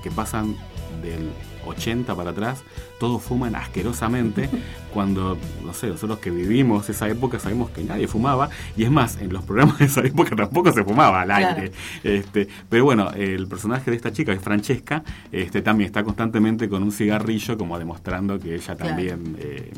que 0.06 0.12
pasan 0.12 0.56
del 1.02 1.32
80 1.66 2.14
para 2.16 2.30
atrás, 2.30 2.62
todos 3.00 3.24
fuman 3.24 3.56
asquerosamente, 3.56 4.48
cuando, 4.94 5.36
no 5.66 5.74
sé, 5.74 5.88
nosotros 5.88 6.20
que 6.20 6.30
vivimos 6.30 6.88
esa 6.90 7.10
época 7.10 7.40
sabemos 7.40 7.72
que 7.72 7.84
nadie 7.84 8.08
fumaba, 8.08 8.52
y 8.78 8.84
es 8.84 8.92
más, 8.92 9.18
en 9.20 9.34
los 9.34 9.44
programas 9.44 9.80
de 9.80 9.86
esa 9.86 10.02
época 10.02 10.36
tampoco 10.36 10.72
se 10.72 10.84
fumaba 10.84 11.22
al 11.22 11.28
Claro. 11.30 11.56
aire. 11.62 11.72
Este, 12.04 12.48
pero 12.70 12.84
bueno, 12.86 13.10
el 13.16 13.48
personaje 13.48 13.90
de 13.90 13.98
esta 13.98 14.12
chica, 14.14 14.32
que 14.32 14.38
es 14.38 14.44
Francesca, 14.44 15.04
este, 15.32 15.64
también 15.64 15.88
está 15.88 16.04
constantemente 16.04 16.70
con 16.70 16.84
un 16.84 16.92
cigarrillo, 16.92 17.58
como 17.58 17.80
demostrando 17.80 18.40
que 18.40 18.54
ella 18.54 18.76
Claro. 18.76 18.86
también... 18.90 19.36
eh, 19.40 19.72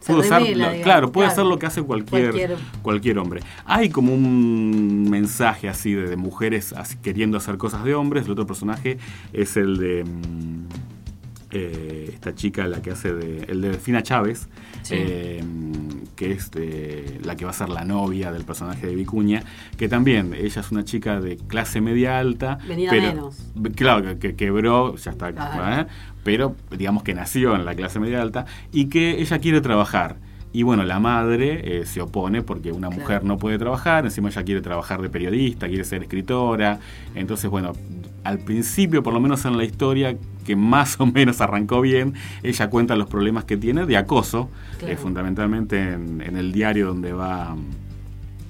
Se 0.00 0.14
puede 0.14 0.28
revela, 0.30 0.48
digamos, 0.70 0.82
claro, 0.82 1.12
puede 1.12 1.26
claro. 1.28 1.32
hacer 1.42 1.50
lo 1.50 1.58
que 1.58 1.66
hace 1.66 1.82
cualquier, 1.82 2.30
Cualquier- 2.32 2.56
cualquier 2.82 3.18
hombre. 3.18 3.42
Hay 3.66 3.90
como 3.90 4.14
un 4.14 5.08
mensaje 5.10 5.68
así 5.68 5.92
de, 5.92 6.08
de 6.08 6.16
mujeres 6.16 6.72
así 6.72 6.96
queriendo 7.02 7.36
hacer 7.36 7.58
cosas 7.58 7.84
de 7.84 7.94
hombres. 7.94 8.24
El 8.24 8.32
otro 8.32 8.46
personaje 8.46 8.96
es 9.32 9.56
el 9.58 9.76
de 9.76 10.04
mm, 10.04 10.66
eh, 11.52 12.10
esta 12.14 12.34
chica, 12.34 12.66
la 12.68 12.80
que 12.80 12.90
hace 12.92 13.12
de. 13.12 13.44
el 13.48 13.60
de 13.60 13.70
Delfina 13.70 14.02
Chávez, 14.02 14.48
Sí. 14.82 14.94
eh, 14.96 15.44
que 16.16 16.32
es 16.32 16.50
la 17.24 17.34
que 17.36 17.44
va 17.44 17.50
a 17.50 17.54
ser 17.54 17.68
la 17.70 17.84
novia 17.84 18.30
del 18.30 18.44
personaje 18.44 18.86
de 18.86 18.94
Vicuña, 18.94 19.42
que 19.76 19.88
también 19.88 20.32
ella 20.34 20.60
es 20.60 20.70
una 20.70 20.84
chica 20.84 21.20
de 21.20 21.36
clase 21.36 21.80
media 21.80 22.18
alta. 22.18 22.58
Venida 22.68 22.90
pero, 22.90 23.08
menos. 23.08 23.38
Claro, 23.74 24.04
que, 24.04 24.18
que 24.18 24.36
quebró, 24.36 24.96
ya 24.96 25.10
está, 25.10 25.32
Claro. 25.32 25.82
¿eh? 25.82 25.86
Pero 26.24 26.54
digamos 26.76 27.02
que 27.02 27.14
nació 27.14 27.54
en 27.54 27.64
la 27.64 27.74
clase 27.74 27.98
media 28.00 28.20
alta 28.22 28.46
y 28.72 28.86
que 28.86 29.20
ella 29.20 29.38
quiere 29.38 29.60
trabajar. 29.60 30.16
Y 30.52 30.64
bueno, 30.64 30.82
la 30.82 30.98
madre 30.98 31.80
eh, 31.82 31.86
se 31.86 32.00
opone 32.00 32.42
porque 32.42 32.72
una 32.72 32.88
Claro. 32.88 33.00
mujer 33.02 33.24
no 33.24 33.38
puede 33.38 33.56
trabajar, 33.56 34.04
encima 34.04 34.30
ella 34.30 34.42
quiere 34.42 34.60
trabajar 34.60 35.00
de 35.00 35.08
periodista, 35.08 35.68
quiere 35.68 35.84
ser 35.84 36.02
escritora. 36.02 36.80
Entonces, 37.14 37.48
bueno, 37.48 37.72
al 38.24 38.40
principio, 38.40 39.02
por 39.04 39.14
lo 39.14 39.20
menos 39.20 39.44
en 39.44 39.56
la 39.56 39.62
historia, 39.62 40.16
que 40.44 40.56
más 40.56 40.98
o 41.00 41.06
menos 41.06 41.40
arrancó 41.40 41.80
bien, 41.80 42.14
ella 42.42 42.68
cuenta 42.68 42.96
los 42.96 43.08
problemas 43.08 43.44
que 43.44 43.56
tiene 43.56 43.86
de 43.86 43.96
acoso, 43.96 44.50
Claro. 44.78 44.92
eh, 44.92 44.96
fundamentalmente 44.96 45.78
en, 45.92 46.20
en 46.20 46.36
el 46.36 46.50
diario 46.50 46.88
donde 46.88 47.12
va, 47.12 47.54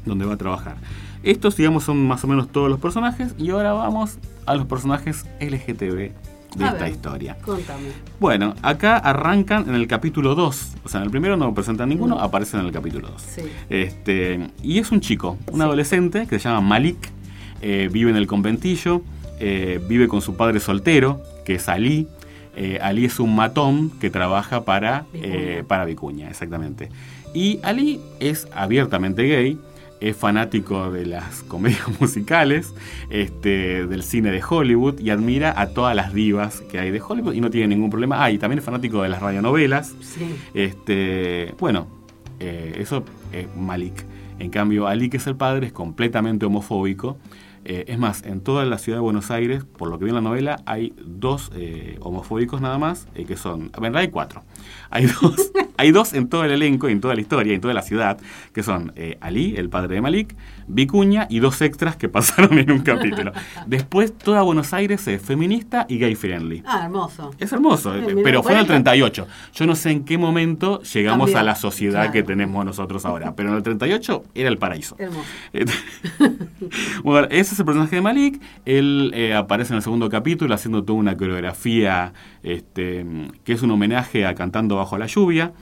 donde 0.07 0.25
va 0.25 0.35
a 0.35 0.39
trabajar. 0.39 0.77
Estos, 1.23 1.55
digamos, 1.59 1.85
son 1.85 2.07
más 2.09 2.25
o 2.25 2.27
menos 2.29 2.49
todos 2.49 2.71
los 2.71 2.81
personajes 2.81 3.35
y 3.37 3.51
ahora 3.51 3.75
vamos 3.75 4.17
a 4.47 4.55
los 4.55 4.65
personajes 4.65 5.27
LGTB 5.39 6.13
de 6.57 6.65
A 6.65 6.69
esta 6.69 6.85
ver. 6.85 6.93
historia. 6.93 7.37
Contame. 7.45 7.89
Bueno, 8.19 8.55
acá 8.63 8.97
arrancan 8.97 9.69
en 9.69 9.75
el 9.75 9.87
capítulo 9.87 10.35
2. 10.35 10.73
O 10.85 10.89
sea, 10.89 10.99
en 11.01 11.05
el 11.05 11.11
primero 11.11 11.37
no 11.37 11.55
presentan 11.55 11.89
ninguno, 11.89 12.17
No. 12.17 12.21
aparecen 12.23 12.61
en 12.61 12.67
el 12.67 12.73
capítulo 12.73 13.09
2. 13.09 13.23
Sí. 13.23 13.43
Este, 13.69 14.49
y 14.63 14.79
es 14.79 14.91
un 14.91 15.01
chico, 15.01 15.39
un 15.51 15.57
Sí. 15.59 15.63
adolescente 15.63 16.27
que 16.29 16.39
se 16.39 16.49
llama 16.49 16.61
Malik, 16.61 17.11
eh, 17.63 17.89
vive 17.93 18.11
en 18.11 18.17
el 18.17 18.27
conventillo, 18.27 19.03
eh, 19.39 19.81
vive 19.89 20.09
con 20.09 20.21
su 20.23 20.37
padre 20.37 20.61
soltero, 20.61 21.23
que 21.45 21.55
es 21.57 21.69
Ali. 21.69 22.09
Eh, 22.57 22.79
Ali 22.83 23.05
es 23.05 23.21
un 23.21 23.35
matón 23.37 23.91
que 24.01 24.11
trabaja 24.11 24.65
para 24.65 25.05
Vicuña. 25.13 25.27
eh, 25.35 25.65
para 25.67 25.85
Vicuña, 25.85 26.29
exactamente. 26.29 26.89
Y 27.33 27.61
Ali 27.63 28.01
es 28.19 28.49
abiertamente 28.53 29.23
gay, 29.23 29.57
es 30.01 30.17
fanático 30.17 30.91
de 30.91 31.07
las 31.07 31.43
comedias 31.43 31.89
musicales, 32.01 32.75
este, 33.11 33.87
del 33.87 34.03
cine 34.03 34.31
de 34.31 34.43
Hollywood 34.47 34.99
y 35.01 35.11
admira 35.11 35.55
a 35.61 35.69
todas 35.69 35.95
las 35.95 36.15
divas 36.15 36.63
que 36.63 36.79
hay 36.79 36.91
de 36.91 37.01
Hollywood 37.01 37.35
y 37.35 37.41
no 37.41 37.51
tiene 37.51 37.69
ningún 37.69 37.91
problema. 37.91 38.25
Ah, 38.25 38.31
y 38.31 38.39
también 38.39 38.59
es 38.59 38.65
fanático 38.65 39.03
de 39.03 39.09
las 39.09 39.21
radionovelas. 39.21 39.95
Sí. 40.01 40.35
Este, 40.55 41.55
bueno, 41.59 41.87
eh, 42.41 42.77
eso 42.79 43.05
es 43.33 43.47
Malik. 43.57 44.05
En 44.39 44.51
cambio, 44.51 44.87
Ali, 44.87 45.11
que 45.11 45.19
es 45.19 45.27
el 45.27 45.37
padre, 45.37 45.67
es 45.67 45.73
completamente 45.73 46.47
homofóbico. 46.47 47.19
Eh, 47.67 47.85
es 47.89 47.99
más, 47.99 48.25
en 48.25 48.41
toda 48.41 48.65
la 48.65 48.79
ciudad 48.79 48.97
de 48.97 49.03
Buenos 49.03 49.31
Aires, 49.31 49.65
por 49.65 49.91
lo 49.91 49.99
que 49.99 50.07
vi 50.07 50.11
en 50.11 50.15
la 50.15 50.23
novela, 50.23 50.63
hay 50.65 50.95
dos 50.97 51.51
eh, 51.55 51.99
homofóbicos 52.01 52.63
nada 52.63 52.79
más, 52.79 53.07
que 53.15 53.37
son, 53.37 53.71
en 53.75 53.83
verdad 53.83 54.01
hay 54.01 54.09
cuatro. 54.09 54.43
Hay 54.89 55.05
dos, 55.07 55.53
hay 55.81 55.91
dos 55.93 56.13
en 56.15 56.29
todo 56.29 56.45
el 56.45 56.51
elenco, 56.53 56.89
y 56.89 56.93
en 56.93 57.01
toda 57.01 57.15
la 57.15 57.21
historia, 57.21 57.53
y 57.53 57.57
en 57.57 57.61
toda 57.61 57.75
la 57.75 57.83
ciudad, 57.83 58.19
que 58.53 58.63
son 58.63 58.93
eh, 58.97 59.17
Ali, 59.21 59.55
el 59.57 59.69
padre 59.69 59.95
de 59.97 60.01
Malik, 60.01 60.37
Vicuña 60.69 61.27
y 61.29 61.41
dos 61.41 61.61
extras 61.63 61.97
que 61.97 62.09
pasaron 62.17 62.59
en 62.59 62.71
un 62.71 62.81
capítulo. 62.81 63.33
Después, 63.67 64.17
toda 64.17 64.43
Buenos 64.43 64.73
Aires 64.73 65.07
es 65.09 65.21
feminista 65.23 65.87
y 65.89 65.99
gay 65.99 66.15
friendly. 66.15 66.63
Ah, 66.67 66.83
hermoso. 66.85 67.31
Es 67.39 67.53
hermoso, 67.53 67.95
Eh, 67.97 68.17
pero 68.23 68.43
fue 68.43 68.53
en 68.53 68.59
el 68.59 68.65
bueno. 68.67 68.85
38. 68.85 69.27
Yo 69.55 69.67
no 69.67 69.75
sé 69.75 69.91
en 69.91 70.05
qué 70.05 70.17
momento 70.19 70.81
llegamos 70.83 71.27
Cambió. 71.27 71.39
a 71.41 71.43
la 71.43 71.55
sociedad 71.57 72.01
Claro. 72.03 72.13
que 72.13 72.23
tenemos 72.23 72.65
nosotros 72.65 73.05
ahora, 73.05 73.35
pero 73.35 73.49
en 73.51 73.57
el 73.57 73.63
38 73.63 74.23
era 74.35 74.49
el 74.49 74.59
paraíso. 74.59 74.97
Hermoso. 74.99 75.27
Bueno, 77.03 77.27
ese 77.31 77.55
es 77.55 77.59
el 77.59 77.65
personaje 77.67 77.97
de 77.97 78.03
Malik. 78.03 78.41
Él 78.65 79.11
eh, 79.15 79.35
aparece 79.35 79.73
en 79.73 79.79
el 79.79 79.83
segundo 79.83 80.09
capítulo 80.09 80.55
haciendo 80.55 80.85
toda 80.85 80.99
una 80.99 81.17
coreografía 81.17 82.13
este, 82.43 83.05
que 83.45 83.53
es 83.53 83.63
un 83.63 83.71
homenaje 83.71 84.27
a 84.27 84.35
Cantando 84.35 84.77
Bajo 84.77 84.99
la 84.99 85.07
Lluvia. 85.07 85.53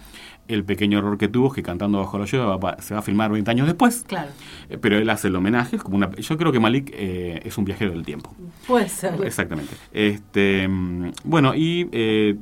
El 0.48 0.64
pequeño 0.64 0.98
error 0.98 1.18
que 1.18 1.28
tuvo 1.28 1.48
es 1.48 1.54
que 1.54 1.62
Cantando 1.62 1.98
Bajo 1.98 2.18
la 2.18 2.24
Lluvia 2.24 2.46
va 2.56 2.76
se 2.80 2.94
va 2.94 3.00
a 3.00 3.02
filmar 3.02 3.30
20 3.30 3.50
años 3.50 3.66
después. 3.66 4.04
Claro. 4.06 4.30
Eh, 4.68 4.78
Pero 4.78 4.98
él 4.98 5.08
hace 5.10 5.28
el 5.28 5.36
homenaje. 5.36 5.76
Es 5.76 5.82
como 5.82 5.96
una, 5.96 6.10
yo 6.10 6.36
creo 6.36 6.50
que 6.50 6.60
Malik 6.60 6.90
eh, 6.94 7.40
es 7.44 7.56
un 7.58 7.64
viajero 7.64 7.92
del 7.92 8.04
tiempo. 8.04 8.34
Puede 8.66 8.88
ser. 8.88 9.14
Exactamente. 9.24 9.74
Este, 9.92 10.66
mm, 10.66 11.12
bueno, 11.24 11.54
y 11.54 11.88
eh, 11.92 12.36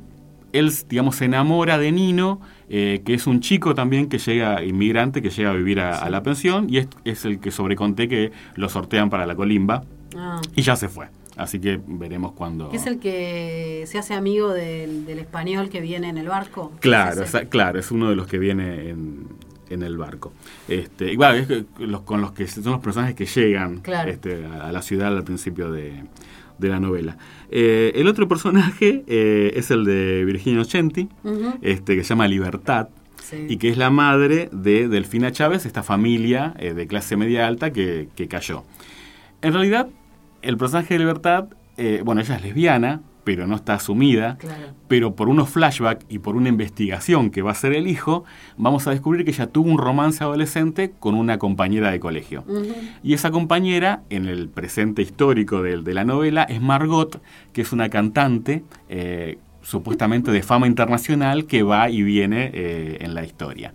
él, 0.53 0.71
digamos, 0.89 1.17
se 1.17 1.25
enamora 1.25 1.77
de 1.77 1.91
Nino, 1.91 2.41
eh, 2.69 3.01
que 3.05 3.13
es 3.13 3.27
un 3.27 3.41
chico 3.41 3.75
también 3.75 4.07
que 4.07 4.17
llega, 4.17 4.63
inmigrante, 4.63 5.21
que 5.21 5.29
llega 5.29 5.51
a 5.51 5.53
vivir 5.53 5.79
a, 5.79 5.99
a 5.99 6.09
la 6.09 6.23
pensión, 6.23 6.67
y 6.69 6.77
es, 6.77 6.87
es 7.03 7.25
el 7.25 7.39
que 7.39 7.51
sobreconté 7.51 8.07
que 8.07 8.31
lo 8.55 8.69
sortean 8.69 9.09
para 9.09 9.25
la 9.25 9.35
colimba. 9.35 9.83
Ah. 10.15 10.41
y 10.55 10.61
ya 10.61 10.75
se 10.75 10.87
fue. 10.87 11.07
Así 11.37 11.59
que 11.59 11.79
veremos 11.85 12.31
cuando... 12.33 12.69
¿Que 12.69 12.77
es 12.77 12.87
el 12.87 12.99
que 12.99 13.83
se 13.87 13.97
hace 13.97 14.13
amigo 14.13 14.51
del, 14.51 15.05
del 15.05 15.19
español 15.19 15.69
que 15.69 15.81
viene 15.81 16.09
en 16.09 16.17
el 16.17 16.27
barco? 16.27 16.71
Claro, 16.79 17.23
¿Es 17.23 17.31
claro, 17.49 17.79
es 17.79 17.91
uno 17.91 18.09
de 18.09 18.15
los 18.15 18.27
que 18.27 18.39
viene 18.39 18.89
en, 18.89 19.27
en 19.69 19.83
el 19.83 19.97
barco. 19.97 20.33
Este, 20.67 21.13
y 21.13 21.15
bueno, 21.15 21.35
es 21.35 21.47
que 21.47 21.65
los, 21.79 22.01
con 22.01 22.21
los 22.21 22.31
que 22.31 22.47
son 22.47 22.63
los 22.71 22.81
personajes 22.81 23.15
que 23.15 23.25
llegan 23.25 23.81
Claro. 23.81 24.09
este, 24.09 24.45
a, 24.45 24.67
a 24.67 24.71
la 24.71 24.81
ciudad 24.81 25.15
al 25.15 25.23
principio 25.23 25.71
de, 25.71 26.03
de 26.57 26.69
la 26.69 26.79
novela. 26.79 27.17
Eh, 27.51 27.91
el 27.95 28.07
otro 28.07 28.27
personaje 28.27 29.03
eh, 29.07 29.51
es 29.55 29.69
el 29.71 29.85
de 29.85 30.25
Virginia 30.25 30.61
Ochenti, 30.61 31.07
este, 31.61 31.95
que 31.95 32.03
se 32.03 32.09
llama 32.09 32.27
Libertad. 32.27 32.89
Sí. 33.23 33.45
Y 33.49 33.57
que 33.57 33.67
es 33.69 33.77
la 33.77 33.89
madre 33.89 34.49
de 34.53 34.87
Delfina 34.87 35.31
Chávez, 35.31 35.65
esta 35.65 35.83
familia 35.83 36.53
eh, 36.59 36.73
de 36.73 36.87
clase 36.87 37.17
media 37.17 37.45
alta 37.45 37.73
que, 37.73 38.07
que 38.15 38.27
cayó. 38.29 38.63
En 39.41 39.51
realidad, 39.53 39.89
el 40.41 40.57
personaje 40.57 40.93
de 40.93 40.99
Libertad, 40.99 41.45
eh, 41.77 42.01
bueno, 42.03 42.21
ella 42.21 42.35
es 42.35 42.41
lesbiana, 42.41 43.01
pero 43.23 43.45
no 43.45 43.55
está 43.57 43.73
asumida 43.73 44.37
Claro. 44.37 44.67
pero 44.87 45.13
por 45.15 45.27
unos 45.27 45.49
flashbacks 45.49 46.05
y 46.07 46.19
por 46.19 46.37
una 46.37 46.47
investigación 46.47 47.29
que 47.29 47.41
va 47.41 47.49
a 47.49 47.51
hacer 47.51 47.73
el 47.73 47.87
hijo, 47.87 48.23
vamos 48.55 48.87
a 48.87 48.91
descubrir 48.91 49.25
que 49.25 49.31
ella 49.31 49.47
tuvo 49.47 49.69
un 49.69 49.77
romance 49.77 50.23
adolescente 50.23 50.93
con 50.97 51.13
una 51.13 51.37
compañera 51.37 51.91
de 51.91 51.99
colegio. 51.99 52.45
Y 53.03 53.13
esa 53.13 53.29
compañera, 53.29 54.03
en 54.09 54.27
el 54.27 54.47
presente 54.47 55.01
histórico 55.01 55.61
de, 55.61 55.81
de 55.81 55.93
la 55.93 56.05
novela, 56.05 56.43
es 56.43 56.61
Margot, 56.61 57.21
que 57.51 57.61
es 57.63 57.73
una 57.73 57.89
cantante 57.89 58.63
eh, 58.87 59.39
supuestamente 59.61 60.31
de 60.31 60.41
fama 60.41 60.65
internacional 60.67 61.47
que 61.47 61.63
va 61.63 61.89
y 61.89 62.03
viene 62.03 62.49
eh, 62.53 62.99
en 63.01 63.13
la 63.13 63.25
historia. 63.25 63.73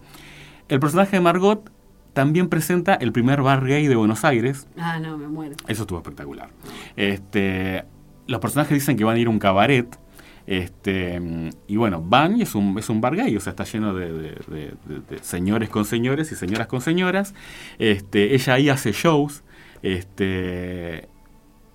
El 0.70 0.80
personaje 0.80 1.16
de 1.16 1.20
Margot 1.20 1.70
también 2.12 2.48
presenta 2.48 2.94
el 2.94 3.12
primer 3.12 3.42
bar 3.42 3.64
gay 3.66 3.86
de 3.88 3.96
Buenos 3.96 4.24
Aires, 4.24 4.66
Ah, 4.76 4.98
no, 5.00 5.16
me 5.18 5.28
muero. 5.28 5.56
eso 5.68 5.82
estuvo 5.82 5.98
espectacular. 5.98 6.50
Este, 6.96 7.84
los 8.26 8.40
personajes 8.40 8.74
dicen 8.74 8.96
que 8.96 9.04
van 9.04 9.16
a 9.16 9.18
ir 9.18 9.26
a 9.26 9.30
un 9.30 9.38
cabaret. 9.38 9.98
Este, 10.44 11.20
y 11.68 11.76
bueno, 11.76 12.02
van 12.04 12.36
y 12.36 12.42
es 12.42 12.54
un, 12.56 12.76
es 12.78 12.90
un 12.90 13.00
bar 13.00 13.14
gay, 13.14 13.36
o 13.36 13.40
sea, 13.40 13.50
está 13.52 13.62
lleno 13.64 13.94
de, 13.94 14.12
de- 14.12 14.20
de- 14.48 14.74
de- 14.86 15.00
de 15.08 15.18
señores 15.22 15.68
con 15.68 15.84
señores 15.84 16.32
y 16.32 16.34
señoras 16.34 16.66
con 16.66 16.80
señoras. 16.80 17.32
Este, 17.78 18.34
ella 18.34 18.54
ahí 18.54 18.68
hace 18.68 18.90
shows. 18.92 19.44
Este, 19.82 21.08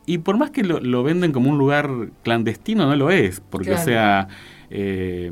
y 0.06 0.20
por 0.20 0.38
más 0.38 0.52
que 0.52 0.64
lo, 0.64 0.80
lo 0.80 1.04
venden 1.04 1.32
como 1.32 1.50
un 1.50 1.58
lugar 1.58 1.90
clandestino, 2.24 2.86
no 2.88 2.96
lo 2.96 3.10
es. 3.10 3.40
Porque, 3.40 3.68
Claro. 3.70 3.82
o 3.82 3.86
sea, 3.86 4.28
eh, 4.70 5.32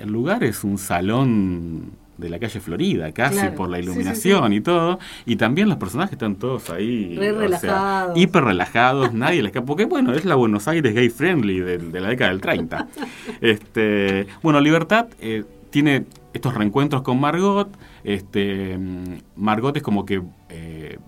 el 0.00 0.10
lugar 0.10 0.42
es 0.44 0.64
un 0.64 0.78
salón 0.78 1.92
de 2.18 2.28
la 2.30 2.38
calle 2.38 2.60
Florida, 2.60 3.10
casi 3.12 3.38
Claro. 3.38 3.54
por 3.56 3.68
la 3.68 3.78
Sí, 3.78 3.82
sí, 3.84 3.90
iluminación 3.90 4.52
y 4.52 4.60
todo. 4.60 4.98
Y 5.26 5.36
también 5.36 5.68
los 5.68 5.78
personajes 5.78 6.12
están 6.12 6.36
todos 6.36 6.70
ahí. 6.70 7.16
Re 7.18 7.30
o 7.30 7.34
sea, 7.34 7.40
relajados. 7.40 8.16
hiper 8.18 8.44
relajados, 8.44 9.12
nadie 9.12 9.42
les 9.42 9.50
escapa. 9.50 9.66
Porque 9.66 9.84
bueno, 9.86 10.12
es 10.12 10.24
la 10.24 10.34
Buenos 10.36 10.68
Aires 10.68 10.94
gay 10.94 11.08
friendly 11.08 11.60
de, 11.60 11.78
de 11.78 12.00
la 12.00 12.08
década 12.08 12.30
del 12.30 12.40
30. 12.40 12.86
este, 13.40 14.26
bueno, 14.42 14.60
Libertad 14.60 15.06
eh, 15.20 15.44
tiene 15.70 16.04
estos 16.32 16.54
reencuentros 16.54 17.02
con 17.02 17.20
Margot. 17.20 17.68
Este, 18.04 18.76
mm, 18.78 19.18
Margot 19.36 19.76
es 19.76 19.82
como 19.82 20.04
que 20.06 20.22
eh, 20.48 20.98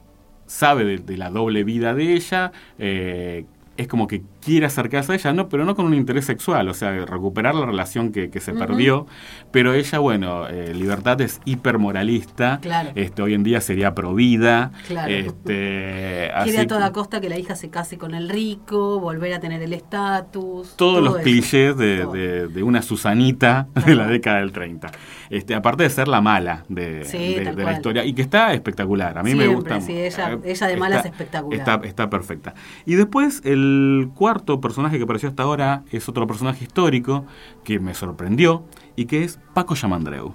sabe 0.47 0.85
de, 0.85 0.99
de 0.99 1.17
la 1.17 1.31
doble 1.31 1.65
vida 1.65 1.95
de 1.95 2.15
ella. 2.15 2.53
eh, 2.79 3.45
es 3.77 3.89
como 3.89 4.07
que 4.07 4.23
quiere 4.47 4.65
acercarse 4.67 5.11
a 5.11 5.15
ella, 5.17 5.33
no, 5.33 5.49
pero 5.49 5.65
no 5.65 5.75
con 5.75 5.87
un 5.87 5.95
interés 5.95 6.25
sexual, 6.25 6.69
o 6.69 6.75
sea, 6.75 6.93
recuperar 7.05 7.55
la 7.57 7.67
relación 7.67 8.13
que, 8.13 8.31
que 8.31 8.39
se 8.41 8.53
perdió. 8.53 9.07
Pero 9.51 9.75
ella, 9.75 9.99
bueno, 9.99 10.47
eh, 10.47 10.73
Libertad 10.73 11.21
es 11.21 11.41
hipermoralista. 11.45 12.61
Claro. 12.63 12.91
Este, 12.95 13.23
hoy 13.23 13.35
en 13.35 13.43
día 13.43 13.61
sería 13.61 13.93
provida. 13.95 14.71
Claro. 14.87 15.11
Este, 15.13 16.31
Quiere 16.45 16.59
a 16.61 16.67
toda 16.69 16.93
costa 16.93 17.21
que 17.21 17.29
la 17.29 17.37
hija 17.39 17.57
se 17.57 17.71
case 17.71 17.99
con 17.99 18.15
el 18.15 18.29
rico, 18.29 19.01
volver 19.01 19.33
a 19.35 19.41
tener 19.41 19.61
el 19.63 19.73
estatus. 19.73 20.77
todos 20.77 20.77
todo 20.77 21.01
los 21.01 21.15
eso. 21.17 21.23
clichés 21.25 21.77
de, 21.77 22.07
de- 22.07 22.47
de 22.47 22.63
una 22.63 22.83
Susanita 22.83 23.67
de 23.85 23.95
la 23.97 24.07
década 24.07 24.39
del 24.39 24.53
30. 24.53 24.91
Este, 25.29 25.55
aparte 25.57 25.83
de 25.83 25.91
ser 25.91 26.07
la 26.07 26.21
mala 26.21 26.65
de, 26.69 27.05
Sí, 27.05 27.35
de- 27.35 27.53
la 27.53 27.73
historia 27.73 28.05
y 28.05 28.13
que 28.13 28.23
está 28.23 28.53
espectacular. 28.55 29.19
A 29.19 29.23
mí 29.25 29.35
me 29.35 29.49
gusta. 29.49 29.81
sí, 29.81 29.93
ella- 29.99 30.33
eh, 30.35 30.39
ella 30.45 30.67
de 30.69 30.77
mala 30.77 31.01
es 31.01 31.07
espectacular. 31.07 31.59
Está, 31.59 31.81
está 31.85 32.09
perfecta. 32.09 32.55
Y 32.85 32.95
después 32.95 33.43
el 33.45 34.11
cuarto 34.15 34.36
personaje 34.45 34.97
que 34.97 35.05
apareció 35.05 35.29
hasta 35.29 35.43
ahora 35.43 35.85
es 35.91 36.09
otro 36.09 36.27
personaje 36.27 36.65
histórico 36.65 37.27
que 37.65 37.79
me 37.79 37.95
sorprendió 37.95 38.65
y 38.97 39.07
que 39.07 39.25
es 39.25 39.39
Paco 39.55 39.75
Yamandreu. 39.75 40.35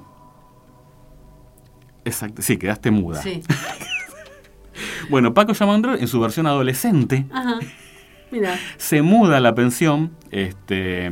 Exacto, 2.06 2.42
sí, 2.42 2.58
quedaste 2.58 2.92
muda. 2.92 3.22
Sí. 3.22 3.42
Bueno, 5.10 5.34
Paco 5.34 5.54
Yamandreu 5.54 5.96
en 5.96 6.08
su 6.08 6.20
versión 6.20 6.48
adolescente 6.48 7.26
Ajá. 7.32 7.60
Mira. 8.32 8.58
se 8.78 9.02
muda 9.02 9.38
a 9.38 9.40
la 9.42 9.54
pensión 9.54 10.12
este, 10.32 11.12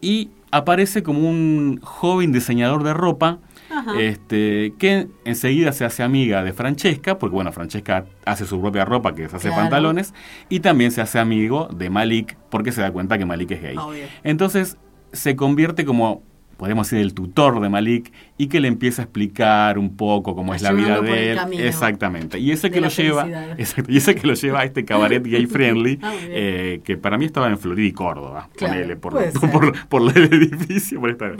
y 0.00 0.30
aparece 0.50 1.02
como 1.02 1.28
un 1.28 1.80
joven 1.82 2.32
diseñador 2.32 2.84
de 2.84 2.92
ropa 2.92 3.38
Ajá. 3.70 4.00
este, 4.00 4.74
que 4.78 5.08
enseguida 5.24 5.72
se 5.72 5.84
hace 5.84 6.02
amiga 6.02 6.42
de 6.42 6.52
Francesca, 6.52 7.18
porque 7.18 7.34
bueno, 7.34 7.52
Francesca 7.52 8.04
hace 8.24 8.46
su 8.46 8.60
propia 8.60 8.84
ropa, 8.84 9.14
que 9.14 9.28
se 9.28 9.36
hace 9.36 9.48
Claro. 9.48 9.62
pantalones, 9.62 10.14
y 10.48 10.60
también 10.60 10.90
se 10.92 11.00
hace 11.00 11.18
amigo 11.18 11.68
de 11.74 11.90
Malik, 11.90 12.36
porque 12.50 12.72
se 12.72 12.80
da 12.80 12.90
cuenta 12.92 13.18
que 13.18 13.24
Malik 13.26 13.50
es 13.52 13.62
gay. 13.62 13.76
Obvio. 13.76 14.04
Entonces 14.24 14.76
se 15.12 15.36
convierte 15.36 15.84
como, 15.84 16.22
podemos 16.56 16.88
decir, 16.90 17.04
el 17.04 17.12
tutor 17.14 17.60
de 17.60 17.68
Malik 17.68 18.12
y 18.38 18.46
que 18.48 18.60
le 18.60 18.68
empieza 18.68 19.02
a 19.02 19.04
explicar 19.04 19.78
un 19.78 19.94
poco 19.96 20.34
cómo 20.34 20.54
es 20.54 20.62
la 20.62 20.72
vida 20.72 21.00
de 21.02 21.32
él. 21.32 21.38
Exactamente. 21.58 22.38
Y 22.38 22.50
ese 22.50 22.70
que 22.70 22.80
lo 22.80 22.88
lleva, 22.88 23.26
exacto, 23.58 23.92
y 23.92 23.98
ese 23.98 24.14
que 24.14 24.26
lo 24.26 24.34
lleva 24.34 24.60
a 24.60 24.64
este 24.64 24.84
cabaret 24.84 25.22
gay 25.22 25.46
friendly, 25.46 25.98
Ah, 26.02 26.14
eh, 26.22 26.80
que 26.84 26.96
para 26.96 27.18
mí 27.18 27.24
estaba 27.26 27.48
en 27.48 27.58
Florida 27.58 27.86
y 27.88 27.92
Córdoba, 27.92 28.48
Claro, 28.56 28.72
ponele, 28.74 28.96
por, 28.96 29.32
por, 29.52 29.86
por 29.88 30.16
el 30.18 30.32
edificio, 30.32 30.98
por 31.00 31.10
esta 31.10 31.32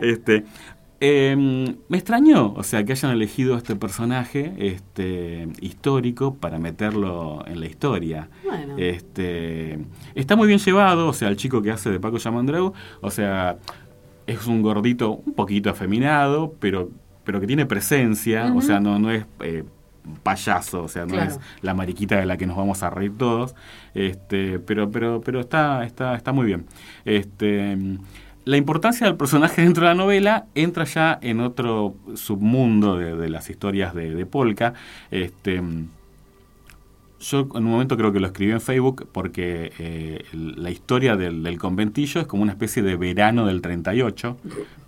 este, 0.00 0.44
eh, 1.04 1.34
me 1.36 1.96
extrañó, 1.96 2.54
o 2.54 2.62
sea, 2.62 2.84
que 2.84 2.92
hayan 2.92 3.10
elegido 3.10 3.56
este 3.56 3.74
personaje 3.74 4.54
este, 4.58 5.48
histórico 5.60 6.36
para 6.36 6.60
meterlo 6.60 7.44
en 7.48 7.58
la 7.58 7.66
historia. 7.66 8.28
Bueno. 8.44 8.76
Este, 8.78 9.84
está 10.14 10.36
muy 10.36 10.46
bien 10.46 10.60
llevado, 10.60 11.08
o 11.08 11.12
sea, 11.12 11.26
el 11.26 11.36
chico 11.36 11.60
que 11.60 11.72
hace 11.72 11.90
de 11.90 11.98
Paco 11.98 12.18
Yamandreu, 12.18 12.72
o 13.00 13.10
sea, 13.10 13.56
es 14.28 14.46
un 14.46 14.62
gordito 14.62 15.10
un 15.26 15.32
poquito 15.34 15.70
afeminado, 15.70 16.54
pero, 16.60 16.88
pero 17.24 17.40
que 17.40 17.48
tiene 17.48 17.66
presencia, 17.66 18.52
o 18.54 18.62
sea, 18.62 18.78
no, 18.78 19.00
no 19.00 19.10
es 19.10 19.26
eh, 19.40 19.64
payaso, 20.22 20.84
o 20.84 20.88
sea, 20.88 21.02
no 21.04 21.14
Claro. 21.14 21.32
es 21.32 21.40
la 21.62 21.74
mariquita 21.74 22.16
de 22.20 22.26
la 22.26 22.36
que 22.36 22.46
nos 22.46 22.56
vamos 22.56 22.80
a 22.84 22.90
reír 22.90 23.18
todos, 23.18 23.56
este, 23.92 24.60
pero, 24.60 24.88
pero, 24.92 25.20
pero 25.20 25.40
está, 25.40 25.84
está, 25.84 26.14
está 26.14 26.30
muy 26.30 26.46
bien. 26.46 26.64
Este, 27.04 27.76
la 28.44 28.56
importancia 28.56 29.06
del 29.06 29.16
personaje 29.16 29.62
dentro 29.62 29.84
de 29.84 29.90
la 29.90 29.94
novela 29.94 30.46
entra 30.54 30.84
ya 30.84 31.18
en 31.22 31.40
otro 31.40 31.94
submundo 32.14 32.96
de, 32.96 33.16
de 33.16 33.28
las 33.28 33.50
historias 33.50 33.94
de, 33.94 34.14
de 34.14 34.26
Polka. 34.26 34.74
Este, 35.10 35.62
yo 37.22 37.48
en 37.54 37.64
un 37.64 37.70
momento 37.70 37.96
creo 37.96 38.12
que 38.12 38.20
lo 38.20 38.26
escribí 38.26 38.52
en 38.52 38.60
Facebook 38.60 39.06
porque 39.12 39.72
eh, 39.78 40.24
la 40.32 40.70
historia 40.70 41.16
del, 41.16 41.42
del 41.42 41.58
conventillo 41.58 42.20
es 42.20 42.26
como 42.26 42.42
una 42.42 42.52
especie 42.52 42.82
de 42.82 42.96
verano 42.96 43.46
del 43.46 43.62
38, 43.62 44.36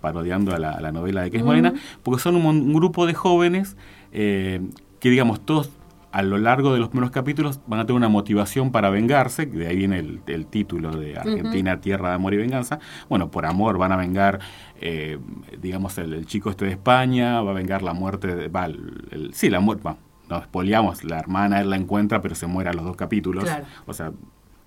parodiando 0.01 0.53
a 0.53 0.59
la, 0.59 0.71
a 0.71 0.81
la 0.81 0.91
novela 0.91 1.23
de 1.23 1.31
Que 1.31 1.37
es 1.37 1.43
Morena, 1.43 1.73
porque 2.03 2.21
son 2.21 2.35
un 2.35 2.73
grupo 2.73 3.05
de 3.05 3.13
jóvenes 3.13 3.77
eh, 4.11 4.61
que, 4.99 5.09
digamos, 5.09 5.45
todos 5.45 5.69
a 6.15 6.21
lo 6.23 6.37
largo 6.37 6.71
de 6.73 6.79
los 6.79 6.87
primeros 6.87 7.11
capítulos 7.11 7.59
van 7.67 7.81
a 7.81 7.85
tener 7.85 7.97
una 7.97 8.07
motivación 8.07 8.71
para 8.71 8.89
vengarse, 8.89 9.45
de 9.47 9.67
ahí 9.67 9.75
viene 9.75 9.99
el, 9.99 10.21
el 10.27 10.45
título 10.47 10.91
de 10.95 11.17
Argentina, 11.17 11.81
Tierra 11.81 12.09
de 12.09 12.15
Amor 12.15 12.33
y 12.33 12.37
Venganza. 12.37 12.79
Bueno, 13.09 13.29
por 13.31 13.45
amor 13.45 13.77
van 13.77 13.91
a 13.91 13.97
vengar, 13.97 14.39
eh, 14.79 15.19
digamos, 15.61 15.97
el, 15.97 16.13
el 16.13 16.25
chico 16.25 16.49
este 16.49 16.63
de 16.65 16.71
España, 16.71 17.41
va 17.41 17.51
a 17.51 17.53
vengar 17.53 17.81
la 17.81 17.93
muerte, 17.93 18.33
de, 18.33 18.47
va, 18.47 18.65
el- 18.67 19.07
el- 19.11 19.33
sí, 19.33 19.49
la 19.49 19.59
muerte, 19.59 19.83
va, 19.83 19.97
nos 20.29 20.43
espoliamos, 20.43 21.03
la 21.03 21.19
hermana 21.19 21.59
él 21.59 21.69
la 21.69 21.75
encuentra, 21.75 22.21
pero 22.21 22.33
se 22.33 22.47
muere 22.47 22.69
a 22.69 22.73
los 22.73 22.85
dos 22.85 22.95
capítulos. 22.95 23.43
Claro. 23.43 23.65
O 23.85 23.93
sea, 23.93 24.11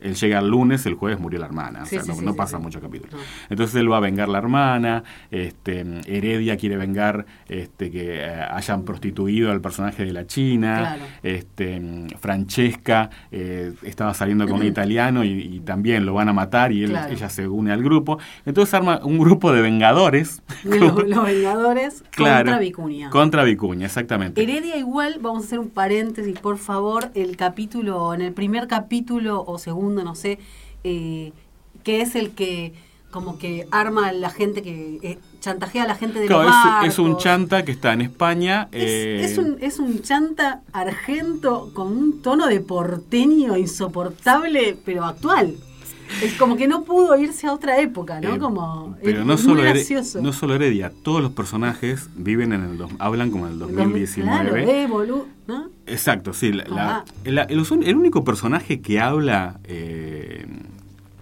él 0.00 0.14
llega 0.14 0.38
el 0.38 0.48
lunes, 0.48 0.86
el 0.86 0.94
jueves 0.94 1.18
murió 1.18 1.38
la 1.40 1.46
hermana. 1.46 1.84
Sí, 1.86 1.96
o 1.96 2.02
sea, 2.02 2.14
sí, 2.14 2.24
no, 2.24 2.34
pasa 2.34 2.58
capítulos. 2.58 3.14
No. 3.14 3.18
Entonces 3.50 3.76
él 3.76 3.90
va 3.90 3.96
a 3.96 4.00
vengar 4.00 4.28
la 4.28 4.38
hermana, 4.38 5.02
este, 5.30 5.80
Heredia 6.06 6.56
quiere 6.56 6.76
vengar 6.76 7.26
este, 7.48 7.90
que 7.90 8.20
eh, 8.20 8.42
hayan 8.50 8.84
prostituido 8.84 9.50
al 9.50 9.60
personaje 9.60 10.04
de 10.04 10.12
la 10.12 10.26
China, 10.26 10.78
Claro. 10.78 11.02
este, 11.22 12.06
Francesca 12.20 13.10
eh, 13.32 13.72
estaba 13.82 14.14
saliendo 14.14 14.46
con 14.46 14.60
un 14.60 14.66
italiano 14.66 15.24
y, 15.24 15.30
y 15.56 15.60
también 15.60 16.04
lo 16.06 16.14
van 16.14 16.28
a 16.28 16.32
matar 16.32 16.72
y 16.72 16.84
él- 16.84 16.90
Claro. 16.90 17.12
ella 17.12 17.28
se 17.28 17.46
une 17.48 17.72
al 17.72 17.82
grupo. 17.82 18.18
Entonces 18.46 18.72
arma 18.74 19.00
un 19.04 19.18
grupo 19.18 19.52
de 19.52 19.60
vengadores. 19.62 20.42
Los, 20.64 20.94
los 21.08 21.24
Vengadores 21.24 22.02
Claro, 22.10 22.44
contra 22.46 22.58
Vicuña. 22.58 23.10
Contra 23.10 23.44
Vicuña, 23.44 23.86
exactamente. 23.86 24.42
Heredia 24.42 24.76
igual, 24.76 25.16
vamos 25.20 25.42
a 25.44 25.46
hacer 25.46 25.58
un 25.58 25.70
paréntesis, 25.70 26.38
por 26.40 26.58
favor, 26.58 27.10
el 27.14 27.36
capítulo, 27.36 28.14
en 28.14 28.20
el 28.22 28.32
primer 28.32 28.66
capítulo 28.68 29.44
o 29.46 29.58
segundo, 29.58 29.87
no 29.94 30.14
sé, 30.14 30.38
eh, 30.84 31.32
que 31.84 32.00
es 32.00 32.14
el 32.14 32.30
que 32.30 32.74
como 33.10 33.38
que 33.38 33.66
arma 33.70 34.08
a 34.08 34.12
la 34.12 34.28
gente 34.28 34.60
que 34.62 34.98
eh, 35.02 35.18
chantajea 35.40 35.84
a 35.84 35.86
la 35.86 35.94
gente 35.94 36.20
de 36.20 36.26
Claro, 36.26 36.42
los 36.42 36.52
es, 36.54 36.64
barcos. 36.64 36.88
es 36.88 36.98
un 36.98 37.16
chanta 37.16 37.64
que 37.64 37.72
está 37.72 37.94
en 37.94 38.02
España. 38.02 38.68
Es, 38.70 38.82
eh, 38.82 39.24
es 39.24 39.38
un, 39.38 39.56
es 39.60 39.78
un 39.78 40.02
chanta 40.02 40.60
argento 40.72 41.70
con 41.72 41.86
un 41.96 42.20
tono 42.20 42.48
de 42.48 42.60
porteño 42.60 43.56
insoportable, 43.56 44.76
pero 44.84 45.04
actual. 45.04 45.54
Es 46.22 46.34
como 46.34 46.56
que 46.56 46.66
no 46.68 46.84
pudo 46.84 47.16
irse 47.18 47.46
a 47.46 47.52
otra 47.52 47.80
época, 47.80 48.20
¿no? 48.20 48.34
eh, 48.34 48.38
como 48.38 48.96
pero 49.02 49.20
es 49.20 49.26
no 49.26 49.34
muy 49.34 49.42
solo, 49.42 49.62
Here- 49.62 49.72
gracioso. 49.74 50.20
no 50.22 50.32
solo 50.32 50.54
Heredia, 50.54 50.92
todos 51.02 51.20
los 51.22 51.32
personajes 51.32 52.08
viven 52.16 52.52
en 52.52 52.62
el 52.64 52.78
hablan 52.98 53.30
como 53.30 53.46
en 53.46 53.52
el 53.54 53.58
2019. 53.58 54.50
Claro, 54.50 54.56
eh, 54.56 54.86
boludo, 54.86 55.26
¿no? 55.46 55.70
Exacto, 55.86 56.32
sí. 56.32 56.52
la- 56.52 56.64
Ah. 56.70 57.04
el, 57.24 57.38
el- 57.38 57.66
el 57.84 57.96
único 57.96 58.24
personaje 58.24 58.80
que 58.80 59.00
habla, 59.00 59.60
eh, 59.64 60.46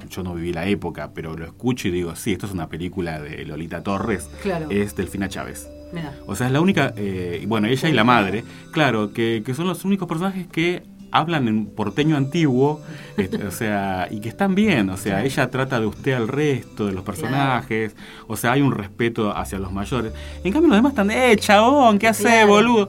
yo 0.09 0.22
no 0.22 0.34
viví 0.34 0.53
la 0.53 0.66
época, 0.66 1.11
pero 1.12 1.37
lo 1.37 1.45
escucho 1.45 1.89
y 1.89 1.91
digo, 1.91 2.14
sí, 2.14 2.32
esto 2.32 2.47
es 2.47 2.53
una 2.53 2.68
película 2.68 3.20
de 3.20 3.45
Lolita 3.45 3.82
Torres, 3.82 4.28
Claro. 4.43 4.68
es 4.70 4.95
Delfina 4.95 5.28
Chávez. 5.28 5.68
Mirá. 5.93 6.12
O 6.26 6.34
sea, 6.34 6.47
es 6.49 6.53
la 6.53 6.61
única, 6.61 6.93
eh, 6.97 7.41
y 7.43 7.47
bueno, 7.47 7.66
ella 7.68 7.89
y 7.89 7.93
la 7.93 8.05
madre, 8.05 8.45
claro, 8.72 9.12
que, 9.12 9.43
que 9.45 9.55
son 9.55 9.66
los 9.66 9.84
únicos 9.84 10.07
personajes 10.09 10.47
que 10.49 10.82
hablan 11.13 11.49
en 11.49 11.67
porteño 11.67 12.17
antiguo, 12.17 12.81
este, 13.17 13.45
o 13.45 13.51
sea, 13.51 14.09
y 14.11 14.21
que 14.21 14.29
están 14.29 14.55
bien, 14.55 14.91
o 14.91 14.97
sea, 14.97 15.25
ella 15.25 15.51
trata 15.51 15.81
de 15.81 15.87
usted 15.87 16.13
al 16.13 16.29
resto 16.29 16.87
de 16.87 16.93
los 16.93 17.05
personajes, 17.05 17.95
o 18.27 18.37
sea, 18.37 18.53
hay 18.53 18.63
un 18.63 18.73
respeto 18.73 19.37
hacia 19.37 19.59
los 19.59 19.73
mayores. 19.73 20.13
En 20.45 20.53
cambio, 20.53 20.69
los 20.69 20.79
demás 20.79 20.93
están, 20.93 21.11
eh, 21.11 21.37
chabón, 21.39 21.99
¿qué 21.99 22.11
Claro. 22.13 22.47
boludo? 22.49 22.89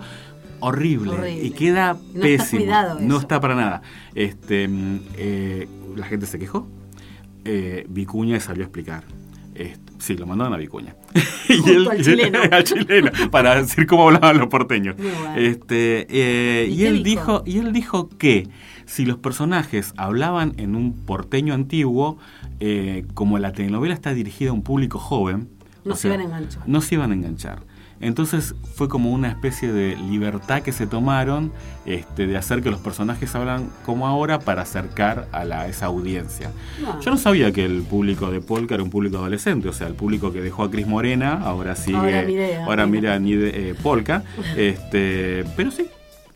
Horrible, 0.59 1.11
Horrible. 1.11 1.43
y 1.45 1.51
queda 1.51 1.93
No 2.13 2.22
pésimo. 2.22 2.65
no 2.99 3.18
está 3.20 3.39
para 3.39 3.53
nada. 3.55 3.82
Este, 4.15 4.68
eh, 5.15 5.68
la 5.95 6.05
gente 6.07 6.26
se 6.26 6.39
quejó. 6.39 6.68
Eh, 7.45 7.86
Vicuña 7.89 8.39
salió 8.39 8.63
a 8.63 8.65
explicar. 8.65 9.03
Este, 9.53 9.93
sí, 9.99 10.18
lo 10.18 10.26
mandaron 10.26 10.53
a 10.53 10.57
Vicuña. 10.57 10.95
Junto 11.47 11.91
al 11.91 12.01
chileno. 12.01 12.39
al 12.51 12.63
chileno, 12.63 13.11
para 13.32 13.61
decir 13.61 13.86
cómo 13.88 14.07
hablaban 14.07 14.38
los 14.38 14.47
porteños. 14.47 14.95
Bueno. 14.97 15.36
Este, 15.36 16.07
eh, 16.09 16.68
¿Y 16.70 16.84
y, 16.84 16.86
él 16.86 17.03
dijo? 17.03 17.43
dijo? 17.43 17.43
y 17.45 17.65
él 17.65 17.74
dijo 17.74 18.09
que 18.18 18.47
si 18.86 19.05
los 19.05 19.18
personajes 19.18 19.93
hablaban 19.97 20.53
en 20.57 20.76
un 20.76 20.93
porteño 20.93 21.53
antiguo, 21.53 22.18
eh, 22.59 23.05
como 23.13 23.38
la 23.38 23.51
telenovela 23.51 23.93
está 23.93 24.13
dirigida 24.13 24.51
a 24.51 24.53
un 24.53 24.63
público 24.63 24.97
joven, 24.99 25.49
No 25.84 25.95
se 25.95 26.03
sea, 26.03 26.13
iban 26.15 26.22
a 26.22 26.24
enganchar. 26.26 26.63
No 26.68 26.82
se 26.82 26.95
iban 26.95 27.11
a 27.11 27.13
enganchar. 27.13 27.63
Entonces 27.99 28.53
fue 28.75 28.87
como 28.89 29.11
una 29.11 29.27
especie 29.29 29.71
de 29.71 29.95
libertad 29.95 30.61
que 30.61 30.71
se 30.71 30.85
tomaron 30.87 31.51
este, 31.85 32.27
de 32.27 32.37
hacer 32.37 32.61
que 32.61 32.69
los 32.69 32.79
personajes 32.79 33.33
hablan 33.35 33.69
como 33.85 34.07
ahora 34.07 34.39
para 34.39 34.61
acercar 34.61 35.27
a 35.31 35.43
la, 35.45 35.67
esa 35.67 35.87
audiencia. 35.87 36.51
No. 36.81 36.99
Yo 37.01 37.11
no 37.11 37.17
sabía 37.17 37.51
que 37.51 37.65
el 37.65 37.81
público 37.83 38.29
de 38.31 38.39
Polka 38.41 38.75
era 38.75 38.83
un 38.83 38.89
público 38.89 39.17
adolescente, 39.17 39.67
o 39.69 39.73
sea, 39.73 39.87
el 39.87 39.95
público 39.95 40.31
que 40.31 40.41
dejó 40.41 40.63
a 40.63 40.69
Cris 40.71 40.85
Morena, 40.87 41.41
ahora 41.43 41.75
sigue, 41.75 41.97
Ahora 41.97 42.19
ahora 42.65 42.85
mira. 42.85 43.01
mira 43.01 43.13
a 43.15 43.19
Nide- 43.19 43.51
eh, 43.53 43.75
Polka, 43.81 44.23
este, 44.57 45.43
pero 45.55 45.71
sí, 45.71 45.87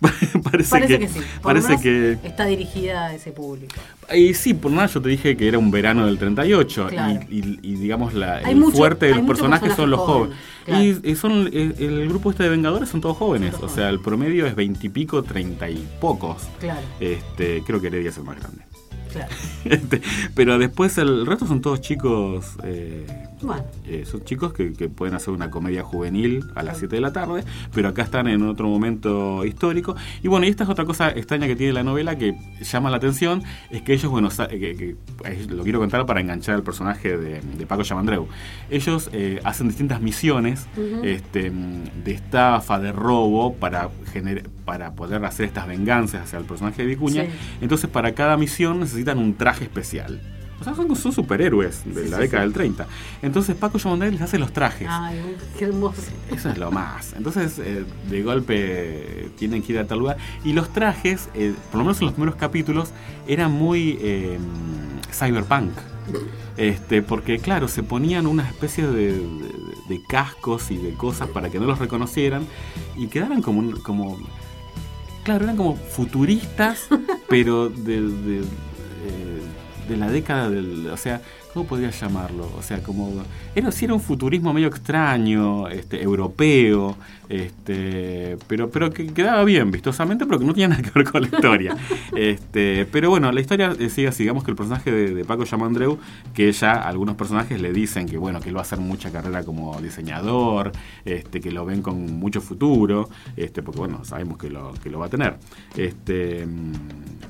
parece, 0.43 0.69
Parece 0.71 0.87
que, 0.97 0.99
que, 0.99 1.07
sí. 1.07 1.19
Por 1.41 1.53
lo 1.55 1.61
parece 1.61 1.81
que 1.81 2.17
está 2.27 2.45
dirigida 2.45 3.05
a 3.07 3.13
ese 3.15 3.31
público. 3.31 3.75
y 4.13 4.33
sí, 4.33 4.53
por 4.55 4.71
nada 4.71 4.87
yo 4.87 5.01
te 5.01 5.09
dije 5.09 5.37
que 5.37 5.47
era 5.47 5.59
un 5.59 5.69
verano 5.71 6.05
del 6.07 6.17
38 6.17 6.87
Claro. 6.89 7.19
y, 7.29 7.37
y- 7.37 7.59
y 7.61 7.75
digamos 7.75 8.13
la, 8.13 8.37
Hay 8.37 8.53
el 8.53 8.57
mucho- 8.57 8.77
fuerte 8.77 9.05
de 9.07 9.15
los 9.15 9.25
personajes 9.25 9.69
personaje 9.69 9.75
son 9.81 9.89
los 9.91 9.99
jóvenes. 9.99 10.37
Y, 10.67 11.11
y 11.11 11.15
son 11.15 11.47
el, 11.53 11.75
el 11.79 12.09
grupo 12.09 12.31
este 12.31 12.43
de 12.43 12.49
Vengadores 12.49 12.89
son 12.89 13.01
todos 13.01 13.17
jóvenes, 13.17 13.55
Son 13.55 13.65
o 13.65 13.69
sea, 13.69 13.89
el 13.89 13.99
promedio 13.99 14.45
es 14.47 14.55
veintipico, 14.55 15.21
treinta 15.23 15.69
y 15.69 15.87
pocos. 15.99 16.43
Claro, 16.59 16.81
Este, 16.99 17.63
creo 17.65 17.79
que 17.79 17.87
Heredia 17.87 18.09
es 18.09 18.17
el 18.17 18.23
más 18.23 18.39
grande. 18.39 18.63
Claro. 19.11 19.31
Este, 19.63 20.01
pero 20.33 20.57
después 20.57 20.97
el 20.97 21.25
resto 21.27 21.45
son 21.45 21.61
todos 21.61 21.81
chicos 21.81 22.55
eh, 22.63 23.05
Bueno, 23.43 23.63
eh, 23.85 24.05
son 24.09 24.23
chicos 24.23 24.53
que, 24.53 24.73
que 24.73 24.89
pueden 24.89 25.13
hacer 25.13 25.31
una 25.33 25.51
comedia 25.51 25.83
juvenil 25.83 26.45
a 26.55 26.63
las 26.63 26.79
7 26.79 26.95
de 26.95 27.01
la 27.01 27.13
tarde, 27.13 27.43
pero 27.73 27.89
acá 27.89 28.01
están 28.01 28.27
en 28.27 28.41
otro 28.43 28.67
momento 28.67 29.45
histórico. 29.45 29.95
Y 30.23 30.27
bueno, 30.29 30.47
y 30.47 30.49
esta 30.49 30.63
es 30.63 30.69
otra 30.69 30.85
cosa 30.85 31.09
extraña 31.11 31.45
que 31.45 31.55
tiene 31.55 31.73
la 31.73 31.83
novela 31.83 32.17
que 32.17 32.35
llama 32.61 32.89
la 32.89 32.97
atención, 32.97 33.43
es 33.69 33.83
que 33.83 33.93
ellos, 33.93 34.09
bueno, 34.11 34.31
sa- 34.31 34.47
que- 34.47 34.57
que- 34.59 34.95
eh, 35.25 35.45
lo 35.49 35.61
quiero 35.63 35.79
contar 35.79 36.05
para 36.07 36.19
enganchar 36.21 36.55
al 36.55 36.63
personaje 36.63 37.15
de, 37.17 37.41
de 37.41 37.65
Paco 37.67 37.83
Yamandreu. 37.83 38.27
Ellos 38.71 39.09
eh, 39.13 39.39
hacen 39.43 39.67
distintas 39.67 40.01
misiones 40.01 40.65
este, 41.03 41.51
de 42.03 42.11
estafa, 42.11 42.79
de 42.79 42.91
robo, 42.91 43.53
para, 43.55 43.89
para 44.65 44.91
poder 44.93 45.23
hacer 45.25 45.45
estas 45.45 45.67
venganzas 45.67 46.23
hacia 46.23 46.39
el 46.39 46.45
personaje 46.45 46.81
de 46.81 46.87
Vicuña. 46.87 47.23
Sí. 47.25 47.29
Entonces, 47.61 47.89
para 47.89 48.13
cada 48.13 48.37
misión 48.37 48.79
necesitan 48.79 49.00
un 49.17 49.35
traje 49.35 49.63
especial. 49.65 50.19
O 50.59 50.63
sea, 50.63 50.75
son, 50.75 50.95
son 50.95 51.11
superhéroes 51.11 51.81
de 51.85 52.03
Sí, 52.03 52.09
la 52.09 52.17
sí, 52.17 52.21
década 52.21 52.43
sí. 52.43 52.47
del 52.47 52.53
30. 52.53 52.87
Entonces, 53.23 53.55
Paco 53.55 53.79
Yamandreu 53.79 54.11
les 54.11 54.21
hace 54.21 54.37
los 54.37 54.53
trajes. 54.53 54.87
ay, 54.91 55.19
qué 55.57 55.65
hermoso. 55.65 56.03
Eso 56.31 56.49
es 56.49 56.57
lo 56.59 56.71
más. 56.71 57.13
Entonces, 57.17 57.57
eh, 57.57 57.83
de 58.09 58.21
golpe 58.21 59.31
tienen 59.39 59.63
que 59.63 59.73
ir 59.73 59.79
a 59.79 59.87
tal 59.87 59.97
lugar. 59.99 60.17
Y 60.43 60.53
los 60.53 60.71
trajes, 60.71 61.29
eh, 61.33 61.55
por 61.71 61.79
lo 61.79 61.85
menos 61.85 61.99
en 62.01 62.05
los 62.05 62.13
primeros 62.13 62.35
capítulos, 62.35 62.89
eran 63.27 63.51
muy 63.51 63.97
eh, 64.01 64.37
cyberpunk. 65.11 65.71
Este, 66.57 67.01
porque, 67.01 67.39
claro, 67.39 67.67
se 67.67 67.81
ponían 67.81 68.27
una 68.27 68.47
especie 68.47 68.85
de, 68.85 69.13
de- 69.13 69.71
de 69.89 70.01
cascos 70.07 70.69
y 70.71 70.77
de 70.77 70.93
cosas 70.93 71.27
para 71.29 71.49
que 71.49 71.59
no 71.59 71.65
los 71.65 71.79
reconocieran 71.79 72.45
y 72.95 73.07
quedaran 73.07 73.41
como, 73.41 73.59
un- 73.59 73.79
como 73.79 74.17
claro, 75.23 75.45
eran 75.45 75.57
como 75.57 75.75
futuristas, 75.75 76.87
pero 77.29 77.69
de, 77.69 78.01
de, 78.01 78.41
de 79.91 79.97
la 79.97 80.09
década 80.09 80.49
del. 80.49 80.89
O 80.89 80.97
sea, 80.97 81.21
¿cómo 81.53 81.65
podría 81.65 81.89
llamarlo? 81.89 82.49
O 82.57 82.61
sea, 82.61 82.81
como. 82.81 83.23
Era, 83.55 83.71
sí, 83.71 83.85
era 83.85 83.93
un 83.93 84.01
futurismo 84.01 84.53
medio 84.53 84.67
extraño, 84.67 85.67
este, 85.67 86.01
europeo, 86.01 86.95
este, 87.31 88.37
pero, 88.47 88.69
pero 88.69 88.91
que 88.91 89.07
quedaba 89.07 89.43
bien, 89.45 89.71
vistosamente, 89.71 90.25
pero 90.25 90.39
que 90.39 90.45
no 90.45 90.53
tenía 90.53 90.67
nada 90.67 90.81
que 90.81 90.91
ver 90.91 91.09
con 91.09 91.21
la 91.21 91.27
historia. 91.27 91.77
este, 92.15 92.85
pero 92.91 93.09
bueno, 93.09 93.31
la 93.31 93.39
historia 93.39 93.73
eh, 93.79 93.89
sigue 93.89 94.09
así, 94.09 94.23
digamos 94.23 94.43
que 94.43 94.51
el 94.51 94.57
personaje 94.57 94.91
de, 94.91 95.13
de 95.13 95.23
Paco 95.23 95.45
Yamandreu, 95.45 95.97
que 96.33 96.51
ya 96.51 96.73
algunos 96.73 97.15
personajes 97.15 97.61
le 97.61 97.71
dicen 97.71 98.05
que 98.05 98.17
bueno, 98.17 98.41
que 98.41 98.49
él 98.49 98.55
va 98.55 98.59
a 98.59 98.63
hacer 98.63 98.79
mucha 98.79 99.11
carrera 99.11 99.43
como 99.43 99.79
diseñador, 99.81 100.73
este, 101.05 101.39
que 101.39 101.51
lo 101.51 101.65
ven 101.65 101.81
con 101.81 102.19
mucho 102.19 102.41
futuro, 102.41 103.09
este, 103.37 103.61
porque 103.61 103.79
bueno, 103.79 104.03
sabemos 104.03 104.37
que 104.37 104.49
lo, 104.49 104.73
que 104.73 104.89
lo 104.89 104.99
va 104.99 105.05
a 105.05 105.09
tener. 105.09 105.37
Este, 105.77 106.45
mm, 106.45 106.73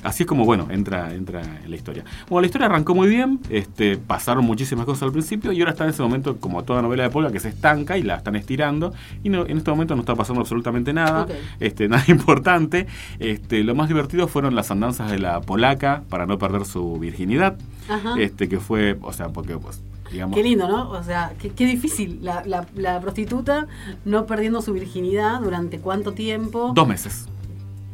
así 0.03 0.23
es 0.23 0.27
como 0.27 0.45
bueno, 0.45 0.67
entra, 0.71 1.13
entra 1.13 1.41
en 1.41 1.69
la 1.69 1.75
historia. 1.75 2.03
Bueno, 2.27 2.41
la 2.41 2.47
historia 2.47 2.65
arrancó 2.67 2.95
muy 2.95 3.07
bien, 3.07 3.39
este, 3.49 3.97
pasaron 4.11 4.43
muchísimas 4.43 4.85
cosas 4.85 5.03
al 5.03 5.13
principio 5.13 5.53
y 5.53 5.61
ahora 5.61 5.71
está 5.71 5.85
en 5.85 5.91
ese 5.91 6.01
momento, 6.01 6.35
como 6.35 6.65
toda 6.65 6.81
novela 6.81 7.03
de 7.03 7.09
Polka, 7.09 7.31
que 7.31 7.39
se 7.39 7.47
estanca 7.47 7.97
y 7.97 8.03
la 8.03 8.17
están 8.17 8.35
estirando, 8.35 8.93
y 9.23 9.29
no, 9.29 9.45
en 9.45 9.55
este 9.55 9.71
momento 9.71 9.95
no 9.95 10.01
está 10.01 10.15
pasando 10.15 10.41
absolutamente 10.41 10.91
nada, 10.91 11.27
este, 11.61 11.87
nada 11.87 12.03
importante. 12.09 12.87
Este, 13.19 13.63
lo 13.63 13.73
más 13.73 13.87
divertido 13.87 14.27
fueron 14.27 14.53
las 14.53 14.69
andanzas 14.69 15.09
de 15.09 15.17
la 15.17 15.39
polaca 15.39 16.03
para 16.09 16.25
no 16.25 16.37
perder 16.37 16.65
su 16.65 16.99
virginidad, 16.99 17.55
Ajá. 17.87 18.15
este, 18.19 18.49
que 18.49 18.59
fue, 18.59 18.97
o 19.01 19.13
sea, 19.13 19.29
porque 19.29 19.57
pues, 19.57 19.81
digamos... 20.11 20.35
Qué 20.35 20.43
lindo, 20.43 20.67
¿no? 20.67 20.89
O 20.89 21.01
sea, 21.03 21.31
qué, 21.39 21.51
qué 21.51 21.65
difícil. 21.65 22.19
La, 22.21 22.43
la, 22.45 22.67
la 22.75 22.99
prostituta 22.99 23.67
no 24.03 24.25
perdiendo 24.25 24.61
su 24.61 24.73
virginidad 24.73 25.39
durante 25.39 25.79
cuánto 25.79 26.11
tiempo. 26.11 26.73
Dos 26.75 26.85
meses. 26.85 27.29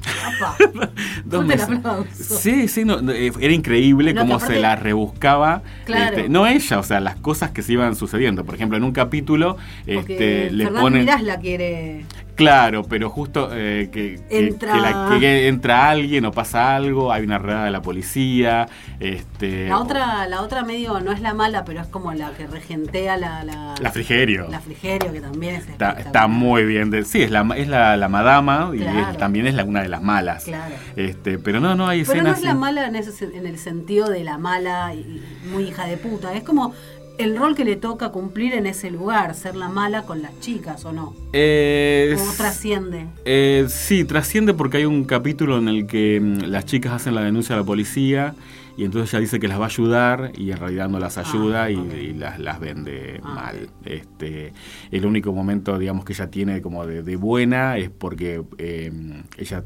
Dos 1.25 1.45
meses. 1.45 1.67
Sí, 2.13 2.67
sí, 2.67 2.85
no, 2.85 2.99
eh, 3.11 3.31
era 3.39 3.53
increíble 3.53 4.13
No, 4.13 4.21
cómo 4.21 4.39
se 4.39 4.59
la 4.59 4.75
rebuscaba. 4.75 5.61
Claro. 5.85 6.17
este, 6.17 6.29
no 6.29 6.47
ella, 6.47 6.79
o 6.79 6.83
sea, 6.83 6.99
las 6.99 7.15
cosas 7.15 7.51
que 7.51 7.61
se 7.61 7.73
iban 7.73 7.95
sucediendo. 7.95 8.45
Por 8.45 8.55
ejemplo, 8.55 8.77
en 8.77 8.83
un 8.83 8.91
capítulo 8.91 9.57
Porque 9.85 10.45
este, 10.45 10.51
le. 10.51 10.69
Mirás 10.69 11.23
la 11.23 11.39
quiere. 11.39 12.05
Claro, 12.37 12.83
pero 12.83 13.09
justo 13.09 13.49
eh, 13.51 13.89
que, 13.91 14.19
Entra- 14.29 14.73
que 14.73 14.79
la- 14.79 15.17
que 15.19 15.47
entra 15.47 15.89
alguien 15.89 16.23
o 16.25 16.31
pasa 16.31 16.75
algo, 16.75 17.11
hay 17.11 17.23
una 17.23 17.39
redada 17.39 17.65
de 17.65 17.71
la 17.71 17.81
policía. 17.81 18.67
Este, 18.99 19.67
La 19.67 19.79
otra, 19.79 20.27
la 20.27 20.41
otra 20.41 20.63
medio 20.63 20.99
no 20.99 21.11
es 21.11 21.19
la 21.19 21.33
mala, 21.33 21.65
pero 21.65 21.81
es 21.81 21.87
como 21.87 22.13
la 22.13 22.31
que 22.31 22.47
regentea 22.47 23.17
la. 23.17 23.43
La, 23.43 23.73
La 23.81 23.91
Frigerio. 23.91 24.47
La 24.49 24.59
Frigerio, 24.59 25.11
que 25.11 25.19
también 25.21 25.55
es 25.55 25.67
Está, 25.67 25.91
está 25.93 26.27
muy 26.27 26.63
bien. 26.65 26.91
de- 26.91 27.05
sí, 27.05 27.21
es 27.23 27.31
la, 27.31 27.45
es 27.55 27.67
la, 27.67 27.97
la 27.97 28.07
madama 28.07 28.71
y 28.73 28.83
es- 28.83 29.17
también 29.17 29.47
es 29.47 29.55
la, 29.55 29.63
una 29.65 29.81
de 29.81 29.89
las 29.89 30.01
malas. 30.03 30.43
Claro. 30.45 30.75
Este, 30.95 31.39
pero 31.39 31.59
no, 31.59 31.73
no 31.75 31.87
hay 31.87 32.03
Pero 32.03 32.21
no 32.23 32.29
escenas. 32.29 32.37
es 32.39 32.43
la 32.45 32.53
mala 32.53 32.85
en, 32.87 32.95
ese, 32.95 33.25
en 33.35 33.45
el 33.47 33.57
sentido 33.57 34.09
de 34.09 34.23
la 34.23 34.37
mala 34.37 34.93
y 34.93 34.99
y 35.47 35.49
muy 35.49 35.63
hija 35.63 35.85
de 35.87 35.97
puta. 35.97 36.33
Es 36.33 36.43
como 36.43 36.73
el 37.17 37.35
rol 37.37 37.55
que 37.55 37.65
le 37.65 37.75
toca 37.75 38.09
cumplir 38.09 38.53
en 38.53 38.65
ese 38.67 38.91
lugar, 38.91 39.33
ser 39.35 39.55
la 39.55 39.69
mala 39.69 40.03
con 40.03 40.21
las 40.21 40.39
chicas 40.39 40.85
o 40.85 40.91
no. 40.91 41.15
Eh, 41.33 42.15
¿Cómo 42.17 42.31
trasciende? 42.33 43.07
Eh, 43.25 43.65
sí, 43.69 44.03
trasciende 44.05 44.53
porque 44.53 44.77
hay 44.77 44.85
un 44.85 45.03
capítulo 45.05 45.57
en 45.57 45.67
el 45.67 45.87
que 45.87 46.19
mm, 46.21 46.43
las 46.45 46.65
chicas 46.65 46.93
hacen 46.93 47.15
la 47.15 47.21
denuncia 47.21 47.55
a 47.55 47.59
la 47.59 47.63
policía 47.65 48.35
y 48.77 48.83
entonces 48.83 49.11
ella 49.11 49.21
dice 49.21 49.39
que 49.39 49.47
las 49.47 49.59
va 49.59 49.63
a 49.63 49.67
ayudar 49.69 50.31
y 50.37 50.51
en 50.51 50.57
realidad 50.57 50.87
no 50.87 50.99
las 50.99 51.17
ayuda 51.17 51.63
Ah, 51.63 51.71
y, 51.71 51.75
ok. 51.75 51.93
y 51.99 52.13
las, 52.13 52.39
las 52.39 52.59
vende 52.59 53.19
Ah, 53.23 53.33
mal. 53.33 53.69
Este, 53.85 54.53
el 54.91 55.05
único 55.05 55.33
momento, 55.33 55.79
digamos, 55.79 56.05
que 56.05 56.13
ella 56.13 56.29
tiene 56.29 56.61
como 56.61 56.85
de, 56.85 57.01
de 57.01 57.15
buena 57.15 57.77
es 57.77 57.89
porque 57.89 58.43
eh, 58.59 58.91
ella 59.37 59.63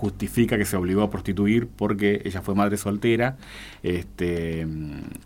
justifica 0.00 0.56
que 0.56 0.64
se 0.64 0.76
obligó 0.76 1.02
a 1.02 1.10
prostituir 1.10 1.66
porque 1.68 2.22
ella 2.24 2.40
fue 2.40 2.54
madre 2.54 2.78
soltera 2.78 3.36
este, 3.82 4.66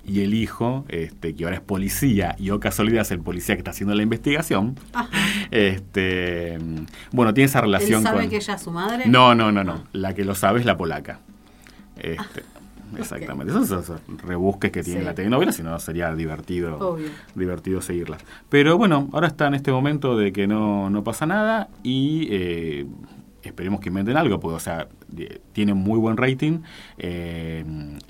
y 0.05 0.21
el 0.23 0.35
hijo, 0.35 0.85
este, 0.89 1.37
que 1.37 1.45
ahora 1.45 1.57
es 1.57 1.63
policía 1.63 2.35
y 2.41 2.51
o 2.51 2.59
casualidad 2.59 3.03
es 3.03 3.13
el 3.13 3.21
policía 3.21 3.55
que 3.55 3.61
está 3.61 3.71
haciendo 3.71 3.95
la 3.95 4.03
investigación, 4.03 4.75
este, 5.53 6.59
bueno, 7.13 7.33
tiene 7.33 7.47
esa 7.47 7.61
relación 7.61 8.01
¿Él 8.01 8.07
sabe 8.09 8.21
con... 8.23 8.31
que 8.31 8.37
ella 8.37 8.55
es 8.55 8.63
su 8.63 8.73
madre? 8.73 9.05
No, 9.07 9.35
no, 9.37 9.53
no, 9.53 9.63
no. 9.63 9.85
La 9.93 10.13
que 10.13 10.25
lo 10.25 10.35
sabe 10.35 10.59
es 10.59 10.67
la 10.67 10.77
polaca. 10.77 11.21
Este, 11.97 12.43
Exactamente. 12.99 13.53
Esos 13.53 13.93
rebusques 14.25 14.71
que 14.73 14.83
tiene 14.83 15.01
Sí. 15.01 15.07
la 15.07 15.15
telenovela, 15.15 15.53
si 15.53 15.63
no 15.63 15.79
sería 15.79 16.15
divertido, 16.15 16.79
Obvio. 16.79 17.09
divertido 17.35 17.81
seguirlas. 17.81 18.23
Pero 18.49 18.77
bueno, 18.77 19.09
ahora 19.13 19.29
está 19.29 19.47
en 19.47 19.55
este 19.55 19.71
momento 19.73 20.17
de 20.17 20.33
que 20.33 20.47
no, 20.47 20.91
no 20.91 21.03
pasa 21.05 21.27
nada 21.27 21.69
y 21.83 22.27
eh, 22.31 22.87
esperemos 23.49 23.81
que 23.81 23.89
inventen 23.89 24.17
algo, 24.17 24.41
porque 24.41 24.57
o 24.57 24.61
sea, 24.61 24.89
tiene 25.53 25.75
muy 25.75 25.99
buen 25.99 26.17
rating 26.17 26.61
eh, 26.99 27.65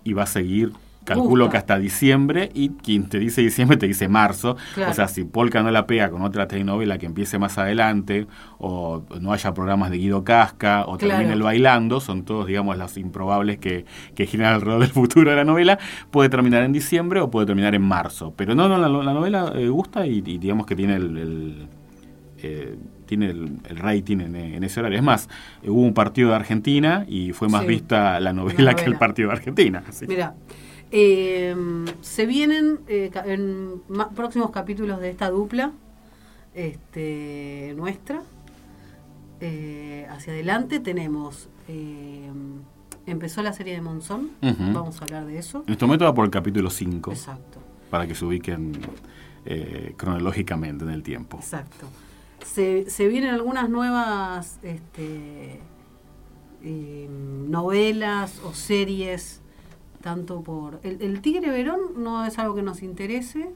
y 0.05 0.13
va 0.13 0.25
a 0.25 0.27
seguir. 0.27 0.73
Calculo 1.05 1.51
que 1.51 1.59
hasta 1.59 1.79
diciembre 1.79 2.51
y 2.55 2.71
quien 2.71 3.11
te 3.11 3.19
dice 3.19 3.43
diciembre 3.43 3.77
te 3.77 3.87
dice 3.87 4.09
marzo. 4.09 4.57
Claro. 4.73 4.91
O 4.91 4.95
sea, 4.95 5.07
si 5.07 5.25
Polka 5.25 5.63
no 5.63 5.71
la 5.71 5.87
pega 5.87 6.09
con 6.09 6.23
otra 6.23 6.49
telenovela 6.49 6.97
que 6.97 7.05
empiece 7.05 7.39
más 7.39 7.59
adelante 7.59 8.27
o 8.57 9.05
no 9.21 9.35
haya 9.35 9.53
programas 9.53 9.91
de 9.91 9.99
Guido 9.99 10.25
Casca 10.25 10.85
o 10.87 10.97
Claro. 10.97 11.17
termine 11.17 11.35
el 11.35 11.43
bailando, 11.43 12.01
son 12.01 12.25
todos, 12.25 12.47
digamos, 12.47 12.79
los 12.79 12.97
improbables 12.97 13.59
que, 13.59 13.85
que 14.15 14.25
giran 14.25 14.55
alrededor 14.55 14.81
del 14.81 14.93
futuro 14.93 15.29
de 15.29 15.37
la 15.37 15.45
novela, 15.45 15.79
puede 16.11 16.31
terminar 16.31 16.63
en 16.63 16.73
diciembre 16.73 17.21
o 17.21 17.31
puede 17.31 17.49
terminar 17.49 17.75
en 17.75 17.83
marzo. 17.83 18.33
Pero 18.35 18.55
no, 18.55 18.67
no, 18.67 18.79
la, 18.79 18.89
la 18.89 19.13
novela 19.13 19.53
eh, 19.57 19.69
gusta 19.69 20.07
y, 20.07 20.23
y 20.25 20.39
digamos 20.39 20.65
que 20.65 20.75
tiene 20.75 20.95
el... 20.97 21.19
el, 21.19 21.69
eh, 22.39 22.79
tiene 23.17 23.31
el, 23.33 23.59
el 23.69 23.77
rating 23.77 24.19
en, 24.21 24.37
en 24.37 24.65
ese 24.65 24.81
horario. 24.81 24.99
Es 24.99 25.05
más, 25.05 25.29
hubo 25.67 25.81
un 25.81 25.95
partido 25.95 26.31
de 26.31 26.37
Argentina 26.37 27.05
y 27.09 27.33
fue 27.33 27.49
más 27.49 27.63
Sí. 27.63 27.69
vista 27.69 28.19
la 28.21 28.33
novela, 28.33 28.63
La 28.65 28.75
que 28.75 28.85
el 28.85 28.97
partido 28.97 29.29
de 29.29 29.35
Argentina. 29.37 29.83
así. 29.89 30.07
Mira, 30.07 30.35
eh, 30.91 31.55
se 32.03 32.27
vienen 32.27 32.81
eh, 32.89 33.11
en 33.27 33.83
próximos 34.15 34.51
capítulos 34.51 35.01
de 35.01 35.11
esta 35.11 35.31
dupla 35.31 35.73
este, 36.55 37.75
nuestra. 37.77 38.23
Eh, 39.41 40.07
hacia 40.11 40.33
adelante 40.33 40.81
tenemos. 40.81 41.49
eh, 41.69 42.31
empezó 43.07 43.43
la 43.43 43.53
serie 43.53 43.75
de 43.75 43.81
Monzón. 43.83 44.31
Vamos 44.73 45.01
a 45.01 45.05
hablar 45.05 45.27
de 45.27 45.39
eso. 45.39 45.63
En 45.67 45.73
este 45.75 45.85
momento 45.85 46.05
va 46.07 46.15
por 46.15 46.25
el 46.25 46.31
capítulo 46.31 46.71
5, 46.71 47.11
Exacto, 47.13 47.59
para 47.91 48.07
que 48.07 48.15
se 48.15 48.25
ubiquen 48.25 48.73
eh, 49.45 49.93
cronológicamente 49.99 50.85
en 50.85 50.91
el 50.91 51.03
tiempo. 51.03 51.37
exacto. 51.39 51.87
Se, 52.45 52.89
se 52.89 53.09
vienen 53.09 53.31
algunas 53.31 53.69
nuevas 53.69 54.59
este, 54.63 55.61
eh, 56.63 57.09
novelas 57.49 58.41
o 58.45 58.55
series. 58.55 59.41
Tanto 60.01 60.43
por. 60.43 60.81
El, 60.83 61.01
el 61.01 61.21
Tigre 61.21 61.51
Verón 61.51 61.81
no 61.97 62.27
es 62.27 62.39
algo 62.39 62.55
que 62.55 62.63
nos 62.63 62.83
interese. 62.83 63.51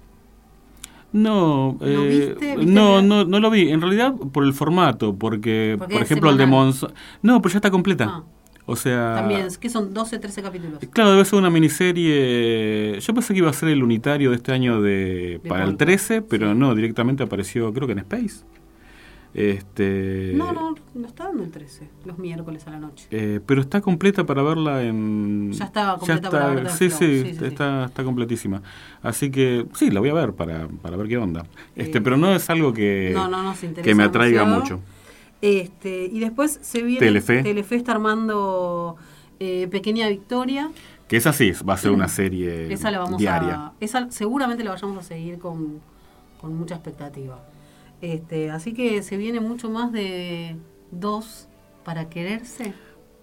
No, 1.13 1.77
¿Lo 1.81 1.87
eh, 1.87 2.09
viste? 2.09 2.57
¿Viste 2.57 2.73
no, 2.73 3.01
no, 3.03 3.25
no 3.25 3.41
lo 3.41 3.51
vi. 3.51 3.71
En 3.71 3.81
realidad 3.81 4.15
por 4.15 4.45
el 4.45 4.53
formato, 4.53 5.15
porque, 5.15 5.77
Porque 5.79 5.95
por 5.95 6.03
ejemplo, 6.03 6.31
el 6.31 6.37
de. 6.37 6.47
Monzón... 6.47 6.93
No, 7.23 7.41
pero 7.41 7.53
ya 7.53 7.59
está 7.59 7.71
completa. 7.71 8.07
Ah. 8.09 8.25
O 8.67 8.77
sea... 8.77 9.15
También, 9.15 9.49
que 9.59 9.71
son 9.71 9.95
12, 9.95 10.19
13 10.19 10.43
capítulos. 10.43 10.79
Claro, 10.93 11.13
debe 11.13 11.25
ser 11.25 11.39
una 11.39 11.49
miniserie. 11.49 13.01
Yo 13.01 13.15
pensé 13.15 13.33
que 13.33 13.39
iba 13.39 13.49
a 13.49 13.55
ser 13.55 13.71
el 13.71 13.83
unitario 13.83 14.29
de 14.29 14.37
este 14.37 14.53
año 14.53 14.83
de, 14.83 15.41
De 15.43 15.49
para 15.49 15.65
el 15.65 15.71
Polka, 15.71 15.87
13, 15.87 16.21
pero 16.21 16.53
sí. 16.53 16.59
no, 16.59 16.75
directamente 16.75 17.23
apareció, 17.23 17.73
creo 17.73 17.87
que 17.87 17.95
en 17.95 18.01
Space. 18.01 18.45
Este, 19.35 20.33
No, 20.35 20.53
no, 20.53 20.75
no 20.95 21.07
está 21.07 21.25
dando 21.25 21.45
el 21.45 21.51
13, 21.51 21.89
los 22.07 22.19
miércoles 22.19 22.67
a 22.67 22.71
la 22.71 22.79
noche. 22.79 23.07
eh, 23.11 23.41
pero 23.45 23.61
está 23.61 23.81
completa 23.81 24.25
para 24.25 24.43
verla 24.43 24.83
en. 24.83 25.53
Ya 25.53 25.67
está 25.67 25.97
completa 25.99 26.31
para 26.31 26.47
verla 26.49 26.71
en 26.71 26.77
Sí, 26.77 26.91
sí, 26.91 26.97
sí, 26.99 27.23
sí, 27.33 27.35
sí. 27.39 27.45
está, 27.45 27.85
está 27.85 28.05
completísima. 28.05 28.63
Así 29.03 29.31
que 29.31 29.67
sí, 29.75 29.91
la 29.91 30.01
voy 30.01 30.09
a 30.09 30.15
ver 30.15 30.33
para, 30.33 30.67
para 30.69 30.97
ver 30.97 31.09
qué 31.09 31.19
onda. 31.19 31.45
Este, 31.77 31.99
Eh, 31.99 32.01
pero 32.01 32.17
no 32.17 32.35
es 32.35 32.49
algo 32.51 32.73
que, 32.73 33.13
no, 33.15 33.29
no 33.29 33.43
nos 33.43 33.63
interesa 33.63 33.85
que 33.85 33.95
me 33.95 34.05
atraiga 34.05 34.41
demasiado. 34.41 34.79
mucho. 34.79 34.81
Este, 35.41 36.07
y 36.07 36.19
después 36.21 36.59
se 36.63 36.83
viene. 36.83 36.99
Telefe. 37.07 37.43
Telefe 37.43 37.77
está 37.77 37.93
armando 37.93 38.97
eh, 39.39 39.69
Pequeña 39.71 40.09
Victoria. 40.09 40.71
Que 41.07 41.17
esa 41.17 41.33
sí, 41.33 41.53
va 41.67 41.75
a 41.75 41.77
ser 41.79 41.91
una 41.93 42.09
serie 42.09 42.71
Esa 42.73 42.91
la 42.91 42.99
vamos 42.99 43.19
diaria. 43.19 43.55
a. 43.55 43.73
Esa 43.81 44.11
seguramente 44.11 44.65
la 44.65 44.73
vayamos 44.73 44.99
a 44.99 45.03
seguir 45.03 45.39
con, 45.39 45.81
con 46.41 46.55
mucha 46.59 46.75
expectativa. 46.75 47.39
Este, 48.01 48.51
así 48.51 48.75
que 48.75 49.03
se 49.03 49.17
viene 49.17 49.41
mucho 49.41 49.71
más 49.71 49.93
de 49.93 50.57
dos 50.91 51.49
para 51.85 52.09
quererse. 52.09 52.73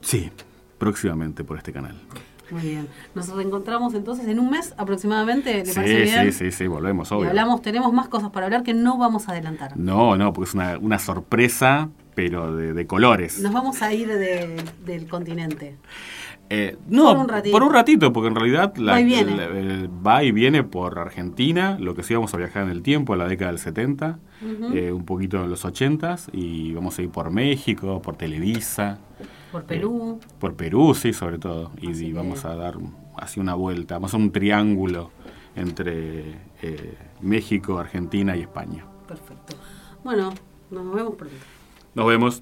Sí, 0.01 0.31
próximamente 0.77 1.43
por 1.43 1.57
este 1.57 1.71
canal. 1.71 1.99
Muy 2.51 2.61
bien. 2.61 2.87
Nos 3.15 3.29
reencontramos 3.29 3.93
entonces 3.95 4.27
en 4.27 4.37
un 4.39 4.51
mes 4.51 4.73
aproximadamente. 4.77 5.59
¿Le 5.59 5.65
Sí, 5.65 5.73
parece 5.75 6.01
bien? 6.03 6.31
sí, 6.31 6.45
sí, 6.45 6.51
sí, 6.51 6.67
volvemos, 6.67 7.09
Y 7.09 7.15
obvio. 7.15 7.29
hablamos, 7.29 7.61
tenemos 7.63 7.91
más 7.91 8.07
cosas 8.07 8.29
para 8.29 8.45
hablar 8.45 8.61
que 8.63 8.73
no 8.75 8.97
vamos 8.97 9.27
a 9.27 9.31
adelantar. 9.31 9.75
No, 9.77 10.15
no, 10.15 10.31
porque 10.33 10.49
es 10.49 10.53
una, 10.53 10.77
una 10.77 10.99
sorpresa, 10.99 11.89
pero 12.13 12.55
de, 12.55 12.73
de 12.73 12.85
colores. 12.85 13.39
Nos 13.39 13.51
vamos 13.51 13.81
a 13.81 13.93
ir 13.93 14.07
de- 14.09 14.63
del 14.85 15.07
continente. 15.07 15.77
Eh, 16.49 16.77
no, 16.87 17.05
Por 17.05 17.17
un 17.17 17.27
ratito. 17.29 17.51
por 17.53 17.63
un 17.63 17.73
ratito, 17.73 18.13
porque 18.13 18.27
en 18.27 18.35
realidad 18.35 18.75
la- 18.77 18.91
Va 18.93 19.01
y 19.01 19.03
viene. 19.05 19.35
la- 19.35 19.45
el- 19.45 19.89
va 20.05 20.23
y 20.23 20.31
viene 20.31 20.63
por 20.63 20.99
Argentina, 20.99 21.77
lo 21.79 21.95
que 21.95 22.03
sí 22.03 22.13
vamos 22.13 22.33
a 22.33 22.37
viajar 22.37 22.63
en 22.63 22.69
el 22.69 22.83
tiempo, 22.83 23.13
a 23.13 23.17
la 23.17 23.27
década 23.27 23.49
del 23.51 23.59
70, 23.59 24.19
Ujú. 24.41 24.73
eh, 24.77 24.91
un 24.91 25.05
poquito 25.05 25.43
en 25.43 25.49
los 25.49 25.65
80 25.65 26.15
y 26.33 26.71
vamos 26.73 26.99
a 26.99 27.01
ir 27.01 27.09
por 27.09 27.31
México, 27.31 27.99
por 28.01 28.15
Televisa, 28.15 28.99
Por 29.51 29.63
Perú. 29.63 30.19
por 30.39 30.53
Perú, 30.55 30.93
sí, 30.93 31.13
sobre 31.13 31.39
todo, 31.39 31.71
y, 31.81 31.93
que- 31.93 32.13
vamos 32.13 32.45
a 32.45 32.55
dar 32.55 32.75
así 33.17 33.39
una 33.39 33.55
vuelta, 33.55 33.95
vamos 33.95 34.13
a 34.13 34.17
un 34.17 34.31
triángulo 34.31 35.09
entre 35.55 36.35
eh, 36.61 36.95
México, 37.21 37.79
Argentina 37.79 38.35
y 38.37 38.41
España. 38.41 38.85
Perfecto. 39.07 39.55
Bueno, 40.03 40.31
nos 40.69 40.93
vemos 40.93 41.15
pronto. 41.15 41.35
Nos 41.95 42.07
vemos. 42.07 42.41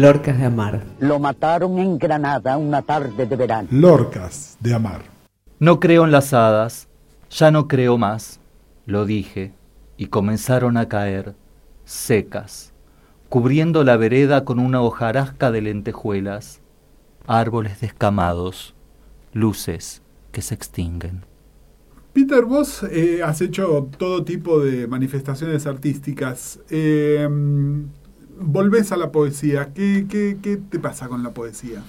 Lorcas 0.00 0.38
de 0.38 0.46
Amar. 0.46 0.82
Lo 0.98 1.18
mataron 1.18 1.78
en 1.78 1.98
Granada 1.98 2.56
una 2.56 2.80
tarde 2.80 3.26
de 3.26 3.36
verano. 3.36 3.68
Lorcas 3.70 4.56
de 4.58 4.72
Amar. 4.72 5.02
No 5.58 5.78
creo 5.78 6.06
en 6.06 6.10
las 6.10 6.32
hadas, 6.32 6.88
ya 7.28 7.50
no 7.50 7.68
creo 7.68 7.98
más, 7.98 8.40
lo 8.86 9.04
dije, 9.04 9.52
y 9.98 10.06
comenzaron 10.06 10.78
a 10.78 10.88
caer, 10.88 11.34
secas, 11.84 12.72
cubriendo 13.28 13.84
la 13.84 13.98
vereda 13.98 14.46
con 14.46 14.58
una 14.58 14.80
hojarasca 14.80 15.50
de 15.50 15.60
lentejuelas, 15.60 16.62
árboles 17.26 17.82
descamados, 17.82 18.74
luces 19.34 20.00
que 20.32 20.40
se 20.40 20.54
extinguen. 20.54 21.26
Peter, 22.14 22.46
vos 22.46 22.84
eh, 22.84 23.20
has 23.22 23.42
hecho 23.42 23.90
todo 23.98 24.24
tipo 24.24 24.60
de 24.60 24.86
manifestaciones 24.86 25.66
artísticas. 25.66 26.58
Eh, 26.70 27.28
volvés 28.40 28.92
a 28.92 28.96
la 28.96 29.12
poesía. 29.12 29.72
¿Qué, 29.74 30.06
qué, 30.08 30.38
qué 30.42 30.56
te 30.56 30.78
pasa 30.78 31.08
con 31.08 31.22
la 31.22 31.30
poesía? 31.30 31.82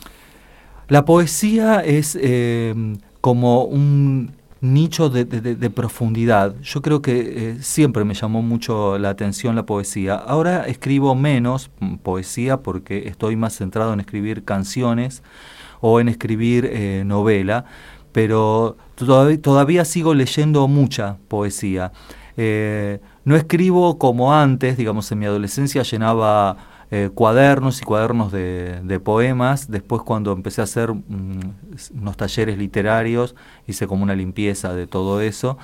La 0.88 1.06
poesía 1.06 1.80
es 1.80 2.18
eh, 2.20 2.76
como 3.22 3.64
un 3.64 4.34
nicho 4.60 5.10
de, 5.10 5.70
profundidad. 5.70 6.56
Yo 6.62 6.82
creo 6.82 7.02
que 7.02 7.20
eh, 7.52 7.58
siempre 7.62 8.04
me 8.04 8.14
llamó 8.14 8.42
mucho 8.42 8.98
la 9.00 9.10
atención 9.10 9.56
la 9.56 9.66
poesía. 9.66 10.16
Ahora 10.16 10.68
escribo 10.68 11.16
menos 11.16 11.72
poesía 12.04 12.58
porque 12.58 13.08
estoy 13.08 13.36
más 13.36 13.56
centrado 13.58 13.94
en 13.94 14.02
escribir 14.02 14.44
canciones 14.44 15.24
o 15.80 16.00
en 16.00 16.10
escribir 16.10 16.70
eh, 16.72 17.04
novela, 17.06 17.66
pero 18.12 18.78
todavía 18.96 19.86
sigo 19.86 20.14
leyendo 20.14 20.68
mucha 20.68 21.18
poesía. 21.28 21.92
Eh, 22.44 23.00
no 23.24 23.36
escribo 23.36 24.00
como 24.00 24.34
antes, 24.34 24.76
digamos, 24.76 25.12
en 25.12 25.20
mi 25.20 25.28
adolescencia 25.28 25.84
llenaba 25.84 26.58
eh, 26.92 27.10
cuadernos 27.14 27.82
y 27.82 27.86
cuadernos 27.86 28.32
de, 28.32 29.02
poemas. 29.04 29.72
Después 29.72 30.02
cuando 30.02 30.34
empecé 30.34 30.62
a 30.62 30.66
hacer 30.66 30.92
mm, 30.92 31.40
unos 32.00 32.18
talleres 32.18 32.58
literarios, 32.58 33.36
hice 33.66 33.88
como 33.88 34.04
una 34.04 34.14
limpieza 34.14 34.74
de 34.74 34.88
todo 34.88 35.22
eso. 35.22 35.58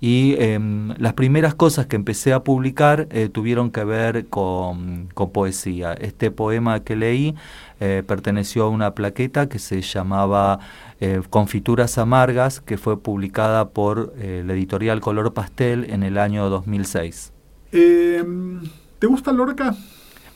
Y 0.00 0.36
em, 0.38 0.94
las 0.98 1.14
primeras 1.14 1.54
cosas 1.54 1.86
que 1.86 1.96
empecé 1.96 2.32
a 2.32 2.44
publicar 2.44 3.08
eh, 3.10 3.28
tuvieron 3.30 3.70
que 3.70 3.82
ver 3.84 4.26
con, 4.26 5.08
con 5.14 5.30
poesía. 5.30 5.94
Este 5.94 6.30
poema 6.30 6.80
que 6.80 6.96
leí 6.96 7.34
eh, 7.80 8.02
perteneció 8.06 8.64
a 8.64 8.68
una 8.68 8.94
plaqueta 8.94 9.48
que 9.48 9.58
se 9.58 9.80
llamaba 9.80 10.60
Confituras 11.28 11.98
Amargas, 11.98 12.62
que 12.62 12.78
fue 12.78 12.98
publicada 12.98 13.68
por 13.68 14.14
la 14.16 14.54
editorial 14.54 15.02
Color 15.02 15.34
Pastel 15.34 15.90
en 15.90 16.02
el 16.02 16.16
año 16.16 16.48
2006. 16.48 17.34
Eh, 17.72 18.24
¿Te 19.00 19.06
gusta 19.08 19.32
Lorca? 19.32 19.74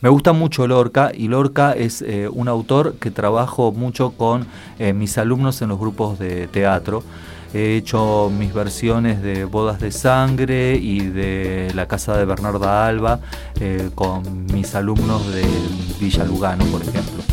Me 0.00 0.08
gusta 0.08 0.32
mucho 0.32 0.68
Lorca 0.68 1.10
y 1.12 1.26
Lorca 1.26 1.72
es 1.72 2.02
eh, 2.02 2.28
un 2.28 2.46
autor 2.46 2.94
que 3.00 3.10
trabajo 3.10 3.72
mucho 3.72 4.12
con 4.12 4.46
eh, 4.78 4.92
mis 4.92 5.18
alumnos 5.18 5.60
en 5.60 5.70
los 5.70 5.78
grupos 5.80 6.20
de 6.20 6.46
teatro. 6.46 7.02
He 7.52 7.74
hecho 7.74 8.30
mis 8.30 8.54
versiones 8.54 9.20
de 9.22 9.44
Bodas 9.44 9.80
de 9.80 9.90
Sangre 9.90 10.76
y 10.76 11.00
de 11.00 11.72
La 11.74 11.88
Casa 11.88 12.16
de 12.16 12.24
Bernarda 12.26 12.86
Alba 12.86 13.18
eh, 13.58 13.90
con 13.96 14.46
mis 14.52 14.72
alumnos 14.76 15.32
de 15.32 15.44
Villa 15.98 16.24
Lugano, 16.24 16.64
por 16.66 16.82
ejemplo. 16.82 17.24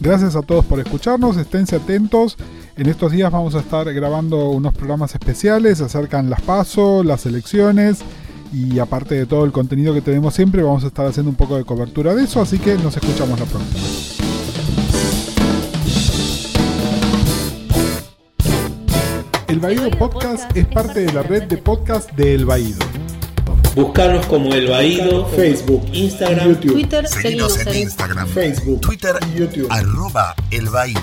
Gracias 0.00 0.34
a 0.34 0.42
todos 0.42 0.64
por 0.64 0.80
escucharnos, 0.80 1.36
esténse 1.36 1.76
atentos. 1.76 2.36
En 2.76 2.88
estos 2.88 3.12
días 3.12 3.30
vamos 3.30 3.54
a 3.54 3.60
estar 3.60 3.92
grabando 3.92 4.48
unos 4.48 4.74
programas 4.74 5.14
especiales, 5.14 5.78
se 5.78 5.84
acercan 5.84 6.28
las 6.28 6.40
PASO, 6.40 7.04
las 7.04 7.24
elecciones 7.24 8.02
y 8.52 8.78
aparte 8.78 9.14
de 9.14 9.26
todo 9.26 9.44
el 9.44 9.52
contenido 9.52 9.94
que 9.94 10.02
tenemos 10.02 10.34
siempre, 10.34 10.62
vamos 10.62 10.84
a 10.84 10.88
estar 10.88 11.06
haciendo 11.06 11.30
un 11.30 11.36
poco 11.36 11.56
de 11.56 11.64
cobertura 11.64 12.14
de 12.14 12.24
eso, 12.24 12.40
así 12.40 12.58
que 12.58 12.74
nos 12.76 12.96
escuchamos 12.96 13.40
la 13.40 13.46
próxima. 13.46 13.80
El 19.48 19.60
Baído 19.60 19.90
Podcast 19.90 20.56
es 20.56 20.66
parte 20.66 21.00
de 21.00 21.12
la 21.12 21.22
red 21.22 21.42
de 21.44 21.58
podcast 21.58 22.10
de 22.12 22.34
El 22.34 22.46
Baído. 22.46 22.78
Buscarnos 23.74 24.24
como 24.26 24.52
El 24.52 24.68
Baído, 24.68 25.26
Facebook, 25.28 25.82
Instagram, 25.92 26.48
YouTube, 26.48 26.72
Twitter, 26.72 27.08
Seguinos 27.08 27.52
seguimos 27.54 27.76
en 27.76 27.82
Instagram, 27.82 28.28
Facebook, 28.28 28.80
Twitter, 28.80 29.14
y 29.34 29.38
YouTube. 29.38 29.68
arroba 29.70 30.34
El 30.50 30.68
Baído. 30.68 31.00